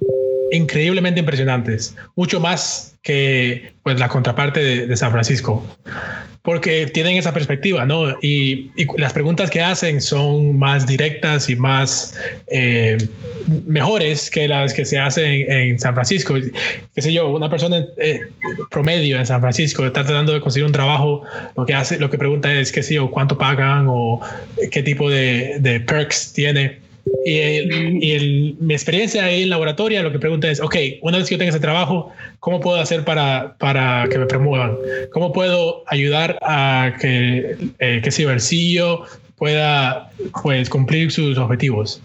increíblemente 0.52 1.18
impresionantes, 1.18 1.96
mucho 2.14 2.38
más 2.38 2.93
que 3.04 3.74
pues, 3.84 4.00
la 4.00 4.08
contraparte 4.08 4.86
de 4.88 4.96
San 4.96 5.12
Francisco 5.12 5.64
porque 6.44 6.84
tienen 6.84 7.16
esa 7.16 7.32
perspectiva, 7.32 7.86
¿no? 7.86 8.18
Y, 8.20 8.70
las 8.98 9.14
preguntas 9.14 9.50
que 9.50 9.62
hacen 9.62 10.02
son 10.02 10.58
más 10.58 10.86
directas 10.86 11.48
y 11.48 11.56
más 11.56 12.18
eh, 12.48 12.98
mejores 13.66 14.30
que 14.30 14.46
las 14.46 14.74
que 14.74 14.84
se 14.84 14.98
hacen 14.98 15.50
en, 15.50 15.78
San 15.78 15.94
Francisco. 15.94 16.34
Qué 16.94 17.00
sé 17.00 17.14
yo, 17.14 17.30
una 17.30 17.48
persona 17.48 17.86
eh, 17.96 18.20
promedio 18.70 19.16
en 19.16 19.24
San 19.24 19.40
Francisco 19.40 19.86
está 19.86 20.04
tratando 20.04 20.34
de 20.34 20.42
conseguir 20.42 20.66
un 20.66 20.72
trabajo, 20.72 21.22
lo 21.56 21.64
que 21.64 21.72
hace, 21.72 21.98
lo 21.98 22.10
que 22.10 22.18
pregunta 22.18 22.52
es, 22.52 22.72
qué 22.72 22.82
sé 22.82 22.96
yo, 22.96 23.10
cuánto 23.10 23.38
pagan 23.38 23.86
o 23.88 24.20
qué 24.70 24.82
tipo 24.82 25.08
de, 25.08 25.56
de 25.60 25.80
perks 25.80 26.34
tiene. 26.34 26.83
Y, 27.24 28.56
mi 28.60 28.74
experiencia 28.74 29.24
ahí 29.24 29.42
en 29.42 29.50
laboratorio, 29.50 30.02
lo 30.02 30.12
que 30.12 30.18
pregunta 30.18 30.50
es, 30.50 30.60
ok, 30.60 30.76
una 31.02 31.18
vez 31.18 31.28
que 31.28 31.34
yo 31.34 31.38
tenga 31.38 31.50
ese 31.50 31.60
trabajo, 31.60 32.12
¿cómo 32.40 32.60
puedo 32.60 32.80
hacer 32.80 33.04
para, 33.04 33.56
para 33.58 34.06
que 34.10 34.18
me 34.18 34.26
promuevan? 34.26 34.76
¿Cómo 35.12 35.32
puedo 35.32 35.84
ayudar 35.86 36.38
a 36.42 36.94
que, 37.00 37.56
eh, 37.78 38.00
que 38.02 38.08
ese 38.08 38.26
bolsillo 38.26 39.04
pueda 39.36 40.10
pues, 40.42 40.68
cumplir 40.68 41.10
sus 41.10 41.38
objetivos? 41.38 42.00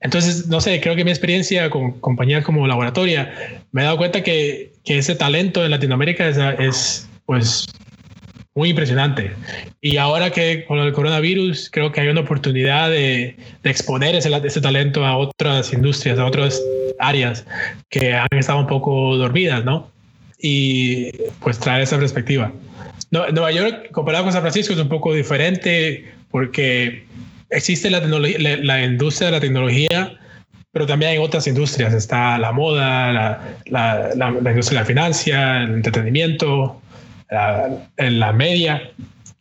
Entonces, 0.00 0.48
no 0.48 0.60
sé, 0.60 0.80
creo 0.80 0.96
que 0.96 1.04
mi 1.04 1.10
experiencia 1.10 1.68
con 1.68 1.92
compañías 2.00 2.44
como 2.44 2.66
Laboratoria, 2.66 3.32
me 3.72 3.82
he 3.82 3.84
dado 3.84 3.98
cuenta 3.98 4.22
que, 4.22 4.72
que 4.84 4.98
ese 4.98 5.14
talento 5.14 5.64
en 5.64 5.70
Latinoamérica 5.70 6.28
es, 6.28 6.38
es 6.58 7.08
pues 7.26 7.66
muy 8.54 8.70
impresionante. 8.70 9.32
Y 9.80 9.96
ahora 9.96 10.30
que 10.30 10.64
con 10.64 10.78
el 10.78 10.92
coronavirus, 10.92 11.70
creo 11.70 11.92
que 11.92 12.00
hay 12.00 12.08
una 12.08 12.22
oportunidad 12.22 12.90
de, 12.90 13.36
exponer 13.64 14.14
ese, 14.14 14.30
ese, 14.44 14.60
talento 14.60 15.04
a 15.04 15.16
otras 15.16 15.72
industrias, 15.72 16.18
a 16.18 16.26
otras 16.26 16.62
áreas 16.98 17.46
que 17.88 18.14
han 18.14 18.28
estado 18.32 18.58
un 18.58 18.66
poco 18.66 19.16
dormidas, 19.16 19.64
¿no? 19.64 19.90
Y 20.38 21.12
pues 21.40 21.58
traer 21.58 21.82
esa 21.82 21.98
perspectiva. 21.98 22.52
Nueva 23.10 23.50
York, 23.50 23.90
comparado 23.92 24.24
con 24.24 24.32
San 24.32 24.42
Francisco, 24.42 24.72
es 24.72 24.78
un 24.78 24.88
poco 24.88 25.12
diferente 25.12 26.12
porque 26.30 27.04
existe 27.50 27.90
la, 27.90 28.00
la, 28.00 28.84
industria 28.84 29.26
de 29.26 29.32
la 29.32 29.40
tecnología, 29.40 30.16
pero 30.72 30.86
también 30.86 31.12
hay 31.12 31.18
otras 31.18 31.46
industrias. 31.46 31.92
Está 31.92 32.38
la 32.38 32.52
moda, 32.52 33.12
la, 33.12 33.40
la, 33.66 34.14
la 34.14 34.50
industria 34.50 34.78
de 34.78 34.82
la 34.82 34.84
financia, 34.84 35.62
el 35.62 35.74
entretenimiento, 35.74 36.80
en 37.96 38.20
la 38.20 38.32
media. 38.32 38.90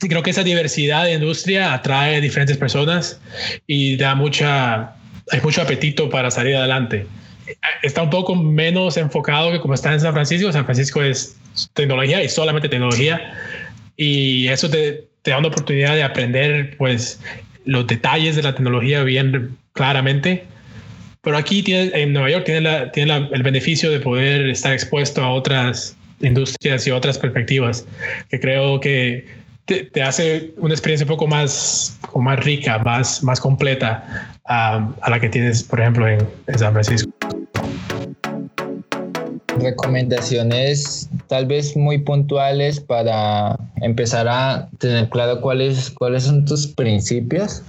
Y 0.02 0.08
creo 0.08 0.24
que 0.24 0.30
esa 0.30 0.44
diversidad 0.44 1.06
de 1.06 1.14
industria 1.14 1.74
atrae 1.74 2.18
a 2.18 2.22
diferentes 2.22 2.58
personas 2.58 3.20
y 3.68 3.98
da 3.98 4.16
mucha, 4.16 4.96
hay 5.32 5.42
mucho 5.44 5.62
apetito 5.62 6.10
para 6.10 6.32
salir 6.32 6.56
adelante. 6.56 7.06
Está 7.82 8.04
un 8.04 8.10
poco 8.10 8.36
menos 8.36 8.96
enfocado 8.96 9.52
que 9.52 9.60
como 9.60 9.74
está 9.74 9.92
en 9.94 10.00
San 10.00 10.14
Francisco. 10.14 10.52
San 10.52 10.66
Francisco 10.66 11.02
es 11.04 11.38
tecnología 11.74 12.24
y 12.24 12.30
solamente 12.30 12.70
tecnología. 12.70 13.34
Y 13.98 14.48
eso 14.48 14.70
te, 14.70 15.08
te 15.24 15.32
da 15.32 15.40
una 15.40 15.50
oportunidad 15.50 15.96
de 15.96 16.04
aprender 16.04 16.78
pues 16.78 17.20
los 17.66 17.86
detalles 17.88 18.36
de 18.36 18.44
la 18.44 18.56
tecnología 18.56 19.04
bien 19.04 19.58
claramente. 19.74 20.46
Pero 21.22 21.38
aquí 21.38 21.62
tiene, 21.62 21.92
en 21.94 22.14
Nueva 22.14 22.30
York 22.30 22.46
tiene, 22.46 22.62
la, 22.62 22.92
tiene 22.92 23.28
el 23.32 23.44
beneficio 23.44 23.92
de 23.92 24.00
poder 24.00 24.48
estar 24.48 24.72
expuesto 24.72 25.22
a 25.22 25.32
otras 25.32 25.98
industrias 26.22 26.86
y 26.88 26.92
otras 26.92 27.18
perspectivas, 27.18 27.86
que 28.30 28.40
creo 28.40 28.80
que 28.80 29.26
te, 29.66 30.02
hace 30.02 30.52
una 30.58 30.74
experiencia 30.74 31.06
un 31.06 31.10
poco 31.10 31.28
más, 31.28 31.98
más 32.16 32.44
rica, 32.44 32.80
más, 32.80 33.24
más 33.24 33.40
completa 33.40 34.34
a 34.46 35.10
la 35.10 35.20
que 35.20 35.30
tienes, 35.30 35.64
por 35.64 35.80
ejemplo, 35.80 36.08
en, 36.08 36.28
San 36.58 36.74
Francisco. 36.74 37.12
recomendaciones 39.60 41.10
tal 41.28 41.46
vez 41.46 41.76
muy 41.76 41.98
puntuales 42.00 42.80
para 42.80 43.58
empezar 43.82 44.28
a 44.28 44.70
tener 44.80 45.10
claro 45.10 45.42
cuáles, 45.42 45.92
cuáles 45.92 46.24
son 46.24 46.46
tus 46.46 46.66
principios 46.66 47.62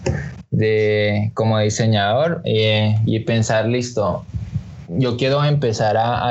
de 0.51 1.31
como 1.35 1.59
diseñador 1.59 2.41
eh, 2.45 2.97
y 3.07 3.19
pensar 3.21 3.67
listo 3.67 4.25
yo 4.99 5.17
quiero 5.17 5.45
empezar 5.45 5.97
a, 5.97 6.31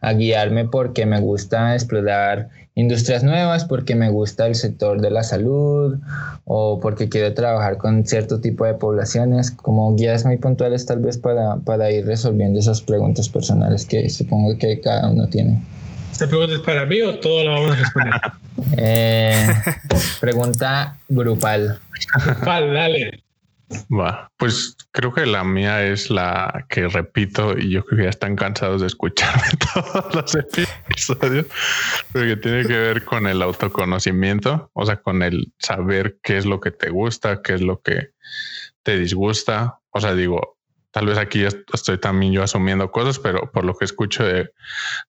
a, 0.00 0.12
guiarme 0.14 0.64
porque 0.66 1.06
me 1.06 1.20
gusta 1.20 1.74
explorar 1.74 2.48
industrias 2.74 3.22
nuevas, 3.22 3.64
porque 3.64 3.94
me 3.94 4.10
gusta 4.10 4.46
el 4.46 4.54
sector 4.54 5.00
de 5.00 5.10
la 5.10 5.22
salud 5.22 5.98
o 6.44 6.80
porque 6.80 7.08
quiero 7.08 7.32
trabajar 7.34 7.78
con 7.78 8.04
cierto 8.04 8.40
tipo 8.40 8.64
de 8.64 8.74
poblaciones, 8.74 9.50
como 9.50 9.94
guías 9.94 10.24
muy 10.24 10.36
puntuales 10.38 10.86
tal 10.86 11.00
vez 11.00 11.18
para, 11.18 11.56
para 11.56 11.90
ir 11.90 12.06
resolviendo 12.06 12.58
esas 12.58 12.82
preguntas 12.82 13.28
personales 13.28 13.86
que 13.86 14.08
supongo 14.10 14.58
que 14.58 14.80
cada 14.80 15.08
uno 15.08 15.28
tiene. 15.28 15.62
¿Esta 16.10 16.28
pregunta 16.28 16.54
es 16.54 16.60
para 16.60 16.86
mí 16.86 17.00
o 17.02 17.18
todo 17.18 17.44
lo 17.44 17.52
vamos 17.52 17.72
a 17.72 17.74
responder? 17.76 18.14
Eh, 18.78 19.48
pregunta 20.20 20.96
grupal. 21.08 21.80
Grupal, 22.24 22.72
dale. 22.72 23.23
Va, 23.70 24.30
pues 24.36 24.76
creo 24.92 25.12
que 25.12 25.24
la 25.24 25.42
mía 25.42 25.84
es 25.84 26.10
la 26.10 26.66
que 26.68 26.86
repito 26.88 27.56
y 27.56 27.70
yo 27.70 27.84
creo 27.84 27.98
que 27.98 28.04
ya 28.04 28.10
están 28.10 28.36
cansados 28.36 28.80
de 28.82 28.86
escucharme 28.86 29.42
todos 29.74 30.14
los 30.14 30.34
episodios, 30.34 31.46
porque 32.12 32.36
tiene 32.36 32.66
que 32.66 32.78
ver 32.78 33.04
con 33.04 33.26
el 33.26 33.40
autoconocimiento, 33.42 34.70
o 34.74 34.84
sea, 34.84 35.00
con 35.00 35.22
el 35.22 35.52
saber 35.58 36.18
qué 36.22 36.36
es 36.36 36.46
lo 36.46 36.60
que 36.60 36.70
te 36.70 36.90
gusta, 36.90 37.40
qué 37.42 37.54
es 37.54 37.62
lo 37.62 37.80
que 37.80 38.10
te 38.82 38.98
disgusta. 38.98 39.80
O 39.90 40.00
sea, 40.00 40.14
digo, 40.14 40.58
tal 40.90 41.06
vez 41.06 41.18
aquí 41.18 41.44
estoy 41.44 41.98
también 41.98 42.32
yo 42.32 42.42
asumiendo 42.42 42.90
cosas, 42.90 43.18
pero 43.18 43.50
por 43.50 43.64
lo 43.64 43.74
que 43.74 43.84
escucho 43.84 44.24
de 44.24 44.50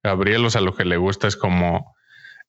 Gabriel, 0.02 0.46
o 0.46 0.50
sea, 0.50 0.62
lo 0.62 0.76
que 0.76 0.86
le 0.86 0.98
gusta 0.98 1.28
es 1.28 1.36
como 1.36 1.95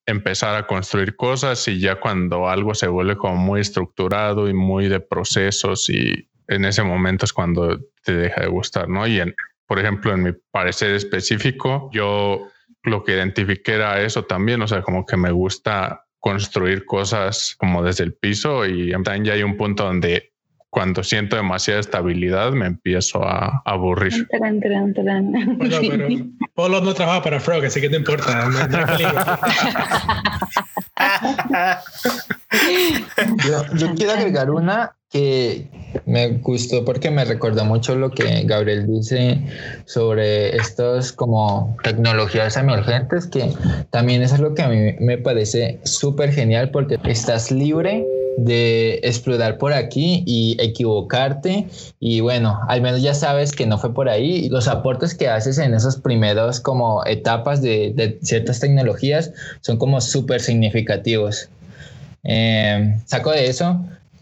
empezar 0.07 0.55
a 0.55 0.67
construir 0.67 1.17
cosas 1.17 1.67
y 1.69 1.81
ya 1.81 1.99
cuando 2.01 2.49
algo 2.49 2.75
se 2.75 2.87
vuelve 2.87 3.17
como 3.17 3.37
muy 3.37 3.61
estructurado 3.61 4.49
y 4.49 4.55
muy 4.55 4.89
de 4.89 5.01
procesos 5.01 5.91
y 5.91 6.29
en 6.49 6.65
ese 6.65 6.85
momento 6.85 7.25
es 7.25 7.33
cuando 7.33 7.81
te 8.05 8.15
deja 8.15 8.43
de 8.43 8.47
gustar, 8.47 8.89
¿no? 8.89 9.07
Y 9.07 9.19
en, 9.19 9.35
por 9.67 9.81
ejemplo, 9.81 10.13
en 10.13 10.23
mi 10.23 10.33
parecer 10.53 10.95
específico, 10.95 11.91
yo 11.93 12.47
lo 12.85 13.03
que 13.03 13.15
identifiqué 13.15 13.75
era 13.75 14.01
eso 14.01 14.25
también, 14.25 14.63
o 14.63 14.69
sea, 14.69 14.83
como 14.83 15.05
que 15.05 15.17
me 15.17 15.33
gusta 15.33 16.07
construir 16.21 16.85
cosas 16.85 17.57
como 17.59 17.83
desde 17.83 18.05
el 18.05 18.15
piso 18.15 18.65
y 18.65 18.93
también 18.93 19.25
ya 19.25 19.33
hay 19.35 19.43
un 19.43 19.57
punto 19.57 19.85
donde 19.85 20.33
cuando 20.77 21.03
siento 21.03 21.37
demasiada 21.37 21.81
estabilidad 21.81 22.53
me 22.53 22.67
empiezo 22.67 23.27
a 23.27 23.63
aburrir. 23.65 24.29
Bueno, 25.57 25.79
pero 25.81 26.07
Polo 26.53 26.83
no 26.83 26.93
trabaja 26.93 27.23
para 27.23 27.41
Frog, 27.41 27.65
así 27.65 27.81
que 27.81 27.89
no 27.89 27.97
importa. 27.97 28.47
yo, 33.75 33.95
quiero 33.95 34.13
agregar 34.13 34.51
una 34.51 34.95
que 35.09 35.67
me 36.05 36.29
gustó 36.43 36.85
porque 36.85 37.11
me 37.11 37.25
recordó 37.25 37.65
mucho 37.65 37.97
lo 37.97 38.11
que 38.11 38.43
Gabriel 38.45 38.87
dice 38.87 39.41
sobre 39.87 40.55
estos 40.59 41.11
como 41.11 41.75
tecnologías 41.85 42.55
emergentes, 42.59 43.27
que 43.29 43.51
también 43.89 44.21
es 44.21 44.35
algo 44.35 44.55
que 44.55 44.61
a 44.61 44.69
mí 44.69 44.95
me 45.01 45.17
parece 45.17 45.81
súper 45.85 46.33
genial 46.33 46.71
porque 46.71 46.99
estás 47.05 47.51
libre 47.51 48.05
de 48.37 49.01
explorar 49.03 49.59
por 49.59 49.73
aquí 49.73 50.23
y 50.27 50.57
equivocarte 50.61 51.67
y 51.99 52.21
bueno, 52.21 52.61
al 52.69 52.83
menos 52.83 53.03
ya 53.03 53.15
sabes 53.15 53.53
que 53.53 53.67
no 53.67 53.79
fue 53.79 53.95
por 53.95 54.09
ahí 54.09 54.47
y 54.47 54.49
los 54.49 54.69
aportes 54.69 55.15
que 55.15 55.29
haces 55.29 55.59
en 55.59 55.75
esos 55.75 55.97
primeros 55.97 56.61
como 56.61 57.05
etapas 57.07 57.63
de, 57.63 58.19
ciertas 58.23 58.61
tecnologías 58.61 59.33
son 59.61 59.79
como 59.79 60.01
súper 60.01 60.41
significativos. 60.41 61.49
Eh, 62.25 62.99
saco 63.07 63.31
de 63.31 63.47
eso 63.47 63.81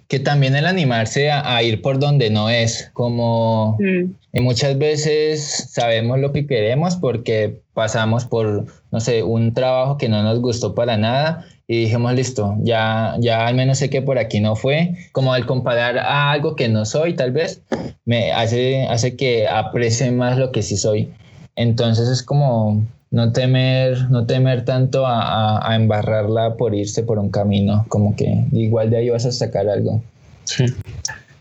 que 0.08 0.20
también 0.20 0.54
el 0.54 0.66
animarse 0.66 1.30
a, 1.30 1.62
ir 1.62 1.82
por 1.82 1.98
donde 1.98 2.30
no 2.30 2.50
es, 2.50 2.90
como 2.92 3.78
mm. 3.80 4.42
muchas 4.42 4.78
veces 4.78 5.70
sabemos 5.72 6.20
lo 6.20 6.32
que 6.32 6.46
queremos 6.46 6.96
porque 6.96 7.58
pasamos 7.72 8.24
por, 8.24 8.66
no 8.92 9.00
sé, 9.00 9.22
un 9.22 9.54
trabajo 9.54 9.96
que 9.96 10.08
no 10.08 10.22
nos 10.22 10.40
gustó 10.40 10.74
para 10.74 10.96
nada 10.96 11.46
y 11.66 11.84
dijimos, 11.84 12.14
listo, 12.14 12.56
ya, 12.60 13.16
ya 13.20 13.46
al 13.46 13.54
menos 13.54 13.78
sé 13.78 13.88
que 13.88 14.02
por 14.02 14.18
aquí 14.18 14.40
no 14.40 14.54
fue. 14.54 14.94
Como 15.12 15.32
al 15.32 15.46
comparar 15.46 15.98
a 15.98 16.30
algo 16.30 16.56
que 16.56 16.68
no 16.68 16.84
soy, 16.84 17.14
tal 17.14 17.32
vez, 17.32 17.62
me 18.04 18.32
hace, 18.32 18.82
hace 18.84 19.16
que 19.16 19.48
aprecie 19.48 20.10
más 20.10 20.36
lo 20.36 20.52
que 20.52 20.62
sí 20.62 20.76
soy. 20.76 21.10
Entonces 21.56 22.08
es 22.08 22.22
como 22.22 22.84
no 23.10 23.32
temer, 23.32 24.10
no 24.10 24.26
temer 24.26 24.64
tanto 24.64 25.06
a, 25.06 25.70
a, 25.70 25.76
embarrarla 25.76 26.56
por 26.56 26.74
irse 26.74 27.02
por 27.02 27.18
un 27.18 27.30
camino, 27.30 27.86
como 27.88 28.14
que 28.16 28.44
igual 28.52 28.90
de 28.90 28.98
ahí 28.98 29.08
vas 29.08 29.24
a 29.24 29.32
sacar 29.32 29.68
algo. 29.68 30.02
Sí. 30.44 30.66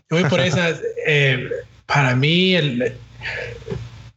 Voy 0.08 0.24
por 0.24 0.40
esas, 0.40 0.80
eh, 1.06 1.48
para 1.86 2.14
mí, 2.14 2.54
el, 2.54 2.94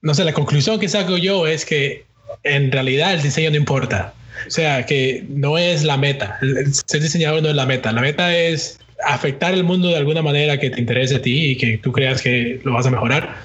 no 0.02 0.14
sé, 0.14 0.24
la 0.24 0.34
conclusión 0.34 0.80
que 0.80 0.88
saco 0.88 1.18
yo 1.18 1.48
es 1.48 1.66
que 1.66 2.06
en 2.44 2.72
realidad 2.72 3.14
el 3.14 3.22
diseño 3.22 3.50
no 3.50 3.58
importa. 3.58 4.14
O 4.46 4.52
sea, 4.52 4.86
que 4.86 5.26
no 5.30 5.58
es 5.58 5.84
la 5.84 5.98
meta. 5.98 6.40
ser 6.86 7.02
diseñador 7.02 7.42
no 7.42 7.50
es 7.50 7.56
la 7.56 7.66
meta. 7.66 7.92
La 7.92 8.02
meta 8.02 8.36
es 8.36 8.80
afectar 9.06 9.54
el 9.54 9.64
mundo 9.64 9.90
de 9.90 9.98
alguna 9.98 10.22
manera 10.22 10.60
que 10.60 10.70
te 10.70 10.80
interese 10.80 11.16
a 11.16 11.22
ti 11.22 11.52
y 11.52 11.58
que 11.58 11.78
tú 11.78 11.92
creas 11.92 12.22
que 12.22 12.60
lo 12.64 12.74
vas 12.74 12.86
a 12.86 12.92
mejorar. 12.92 13.36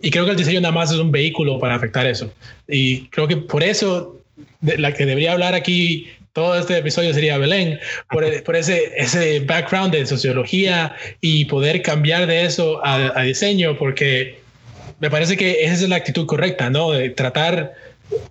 Y 0.00 0.10
creo 0.10 0.24
que 0.24 0.32
el 0.32 0.36
diseño 0.36 0.60
nada 0.60 0.74
más 0.74 0.92
es 0.92 0.98
un 0.98 1.10
vehículo 1.10 1.58
para 1.58 1.74
afectar 1.74 2.06
eso. 2.06 2.32
Y 2.68 3.06
creo 3.08 3.26
que 3.26 3.36
por 3.36 3.62
eso 3.62 4.20
la 4.60 4.92
que 4.92 5.06
debería 5.06 5.32
hablar 5.32 5.54
aquí 5.54 6.08
todo 6.36 6.58
este 6.58 6.76
episodio 6.76 7.14
sería 7.14 7.38
Belén, 7.38 7.80
por, 8.10 8.42
por, 8.42 8.56
ese, 8.56 8.92
ese 8.94 9.40
background 9.40 9.94
de 9.94 10.04
sociología 10.04 10.94
y 11.22 11.46
poder 11.46 11.80
cambiar 11.80 12.26
de 12.26 12.44
eso 12.44 12.84
a, 12.84 13.18
a, 13.18 13.22
diseño, 13.22 13.78
porque 13.78 14.38
me 15.00 15.08
parece 15.08 15.38
que 15.38 15.64
esa 15.64 15.72
es 15.72 15.88
la 15.88 15.96
actitud 15.96 16.26
correcta, 16.26 16.68
¿no? 16.68 16.90
De 16.90 17.08
tratar 17.08 17.72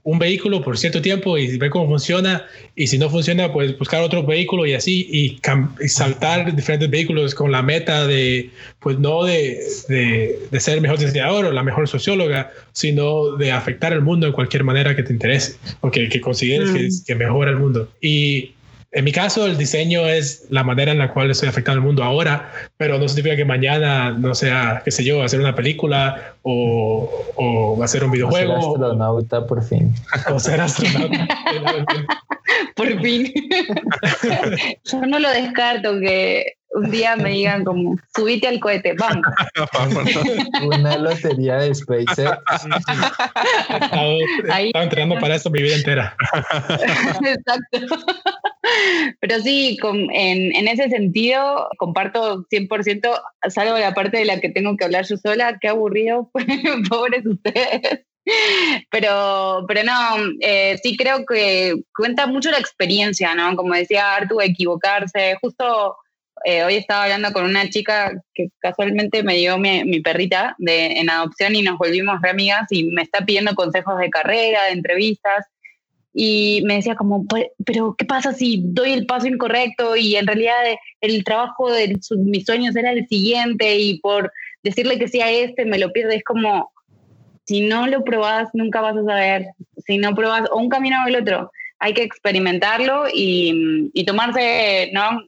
un 0.03 0.19
vehículo 0.19 0.61
por 0.61 0.77
cierto 0.77 1.01
tiempo 1.01 1.37
y 1.37 1.57
ver 1.57 1.69
cómo 1.69 1.87
funciona 1.87 2.45
y 2.75 2.87
si 2.87 2.97
no 2.97 3.09
funciona 3.09 3.51
pues 3.51 3.77
buscar 3.77 4.01
otro 4.01 4.23
vehículo 4.23 4.65
y 4.65 4.73
así 4.73 5.07
y, 5.11 5.39
saltar 5.87 6.55
diferentes 6.55 6.89
vehículos 6.89 7.35
con 7.35 7.51
la 7.51 7.61
meta 7.61 8.07
de 8.07 8.51
pues 8.79 8.99
no 8.99 9.23
de, 9.23 9.59
de, 9.89 10.59
ser 10.59 10.75
el 10.75 10.81
mejor 10.81 10.97
diseñador 10.97 11.45
o 11.45 11.51
la 11.51 11.63
mejor 11.63 11.87
socióloga 11.87 12.51
sino 12.71 13.35
de 13.35 13.51
afectar 13.51 13.93
el 13.93 14.01
mundo 14.01 14.27
de 14.27 14.33
cualquier 14.33 14.63
manera 14.63 14.95
que 14.95 15.03
te 15.03 15.11
interese 15.11 15.57
o 15.81 15.91
que, 15.91 16.07
que 16.09 16.21
consideres 16.21 16.71
que, 16.71 16.89
que 17.05 17.15
mejora 17.15 17.51
el 17.51 17.57
mundo. 17.57 17.89
Y 18.01 18.54
en 18.95 19.03
mi 19.03 19.11
caso, 19.11 19.45
el 19.45 19.57
diseño 19.57 20.07
es 20.07 20.45
la 20.49 20.63
manera 20.63 20.93
en 20.93 20.99
la 20.99 21.11
cual 21.11 21.29
estoy 21.29 21.49
afectando 21.49 21.79
al 21.79 21.85
mundo 21.85 22.01
ahora, 22.01 22.49
pero 22.77 22.97
no 22.97 23.09
significa 23.09 23.35
que 23.35 23.43
mañana 23.43 24.11
no 24.11 24.33
sea, 24.33 24.81
qué 24.85 24.91
sé 24.91 25.03
yo, 25.03 25.21
hacer 25.21 25.41
una 25.41 25.53
película 25.53 26.35
o, 26.43 27.09
o 27.35 27.83
hacer 27.83 28.05
un 28.05 28.11
videojuego. 28.11 28.53
O 28.53 28.61
ser 28.61 28.85
astronauta 28.85 29.45
por 29.47 29.61
fin. 29.65 29.93
O 30.33 30.39
ser 30.39 30.61
astronauta. 30.61 31.27
por 32.77 33.01
fin. 33.01 33.33
yo 34.85 35.01
no 35.01 35.19
lo 35.19 35.29
descarto 35.29 35.99
que 35.99 36.53
un 36.75 36.91
día 36.91 37.15
me 37.15 37.29
digan 37.29 37.63
como, 37.63 37.97
subite 38.15 38.47
al 38.47 38.59
cohete, 38.59 38.93
vamos. 38.93 39.25
Una 40.65 40.97
lotería 40.97 41.57
de 41.57 41.73
SpaceX. 41.73 42.19
Estaba, 42.19 42.43
entrenando 44.83 45.17
para 45.19 45.35
esto 45.35 45.49
mi 45.49 45.61
vida 45.61 45.75
entera. 45.75 46.15
Exacto. 47.25 47.79
Pero 49.21 49.39
sí, 49.39 49.77
en, 49.83 50.55
en, 50.55 50.67
ese 50.67 50.89
sentido, 50.89 51.69
comparto 51.77 52.45
100%, 52.49 53.21
salvo 53.49 53.77
la 53.77 53.93
parte 53.93 54.17
de 54.17 54.25
la 54.25 54.41
que 54.41 54.49
tengo 54.49 54.75
que 54.75 54.85
hablar 54.85 55.05
yo 55.05 55.17
sola, 55.17 55.57
qué 55.61 55.67
aburrido, 55.69 56.29
pobres 56.89 57.25
ustedes. 57.25 58.01
Pero, 58.89 59.65
pero 59.67 59.83
no, 59.83 59.93
eh, 60.41 60.79
sí 60.81 60.97
creo 60.97 61.25
que 61.25 61.75
cuenta 61.95 62.25
mucho 62.25 62.49
la 62.49 62.57
experiencia, 62.57 63.35
¿no? 63.35 63.55
Como 63.55 63.75
decía 63.75 64.15
Artu, 64.15 64.41
equivocarse. 64.41 65.37
Justo 65.41 65.95
eh, 66.47 66.63
hoy 66.63 66.75
estaba 66.75 67.05
hablando 67.05 67.33
con 67.33 67.43
una 67.43 67.67
chica 67.71 68.21
que 68.35 68.49
casualmente 68.59 69.23
me 69.23 69.35
dio 69.35 69.57
mi, 69.57 69.99
perrita 70.01 70.55
de, 70.59 70.99
en 70.99 71.09
adopción 71.09 71.55
y 71.55 71.63
nos 71.63 71.79
volvimos 71.79 72.21
re 72.21 72.29
amigas 72.29 72.67
y 72.69 72.83
me 72.83 73.01
está 73.01 73.25
pidiendo 73.25 73.55
consejos 73.55 73.97
de 73.97 74.11
carrera, 74.11 74.65
de 74.65 74.73
entrevistas. 74.73 75.47
Y 76.13 76.61
me 76.65 76.75
decía 76.75 76.95
como, 76.95 77.25
pues, 77.25 77.47
pero 77.65 77.95
¿qué 77.97 78.05
pasa 78.05 78.31
si 78.31 78.61
doy 78.63 78.93
el 78.93 79.07
paso 79.07 79.25
incorrecto 79.25 79.95
y 79.95 80.17
en 80.17 80.27
realidad 80.27 80.53
el 81.01 81.23
trabajo 81.23 81.71
de 81.71 81.97
mis 82.15 82.45
sueños 82.45 82.75
era 82.75 82.91
el 82.91 83.07
siguiente 83.07 83.77
y 83.79 83.99
por 83.99 84.31
decirle 84.61 84.99
que 84.99 85.07
sí 85.07 85.21
a 85.21 85.31
este 85.31 85.65
me 85.65 85.79
lo 85.79 85.91
pierdes? 85.91 86.17
Es 86.17 86.23
como, 86.23 86.71
si 87.45 87.61
no 87.61 87.87
lo 87.87 88.03
probas, 88.03 88.49
nunca 88.53 88.81
vas 88.81 88.95
a 88.95 89.03
saber. 89.03 89.47
Si 89.87 89.97
no 89.97 90.13
probas 90.13 90.47
o 90.51 90.57
un 90.57 90.69
camino 90.69 91.03
o 91.03 91.07
el 91.07 91.15
otro, 91.15 91.51
hay 91.79 91.95
que 91.95 92.03
experimentarlo 92.03 93.07
y, 93.11 93.89
y 93.95 94.05
tomarse, 94.05 94.91
¿no? 94.93 95.21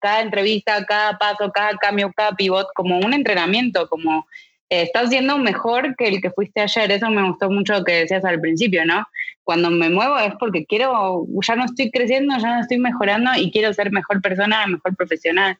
Cada 0.00 0.20
entrevista, 0.20 0.84
cada 0.84 1.18
paso, 1.18 1.50
cada 1.52 1.76
cambio, 1.76 2.12
cada 2.14 2.32
pivot 2.32 2.68
como 2.74 2.98
un 2.98 3.12
entrenamiento, 3.12 3.88
como 3.88 4.26
estás 4.68 5.08
siendo 5.08 5.38
mejor 5.38 5.96
que 5.96 6.08
el 6.08 6.20
que 6.20 6.30
fuiste 6.30 6.60
ayer. 6.60 6.90
Eso 6.90 7.10
me 7.10 7.26
gustó 7.28 7.50
mucho 7.50 7.74
lo 7.74 7.84
que 7.84 8.00
decías 8.00 8.24
al 8.24 8.40
principio, 8.40 8.84
¿no? 8.84 9.06
Cuando 9.44 9.70
me 9.70 9.88
muevo 9.88 10.18
es 10.18 10.34
porque 10.38 10.66
quiero, 10.66 11.26
ya 11.46 11.56
no 11.56 11.64
estoy 11.64 11.90
creciendo, 11.90 12.36
ya 12.38 12.56
no 12.56 12.60
estoy 12.60 12.78
mejorando 12.78 13.30
y 13.36 13.50
quiero 13.50 13.72
ser 13.72 13.90
mejor 13.90 14.20
persona, 14.20 14.66
mejor 14.66 14.94
profesional. 14.94 15.58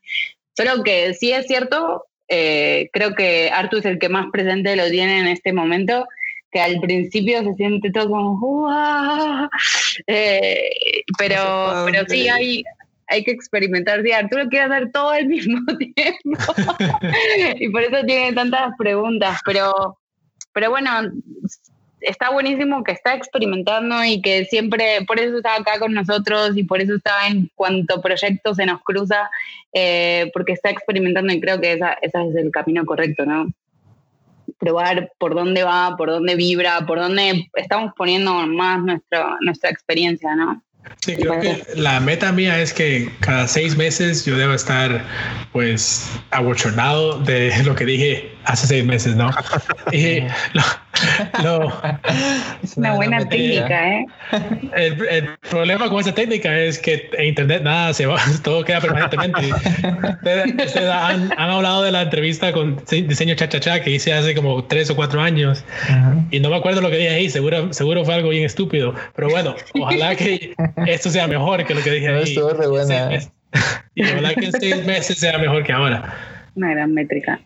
Solo 0.54 0.82
que 0.82 1.14
sí 1.14 1.32
es 1.32 1.46
cierto, 1.46 2.04
eh, 2.28 2.90
creo 2.92 3.14
que 3.14 3.50
Artu 3.50 3.78
es 3.78 3.86
el 3.86 3.98
que 3.98 4.08
más 4.08 4.26
presente 4.30 4.76
lo 4.76 4.90
tiene 4.90 5.20
en 5.20 5.28
este 5.28 5.52
momento, 5.52 6.06
que 6.50 6.60
al 6.60 6.80
principio 6.80 7.42
se 7.42 7.54
siente 7.54 7.90
todo 7.90 8.08
como, 8.08 8.70
eh, 10.06 10.70
pero, 11.18 11.84
pero 11.86 12.04
sí 12.08 12.28
hay, 12.28 12.64
hay 13.08 13.24
que 13.24 13.30
experimentar. 13.30 14.02
Sí, 14.02 14.12
Arturo 14.12 14.48
quiere 14.48 14.66
hacer 14.66 14.92
todo 14.92 15.10
al 15.10 15.26
mismo 15.28 15.60
tiempo 15.76 16.54
y 17.58 17.68
por 17.70 17.82
eso 17.82 18.04
tiene 18.06 18.32
tantas 18.32 18.72
preguntas, 18.78 19.40
pero, 19.44 19.98
pero 20.52 20.70
bueno, 20.70 20.90
está 22.00 22.30
buenísimo 22.30 22.84
que 22.84 22.92
está 22.92 23.14
experimentando 23.14 24.04
y 24.04 24.20
que 24.20 24.44
siempre, 24.44 25.04
por 25.06 25.18
eso 25.18 25.38
está 25.38 25.56
acá 25.56 25.78
con 25.78 25.92
nosotros 25.92 26.56
y 26.56 26.64
por 26.64 26.80
eso 26.80 26.94
está 26.96 27.26
en 27.28 27.50
cuanto 27.54 28.00
proyecto 28.00 28.54
se 28.54 28.66
nos 28.66 28.82
cruza, 28.82 29.30
eh, 29.72 30.30
porque 30.32 30.52
está 30.52 30.70
experimentando 30.70 31.32
y 31.32 31.40
creo 31.40 31.60
que 31.60 31.72
ese 31.72 31.84
es 32.02 32.36
el 32.36 32.50
camino 32.50 32.84
correcto, 32.86 33.26
¿no? 33.26 33.48
Probar 34.58 35.12
por 35.18 35.34
dónde 35.34 35.62
va, 35.62 35.96
por 35.96 36.10
dónde 36.10 36.34
vibra, 36.34 36.84
por 36.86 36.98
dónde 36.98 37.48
estamos 37.54 37.92
poniendo 37.96 38.32
más 38.46 38.82
nuestra, 38.82 39.36
nuestra 39.40 39.70
experiencia, 39.70 40.34
¿no? 40.34 40.62
Sí, 41.04 41.16
creo 41.16 41.40
que 41.40 41.62
la 41.74 42.00
meta 42.00 42.32
mía 42.32 42.60
es 42.60 42.72
que 42.72 43.10
cada 43.20 43.46
seis 43.48 43.76
meses 43.76 44.24
yo 44.24 44.36
debo 44.36 44.54
estar 44.54 45.04
pues 45.52 46.08
abochornado 46.30 47.18
de 47.20 47.52
lo 47.64 47.74
que 47.74 47.84
dije 47.84 48.37
hace 48.48 48.66
seis 48.66 48.84
meses, 48.84 49.14
¿no? 49.14 49.30
y 49.92 50.22
es 52.62 52.76
una 52.76 52.94
buena 52.94 53.28
técnica, 53.28 53.88
¿eh? 53.88 54.06
El, 54.74 55.28
problema 55.48 55.88
con 55.88 56.00
esa 56.00 56.12
técnica 56.12 56.58
es 56.58 56.78
que 56.78 57.10
en 57.16 57.26
internet 57.26 57.62
nada 57.62 57.92
se 57.92 58.06
va, 58.06 58.18
todo 58.42 58.64
queda 58.64 58.80
permanentemente. 58.80 59.50
Ustedes, 59.52 60.76
han, 60.76 61.32
hablado 61.38 61.82
de 61.82 61.92
la 61.92 62.02
entrevista 62.02 62.52
con 62.52 62.82
diseño 62.90 63.34
cha 63.34 63.80
que 63.80 63.90
hice 63.90 64.12
hace 64.12 64.34
como 64.34 64.64
tres 64.64 64.90
o 64.90 64.96
cuatro 64.96 65.20
años 65.20 65.64
y 66.30 66.40
no 66.40 66.50
me 66.50 66.56
acuerdo 66.56 66.80
lo 66.80 66.90
que 66.90 66.96
dije 66.96 67.10
ahí, 67.10 67.30
seguro, 67.30 67.72
seguro 67.72 68.04
fue 68.04 68.14
algo 68.14 68.30
bien 68.30 68.44
estúpido, 68.44 68.94
pero 69.14 69.28
bueno, 69.28 69.54
ojalá 69.80 70.16
que 70.16 70.54
esto 70.86 71.10
sea 71.10 71.28
mejor 71.28 71.64
que 71.64 71.74
lo 71.74 71.82
que 71.82 71.90
dije 71.90 72.08
ahí. 72.08 72.22
Estuvo 72.24 72.50
re 72.50 72.66
buena. 72.66 73.10
Y 73.94 74.04
ojalá 74.04 74.34
que 74.34 74.46
en 74.46 74.52
seis 74.52 74.86
meses 74.86 75.18
sea 75.18 75.38
mejor 75.38 75.64
que 75.64 75.72
ahora. 75.72 76.14
Una 76.54 76.70
gran 76.70 76.92
métrica. 76.92 77.40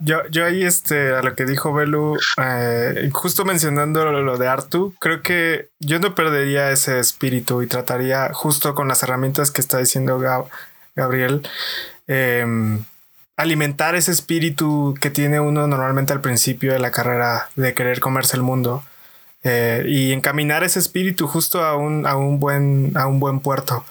Yo, 0.00 0.26
yo 0.30 0.44
ahí, 0.44 0.62
este, 0.62 1.12
a 1.14 1.22
lo 1.22 1.34
que 1.34 1.44
dijo 1.44 1.72
Belu, 1.72 2.16
eh, 2.40 3.10
justo 3.12 3.44
mencionando 3.44 4.04
lo, 4.12 4.38
de 4.38 4.46
Artu, 4.46 4.94
creo 5.00 5.22
que 5.22 5.70
yo 5.80 5.98
no 5.98 6.14
perdería 6.14 6.70
ese 6.70 7.00
espíritu 7.00 7.62
y 7.62 7.66
trataría 7.66 8.32
justo 8.32 8.74
con 8.74 8.86
las 8.86 9.02
herramientas 9.02 9.50
que 9.50 9.60
está 9.60 9.78
diciendo 9.78 10.20
Gabriel, 10.94 11.42
em, 12.06 12.84
alimentar 13.36 13.96
ese 13.96 14.12
espíritu 14.12 14.94
que 15.00 15.10
tiene 15.10 15.40
uno 15.40 15.66
normalmente 15.66 16.12
al 16.12 16.20
principio 16.20 16.72
de 16.72 16.78
la 16.78 16.92
carrera 16.92 17.48
de 17.56 17.74
querer 17.74 18.00
comerse 18.00 18.36
el 18.36 18.42
mundo 18.42 18.84
eh, 19.42 19.84
y 19.86 20.12
encaminar 20.12 20.62
ese 20.64 20.78
espíritu 20.78 21.26
justo 21.26 21.64
a 21.64 21.76
un, 21.76 22.06
a 22.06 22.16
un, 22.16 22.38
buen, 22.38 22.92
a 22.96 23.06
un 23.06 23.18
buen 23.18 23.40
puerto. 23.40 23.84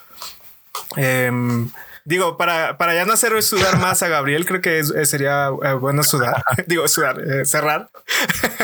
Digo, 2.08 2.38
para, 2.38 2.78
para 2.78 2.96
ya 2.96 3.04
no 3.04 3.12
hacer 3.12 3.44
sudar 3.44 3.80
más 3.80 4.02
a 4.02 4.08
Gabriel, 4.08 4.46
creo 4.46 4.62
que 4.62 4.82
sería 5.06 5.50
eh, 5.62 5.74
bueno 5.74 6.04
sudar. 6.04 6.42
Digo, 6.66 6.88
sudar, 6.88 7.20
eh, 7.20 7.44
cerrar. 7.44 7.90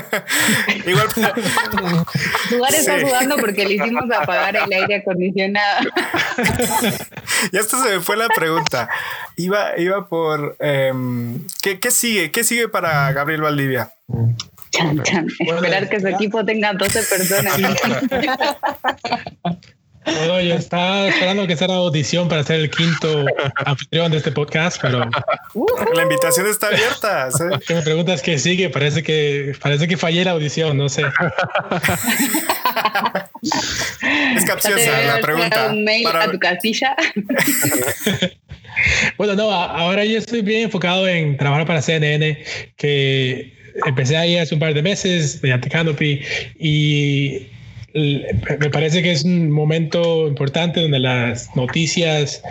Igual. 0.85 1.09
Sudar 1.11 2.73
está 2.73 3.01
sudando 3.01 3.35
porque 3.35 3.65
le 3.65 3.73
hicimos 3.73 4.05
apagar 4.17 4.55
el 4.55 4.71
aire 4.71 4.95
acondicionado. 4.95 5.89
ya 7.51 7.59
esto 7.59 7.83
se 7.83 7.97
me 7.97 7.99
fue 7.99 8.15
la 8.15 8.29
pregunta. 8.29 8.87
Iba, 9.35 9.77
iba 9.77 10.07
por. 10.07 10.55
Em, 10.59 11.45
¿qué, 11.61 11.81
¿qué, 11.81 11.91
sigue? 11.91 12.31
¿Qué 12.31 12.45
sigue 12.45 12.69
para 12.69 13.11
Gabriel 13.11 13.41
Valdivia? 13.41 13.91
Chan, 14.71 15.03
chan. 15.03 15.27
Esperar 15.39 15.89
que 15.89 15.99
su 15.99 16.07
equipo 16.07 16.45
tenga 16.45 16.71
12 16.71 17.03
personas. 17.03 17.57
No, 20.05 20.41
yo 20.41 20.55
estaba 20.55 21.07
esperando 21.07 21.47
que 21.47 21.55
sea 21.55 21.67
la 21.67 21.75
audición 21.75 22.27
para 22.27 22.43
ser 22.43 22.59
el 22.59 22.69
quinto 22.69 23.25
anfitrión 23.65 24.11
de 24.11 24.17
este 24.17 24.31
podcast, 24.31 24.77
pero 24.81 25.09
la 25.95 26.01
invitación 26.01 26.47
está 26.47 26.67
abierta. 26.67 27.29
Que 27.65 27.75
me 27.75 27.81
preguntas 27.81 28.21
qué 28.21 28.37
sigue, 28.37 28.69
parece 28.69 29.03
que 29.03 29.53
parece 29.61 29.87
que 29.87 29.97
fallé 29.97 30.25
la 30.25 30.31
audición, 30.31 30.77
no 30.77 30.89
sé. 30.89 31.03
es 34.35 34.45
capciosa 34.45 35.01
la 35.03 35.21
pregunta. 35.21 35.67
Un 35.69 35.83
mail 35.83 36.07
a 36.07 36.31
tu 36.31 36.39
casilla. 36.39 36.95
bueno, 39.17 39.35
no, 39.35 39.51
ahora 39.51 40.05
yo 40.05 40.17
estoy 40.17 40.41
bien 40.41 40.63
enfocado 40.63 41.07
en 41.07 41.37
trabajar 41.37 41.65
para 41.65 41.81
CNN, 41.81 42.43
que 42.75 43.53
empecé 43.85 44.17
ahí 44.17 44.37
hace 44.37 44.53
un 44.53 44.59
par 44.59 44.73
de 44.73 44.81
meses 44.81 45.39
mediante 45.41 45.69
Canopy 45.69 46.21
y 46.59 47.47
me 47.93 48.69
parece 48.71 49.03
que 49.03 49.11
es 49.11 49.23
un 49.23 49.51
momento 49.51 50.27
importante 50.27 50.81
donde 50.81 50.99
las 50.99 51.55
noticias 51.55 52.41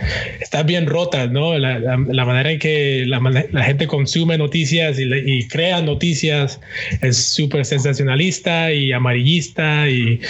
están 0.41 0.67
bien 0.67 0.87
rotas, 0.87 1.31
¿no? 1.33 1.59
La, 1.59 1.97
manera 1.97 2.53
en 2.53 2.59
que 2.61 3.05
la, 3.07 3.65
gente 3.65 3.89
consume 3.89 4.39
noticias 4.39 4.99
y, 4.99 5.49
crea 5.49 5.83
noticias 5.83 6.61
es 7.01 7.17
súper 7.17 7.65
sensacionalista 7.65 8.73
y 8.73 8.93
amarillista 8.93 9.89
y 9.89 10.21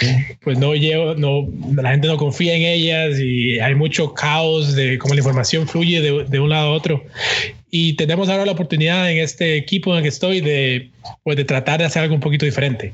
pues 0.41 0.57
no, 0.57 0.73
llevo, 0.73 1.13
no, 1.13 1.47
la 1.75 1.91
gente 1.91 2.07
no 2.07 2.17
confía 2.17 2.55
en 2.55 2.63
ellas 2.63 3.19
y 3.19 3.59
hay 3.59 3.75
mucho 3.75 4.13
caos 4.13 4.75
de 4.75 4.97
cómo 4.97 5.13
la 5.13 5.19
información 5.19 5.67
fluye 5.67 6.01
de, 6.01 6.23
de 6.23 6.39
un 6.39 6.49
lado 6.49 6.69
a 6.69 6.71
otro. 6.71 7.03
Y 7.69 7.93
tenemos 7.93 8.29
ahora 8.29 8.45
la 8.45 8.51
oportunidad 8.51 9.11
en 9.11 9.17
este 9.17 9.57
equipo 9.57 9.91
en 9.91 9.97
el 9.97 10.03
que 10.03 10.09
estoy 10.09 10.41
de, 10.41 10.89
pues, 11.23 11.37
de 11.37 11.43
tratar 11.43 11.79
de 11.79 11.85
hacer 11.85 12.03
algo 12.03 12.15
un 12.15 12.21
poquito 12.21 12.45
diferente. 12.45 12.93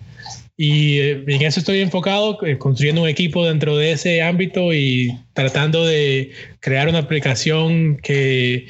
Y 0.61 0.99
eh, 0.99 1.23
en 1.25 1.41
eso 1.43 1.61
estoy 1.61 1.79
enfocado, 1.79 2.45
eh, 2.45 2.57
construyendo 2.57 3.03
un 3.03 3.07
equipo 3.07 3.45
dentro 3.45 3.77
de 3.77 3.93
ese 3.93 4.21
ámbito 4.21 4.73
y 4.73 5.17
tratando 5.31 5.85
de 5.85 6.31
crear 6.59 6.89
una 6.89 6.97
aplicación 6.97 7.95
que, 8.03 8.67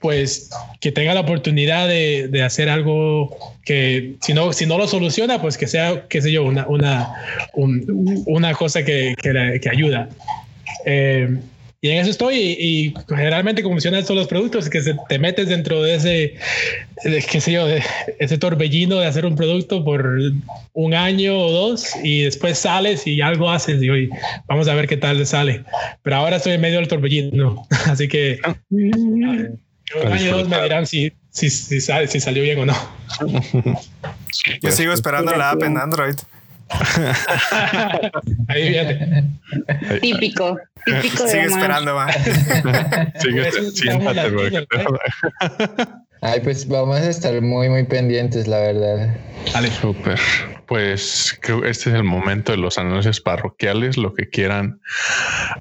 pues, 0.00 0.50
que 0.82 0.92
tenga 0.92 1.14
la 1.14 1.20
oportunidad 1.20 1.88
de, 1.88 2.28
de 2.28 2.42
hacer 2.42 2.68
algo 2.68 3.34
que, 3.64 4.16
si 4.20 4.34
no, 4.34 4.52
si 4.52 4.66
no 4.66 4.76
lo 4.76 4.86
soluciona, 4.86 5.40
pues 5.40 5.56
que 5.56 5.66
sea, 5.66 6.04
qué 6.10 6.20
sé 6.20 6.30
yo, 6.30 6.44
una, 6.44 6.66
una, 6.66 7.08
una 7.54 8.52
cosa 8.52 8.84
que, 8.84 9.14
que, 9.16 9.60
que 9.62 9.70
ayuda. 9.70 10.10
Eh, 10.84 11.38
y 11.82 11.90
en 11.90 11.98
eso 11.98 12.10
estoy. 12.10 12.36
Y, 12.36 12.94
generalmente, 13.08 13.62
como 13.62 13.76
mencionas, 13.76 14.06
son 14.06 14.16
los 14.16 14.26
productos 14.26 14.68
que 14.68 14.82
se, 14.82 14.94
te 15.08 15.18
metes 15.18 15.48
dentro 15.48 15.82
de 15.82 15.94
ese, 15.94 16.34
qué 17.30 17.40
sé 17.40 17.52
yo, 17.52 17.66
de 17.66 17.82
ese 18.18 18.36
torbellino 18.36 18.96
de 18.96 19.06
hacer 19.06 19.24
un 19.24 19.34
producto 19.34 19.82
por 19.82 20.18
un 20.74 20.94
año 20.94 21.38
o 21.38 21.50
dos 21.50 21.92
y 22.02 22.22
después 22.22 22.58
sales 22.58 23.06
y 23.06 23.22
algo 23.22 23.50
haces 23.50 23.82
y 23.82 23.88
hoy 23.88 24.10
vamos 24.46 24.68
a 24.68 24.74
ver 24.74 24.86
qué 24.88 24.98
tal 24.98 25.24
sale. 25.26 25.64
Pero 26.02 26.16
ahora 26.16 26.36
estoy 26.36 26.52
en 26.52 26.60
medio 26.60 26.78
del 26.80 26.88
torbellino, 26.88 27.66
así 27.86 28.08
que 28.08 28.38
un 28.70 30.12
año 30.12 30.34
o 30.34 30.38
dos 30.38 30.48
me 30.48 30.62
dirán 30.62 30.86
si, 30.86 31.12
si, 31.30 31.48
si, 31.48 31.80
sale, 31.80 32.08
si 32.08 32.20
salió 32.20 32.42
bien 32.42 32.58
o 32.58 32.66
no. 32.66 32.74
Yo 34.62 34.70
sigo 34.70 34.92
esperando 34.92 35.34
la 35.34 35.50
app 35.50 35.62
en 35.62 35.78
Android. 35.78 36.14
Ahí 38.48 38.68
viene. 38.68 39.30
Típico. 40.00 40.58
Típico 40.84 41.26
Sigue 41.26 41.44
esperando, 41.44 41.94
va. 41.94 42.12
Sigue, 43.18 43.52
siéntate, 43.72 44.66
Ay, 46.22 46.40
pues 46.40 46.68
vamos 46.68 46.98
a 46.98 47.08
estar 47.08 47.40
muy, 47.40 47.70
muy 47.70 47.84
pendientes, 47.84 48.46
la 48.46 48.58
verdad. 48.58 49.16
Vale, 49.54 49.70
súper. 49.70 50.20
Pues 50.66 51.36
creo 51.40 51.62
que 51.62 51.70
este 51.70 51.88
es 51.90 51.96
el 51.96 52.04
momento 52.04 52.52
de 52.52 52.58
los 52.58 52.76
anuncios 52.78 53.20
parroquiales, 53.20 53.96
lo 53.96 54.12
que 54.14 54.28
quieran 54.28 54.80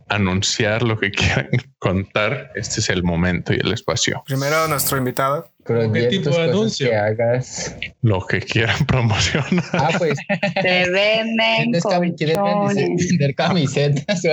anunciar, 0.10 0.84
lo 0.84 1.00
que 1.00 1.12
quieran 1.12 1.50
contar. 1.80 2.52
Este 2.56 2.82
es 2.82 2.90
el 2.90 3.04
momento 3.04 3.54
y 3.54 3.58
el 3.58 3.72
espacio. 3.72 4.22
Primero 4.28 4.68
nuestro 4.68 4.98
invitado. 4.98 5.50
¿Qué 5.66 6.08
tipo 6.10 6.30
de 6.32 6.44
anuncio? 6.44 6.90
Que 6.90 6.96
hagas. 6.96 7.76
Lo 8.02 8.26
que 8.26 8.42
quieran 8.42 8.86
promocionar. 8.88 9.64
Ah, 9.74 9.92
pues. 9.98 10.18
Se 10.62 10.90
venden. 10.90 11.72
¿Quieres 12.18 12.38
vender 12.38 13.36
camisetas? 13.36 14.22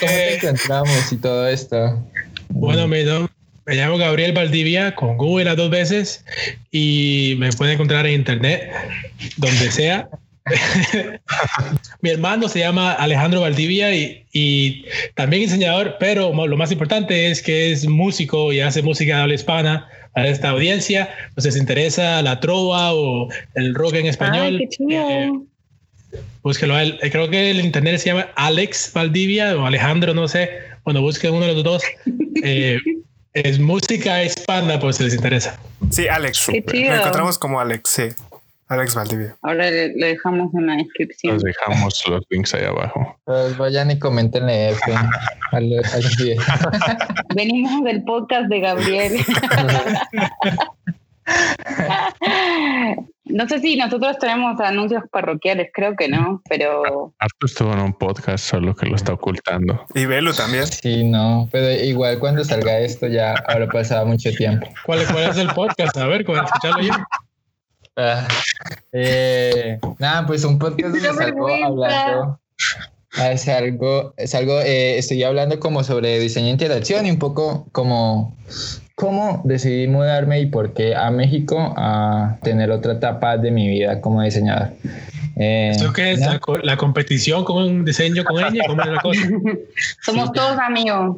¿Cómo 0.00 0.12
te 0.12 0.34
encontramos 0.34 1.12
y 1.12 1.16
todo 1.18 1.46
esto? 1.48 2.04
Bueno, 2.48 2.88
me, 2.88 3.04
me 3.66 3.74
llamo 3.74 3.98
Gabriel 3.98 4.32
Valdivia 4.32 4.94
con 4.94 5.16
Google 5.16 5.44
las 5.44 5.56
dos 5.56 5.70
veces 5.70 6.24
y 6.70 7.34
me 7.38 7.52
pueden 7.52 7.74
encontrar 7.74 8.06
en 8.06 8.14
internet, 8.14 8.70
donde 9.36 9.70
sea. 9.70 10.08
mi 12.00 12.10
hermano 12.10 12.48
se 12.48 12.58
llama 12.58 12.92
Alejandro 12.94 13.42
Valdivia 13.42 13.94
y, 13.94 14.24
y, 14.32 14.84
también 15.14 15.42
diseñador, 15.42 15.96
pero 16.00 16.32
lo 16.46 16.56
más 16.56 16.72
importante 16.72 17.30
es 17.30 17.40
que 17.40 17.70
es 17.70 17.86
músico 17.86 18.52
y 18.52 18.60
hace 18.60 18.82
música 18.82 19.16
de 19.16 19.22
habla 19.22 19.34
hispana 19.34 19.88
a 20.14 20.26
esta 20.26 20.50
audiencia. 20.50 21.08
Pues 21.34 21.44
les 21.46 21.56
interesa 21.56 22.22
la 22.22 22.40
trova 22.40 22.92
o 22.92 23.28
el 23.54 23.74
rock 23.74 23.94
en 23.94 24.06
español. 24.06 24.58
Ay, 24.60 24.68
qué 24.68 24.96
eh, 24.96 25.30
búsquelo 26.42 26.74
a 26.74 26.82
él. 26.82 26.98
Eh, 27.02 27.10
creo 27.10 27.30
que 27.30 27.50
el 27.50 27.60
internet 27.60 27.98
se 27.98 28.06
llama 28.06 28.28
Alex 28.34 28.92
Valdivia 28.94 29.56
o 29.56 29.66
Alejandro, 29.66 30.14
no 30.14 30.28
sé. 30.28 30.50
Bueno, 30.84 31.00
busquen 31.00 31.34
uno 31.34 31.46
de 31.46 31.54
los 31.54 31.64
dos. 31.64 31.82
Eh, 32.44 32.80
es 33.34 33.58
música 33.58 34.22
hispana, 34.22 34.78
pues 34.78 34.96
si 34.96 35.04
les 35.04 35.14
interesa. 35.14 35.58
Sí, 35.90 36.08
Alex. 36.08 36.48
Lo 36.48 36.54
encontramos 36.94 37.38
como 37.38 37.60
Alex, 37.60 37.90
sí. 37.90 38.08
Alex 38.68 38.94
Valdivia. 38.94 39.36
Ahora 39.42 39.70
le, 39.70 39.90
dejamos 39.90 40.54
en 40.54 40.66
la 40.66 40.76
descripción. 40.76 41.34
Los 41.34 41.42
dejamos 41.42 42.02
los 42.08 42.24
links 42.30 42.54
ahí 42.54 42.64
abajo. 42.64 43.18
Pues 43.24 43.56
vayan 43.58 43.90
y 43.90 43.98
comentenle 43.98 44.70
F. 44.70 44.92
Venimos 47.34 47.84
del 47.84 48.02
podcast 48.04 48.48
de 48.48 48.60
Gabriel. 48.60 49.12
No 53.32 53.48
sé 53.48 53.60
si 53.60 53.76
nosotros 53.76 54.18
tenemos 54.18 54.60
anuncios 54.60 55.04
parroquiales, 55.10 55.70
creo 55.72 55.96
que 55.96 56.06
no, 56.06 56.42
pero. 56.50 57.14
Arto 57.18 57.46
estuvo 57.46 57.72
en 57.72 57.80
un 57.80 57.94
podcast, 57.94 58.44
solo 58.44 58.76
que 58.76 58.84
lo 58.84 58.94
está 58.94 59.14
ocultando. 59.14 59.86
Y 59.94 60.04
Velo 60.04 60.34
también. 60.34 60.66
Sí, 60.66 61.02
no, 61.02 61.48
pero 61.50 61.70
igual 61.82 62.18
cuando 62.18 62.44
salga 62.44 62.78
esto 62.80 63.06
ya 63.06 63.34
habrá 63.48 63.68
pasado 63.68 64.04
mucho 64.04 64.30
tiempo. 64.32 64.68
¿Cuál, 64.84 65.00
es 65.00 65.38
el 65.38 65.48
podcast? 65.48 65.96
A 65.96 66.06
ver, 66.08 66.26
¿cómo 66.26 66.42
escucharlo 66.42 66.82
yo? 66.82 66.92
Ah, 67.96 68.28
eh, 68.92 69.78
nada, 69.98 70.26
pues 70.26 70.44
un 70.44 70.58
podcast 70.58 70.94
donde 70.94 71.00
salgo 71.00 71.48
hablando. 71.48 72.40
Ah, 73.14 73.32
es 73.32 73.48
algo, 73.48 74.12
es 74.18 74.34
algo, 74.34 74.60
eh, 74.60 74.98
estoy 74.98 75.22
hablando 75.22 75.58
como 75.58 75.84
sobre 75.84 76.18
diseño 76.18 76.46
de 76.46 76.52
interacción 76.52 77.06
y 77.06 77.10
un 77.10 77.18
poco 77.18 77.66
como 77.72 78.36
cómo 79.02 79.42
decidí 79.44 79.88
mudarme 79.88 80.42
y 80.42 80.46
por 80.46 80.74
qué 80.74 80.94
a 80.94 81.10
México 81.10 81.74
a 81.76 82.38
tener 82.40 82.70
otra 82.70 82.92
etapa 82.92 83.36
de 83.36 83.50
mi 83.50 83.68
vida 83.68 84.00
como 84.00 84.22
diseñador. 84.22 84.68
Eh, 85.34 85.72
¿Eso 85.74 85.92
qué 85.92 86.12
es? 86.12 86.20
La, 86.62 86.76
competición 86.76 87.42
con 87.44 87.64
un 87.64 87.84
diseño 87.84 88.22
con 88.22 88.38
ella? 88.38 88.62
¿Cómo 88.64 88.80
es 88.80 88.88
la 88.88 89.00
cosa? 89.00 89.28
Somos 90.02 90.32
todos 90.32 90.56
amigos. 90.60 91.16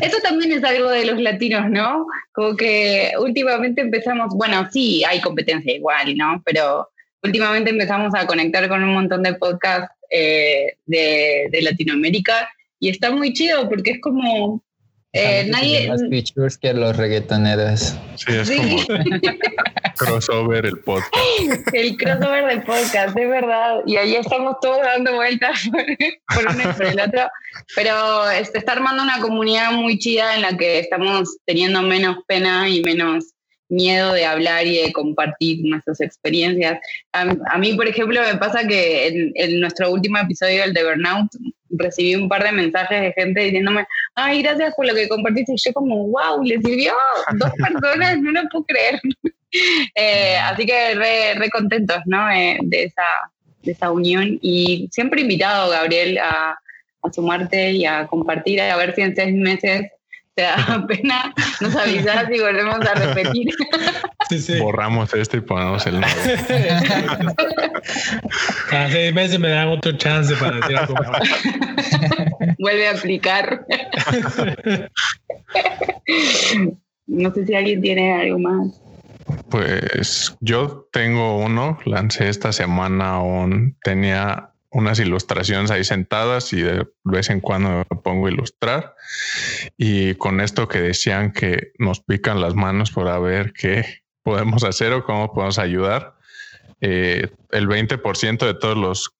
Eso 0.00 0.18
también 0.22 0.52
es 0.52 0.62
algo 0.62 0.90
de 0.90 1.06
los 1.06 1.20
latinos, 1.20 1.68
¿no? 1.70 2.06
Como 2.30 2.56
que 2.56 3.10
últimamente 3.18 3.80
empezamos, 3.80 4.32
bueno, 4.36 4.68
sí, 4.72 5.02
hay 5.02 5.20
competencia 5.20 5.74
igual, 5.74 6.16
¿no? 6.16 6.40
Pero 6.46 6.88
últimamente 7.24 7.70
empezamos 7.70 8.14
a 8.14 8.28
conectar 8.28 8.68
con 8.68 8.80
un 8.84 8.94
montón 8.94 9.24
de 9.24 9.34
podcasts 9.34 9.92
eh, 10.08 10.76
de, 10.86 11.48
de 11.50 11.62
Latinoamérica 11.62 12.48
y 12.78 12.90
está 12.90 13.10
muy 13.10 13.32
chido 13.32 13.68
porque 13.68 13.90
es 13.90 14.00
como 14.00 14.62
eh, 15.16 15.46
nadie... 15.48 15.88
Más 15.88 16.02
features 16.08 16.58
que 16.58 16.72
los 16.72 16.96
reggaetoneros. 16.96 17.94
Sí, 18.16 18.32
es 18.32 18.50
como 18.50 18.76
crossover 19.96 20.66
el 20.66 20.78
podcast. 20.80 21.14
El 21.72 21.96
crossover 21.96 22.46
del 22.46 22.62
podcast, 22.62 23.14
de 23.14 23.26
verdad. 23.26 23.80
Y 23.86 23.96
ahí 23.96 24.14
estamos 24.14 24.56
todos 24.60 24.80
dando 24.82 25.14
vueltas 25.14 25.68
por, 26.34 26.54
uno 26.54 26.62
y 26.62 26.72
por 26.74 26.86
el 26.86 27.00
otro. 27.00 27.28
Pero 27.74 28.30
este, 28.30 28.58
está 28.58 28.72
armando 28.72 29.02
una 29.02 29.20
comunidad 29.20 29.72
muy 29.72 29.98
chida 29.98 30.34
en 30.34 30.42
la 30.42 30.56
que 30.56 30.78
estamos 30.78 31.36
teniendo 31.46 31.82
menos 31.82 32.18
pena 32.26 32.68
y 32.68 32.82
menos 32.82 33.32
miedo 33.68 34.12
de 34.12 34.24
hablar 34.24 34.66
y 34.66 34.82
de 34.82 34.92
compartir 34.92 35.58
nuestras 35.64 36.00
experiencias. 36.00 36.78
A, 37.12 37.58
mí, 37.58 37.74
por 37.74 37.88
ejemplo, 37.88 38.20
me 38.20 38.36
pasa 38.36 38.66
que 38.66 39.08
en, 39.08 39.32
en, 39.34 39.60
nuestro 39.60 39.90
último 39.90 40.18
episodio, 40.18 40.62
el 40.64 40.72
de 40.72 40.84
Burnout, 40.84 41.28
recibí 41.70 42.14
un 42.14 42.28
par 42.28 42.44
de 42.44 42.52
mensajes 42.52 43.00
de 43.00 43.12
gente 43.12 43.40
diciéndome, 43.40 43.86
ay, 44.14 44.42
gracias 44.42 44.74
por 44.74 44.86
lo 44.86 44.94
que 44.94 45.08
compartiste. 45.08 45.52
Y 45.52 45.56
yo 45.56 45.72
como, 45.72 46.08
wow, 46.08 46.42
le 46.42 46.60
sirvió 46.60 46.92
dos 47.38 47.50
personas, 47.58 48.18
no 48.18 48.32
lo 48.32 48.48
puedo 48.50 48.64
creer. 48.64 49.00
Eh, 49.94 50.36
así 50.36 50.66
que 50.66 50.94
re, 50.96 51.34
re 51.34 51.48
contentos, 51.48 51.98
¿no? 52.04 52.30
Eh, 52.30 52.58
de, 52.62 52.82
esa, 52.82 53.04
de 53.62 53.72
esa 53.72 53.90
unión. 53.90 54.38
Y 54.42 54.86
siempre 54.92 55.22
invitado, 55.22 55.70
Gabriel, 55.70 56.18
a, 56.18 56.58
a 57.02 57.12
sumarte 57.12 57.70
y 57.70 57.86
a 57.86 58.06
compartir, 58.06 58.60
a 58.60 58.76
ver 58.76 58.94
si 58.94 59.00
en 59.00 59.16
seis 59.16 59.34
meses 59.34 59.90
te 60.36 60.42
da 60.42 60.84
pena, 60.86 61.34
nos 61.62 61.74
avisas 61.74 62.26
y 62.30 62.38
volvemos 62.38 62.80
a 62.80 62.94
repetir. 62.94 63.48
Borramos 64.60 65.14
esto 65.14 65.38
y 65.38 65.40
ponemos 65.40 65.86
el 65.86 66.00
nuevo. 66.00 66.14
Cada 68.70 68.90
seis 68.90 69.14
meses 69.14 69.40
me 69.40 69.48
dan 69.48 69.68
otro 69.68 69.92
chance 69.92 70.34
para 70.36 70.56
decir 70.56 70.76
algo 70.76 70.94
Vuelve 72.58 72.88
a 72.88 72.90
aplicar. 72.90 73.64
no 77.06 77.32
sé 77.32 77.46
si 77.46 77.54
alguien 77.54 77.80
tiene 77.80 78.12
algo 78.12 78.38
más. 78.38 78.82
Pues 79.48 80.36
yo 80.40 80.86
tengo 80.92 81.38
uno, 81.38 81.78
lancé 81.86 82.28
esta 82.28 82.52
semana 82.52 83.22
un, 83.22 83.76
tenía 83.82 84.50
unas 84.76 84.98
ilustraciones 84.98 85.70
ahí 85.70 85.84
sentadas 85.84 86.52
y 86.52 86.60
de 86.60 86.86
vez 87.02 87.30
en 87.30 87.40
cuando 87.40 87.70
me 87.70 87.84
pongo 88.02 88.26
a 88.26 88.30
ilustrar. 88.30 88.94
Y 89.78 90.16
con 90.16 90.42
esto 90.42 90.68
que 90.68 90.82
decían 90.82 91.32
que 91.32 91.72
nos 91.78 92.00
pican 92.00 92.42
las 92.42 92.54
manos 92.54 92.90
para 92.90 93.18
ver 93.18 93.54
qué 93.54 94.02
podemos 94.22 94.64
hacer 94.64 94.92
o 94.92 95.02
cómo 95.02 95.32
podemos 95.32 95.58
ayudar, 95.58 96.16
eh, 96.82 97.30
el 97.52 97.68
20% 97.68 98.44
de 98.44 98.52
todos 98.52 98.76
los 98.76 99.16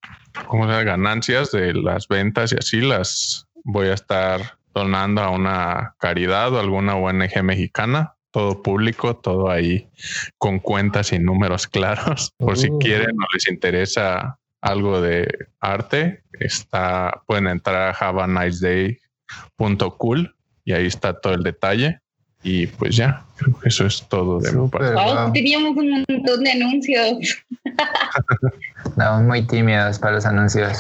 ¿cómo 0.47 0.71
se 0.71 0.85
ganancias 0.85 1.53
de 1.53 1.73
las 1.73 2.07
ventas 2.07 2.53
y 2.53 2.57
así 2.57 2.83
las 2.83 3.47
voy 3.65 3.89
a 3.89 3.95
estar 3.95 4.59
donando 4.75 5.23
a 5.23 5.31
una 5.31 5.95
caridad 5.99 6.53
o 6.53 6.61
alguna 6.61 6.97
ONG 6.97 7.43
mexicana 7.43 8.17
todo 8.31 8.63
público, 8.63 9.17
todo 9.17 9.49
ahí 9.49 9.89
con 10.37 10.59
cuentas 10.59 11.15
y 11.15 11.19
números 11.19 11.67
claros. 11.69 12.35
Por 12.37 12.59
si 12.59 12.69
uh. 12.69 12.79
quieren 12.79 13.17
o 13.19 13.27
les 13.33 13.49
interesa 13.49 14.39
algo 14.67 15.01
de 15.01 15.29
arte, 15.61 16.23
está, 16.41 17.23
pueden 17.27 17.47
entrar 17.47 17.95
a 17.95 18.09
havaniceday.cool 18.09 20.35
y 20.64 20.73
ahí 20.73 20.87
está 20.87 21.21
todo 21.21 21.35
el 21.35 21.45
detalle. 21.45 22.01
Y 22.43 22.67
pues 22.67 22.95
ya, 22.95 23.25
creo 23.37 23.59
que 23.59 23.69
eso 23.69 23.87
es 23.87 24.07
todo 24.09 24.39
de 24.39 24.53
mi 24.53 24.69
parte. 24.69 24.95
teníamos 25.33 25.75
un 25.77 26.05
montón 26.09 26.45
de 26.45 26.53
anuncios. 26.53 27.39
Estamos 28.85 29.23
muy 29.25 29.43
tímidos 29.43 29.99
para 29.99 30.14
los 30.14 30.25
anuncios. 30.27 30.79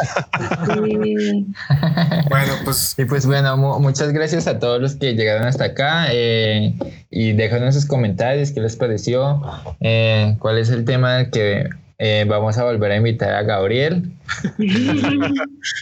bueno, 2.28 2.52
pues. 2.64 2.94
Y 2.98 3.04
pues 3.04 3.26
bueno, 3.26 3.56
muchas 3.80 4.12
gracias 4.12 4.46
a 4.46 4.60
todos 4.60 4.80
los 4.80 4.94
que 4.94 5.14
llegaron 5.14 5.48
hasta 5.48 5.64
acá 5.64 6.06
eh, 6.12 6.72
y 7.10 7.32
déjanos 7.32 7.74
sus 7.74 7.86
comentarios, 7.86 8.52
qué 8.52 8.60
les 8.60 8.76
pareció, 8.76 9.42
eh, 9.80 10.36
cuál 10.38 10.58
es 10.58 10.70
el 10.70 10.84
tema 10.84 11.30
que 11.30 11.68
eh, 11.98 12.24
vamos 12.28 12.58
a 12.58 12.64
volver 12.64 12.92
a 12.92 12.96
invitar 12.96 13.32
a 13.32 13.42
Gabriel. 13.42 14.10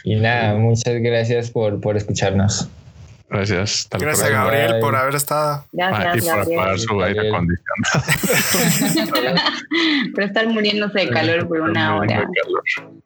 y 0.04 0.16
nada, 0.16 0.54
muchas 0.54 0.94
gracias 1.00 1.50
por, 1.50 1.80
por 1.80 1.96
escucharnos. 1.96 2.68
Gracias. 3.30 3.88
Gracias, 3.90 4.30
Gabriel, 4.30 4.80
por 4.80 4.94
haber 4.94 5.14
estado. 5.16 5.64
Gracias, 5.72 6.24
y 6.24 6.28
por 6.28 6.40
apagar 6.40 6.78
su 6.78 7.02
aire 7.02 7.28
acondicionado. 7.28 7.64
por 10.14 10.22
estar 10.22 10.46
muriéndose 10.48 11.00
de 11.00 11.08
calor 11.08 11.48
por 11.48 11.60
una 11.62 11.96
hora. 11.96 12.28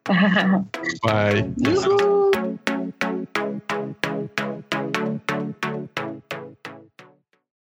Bye. 1.03 2.38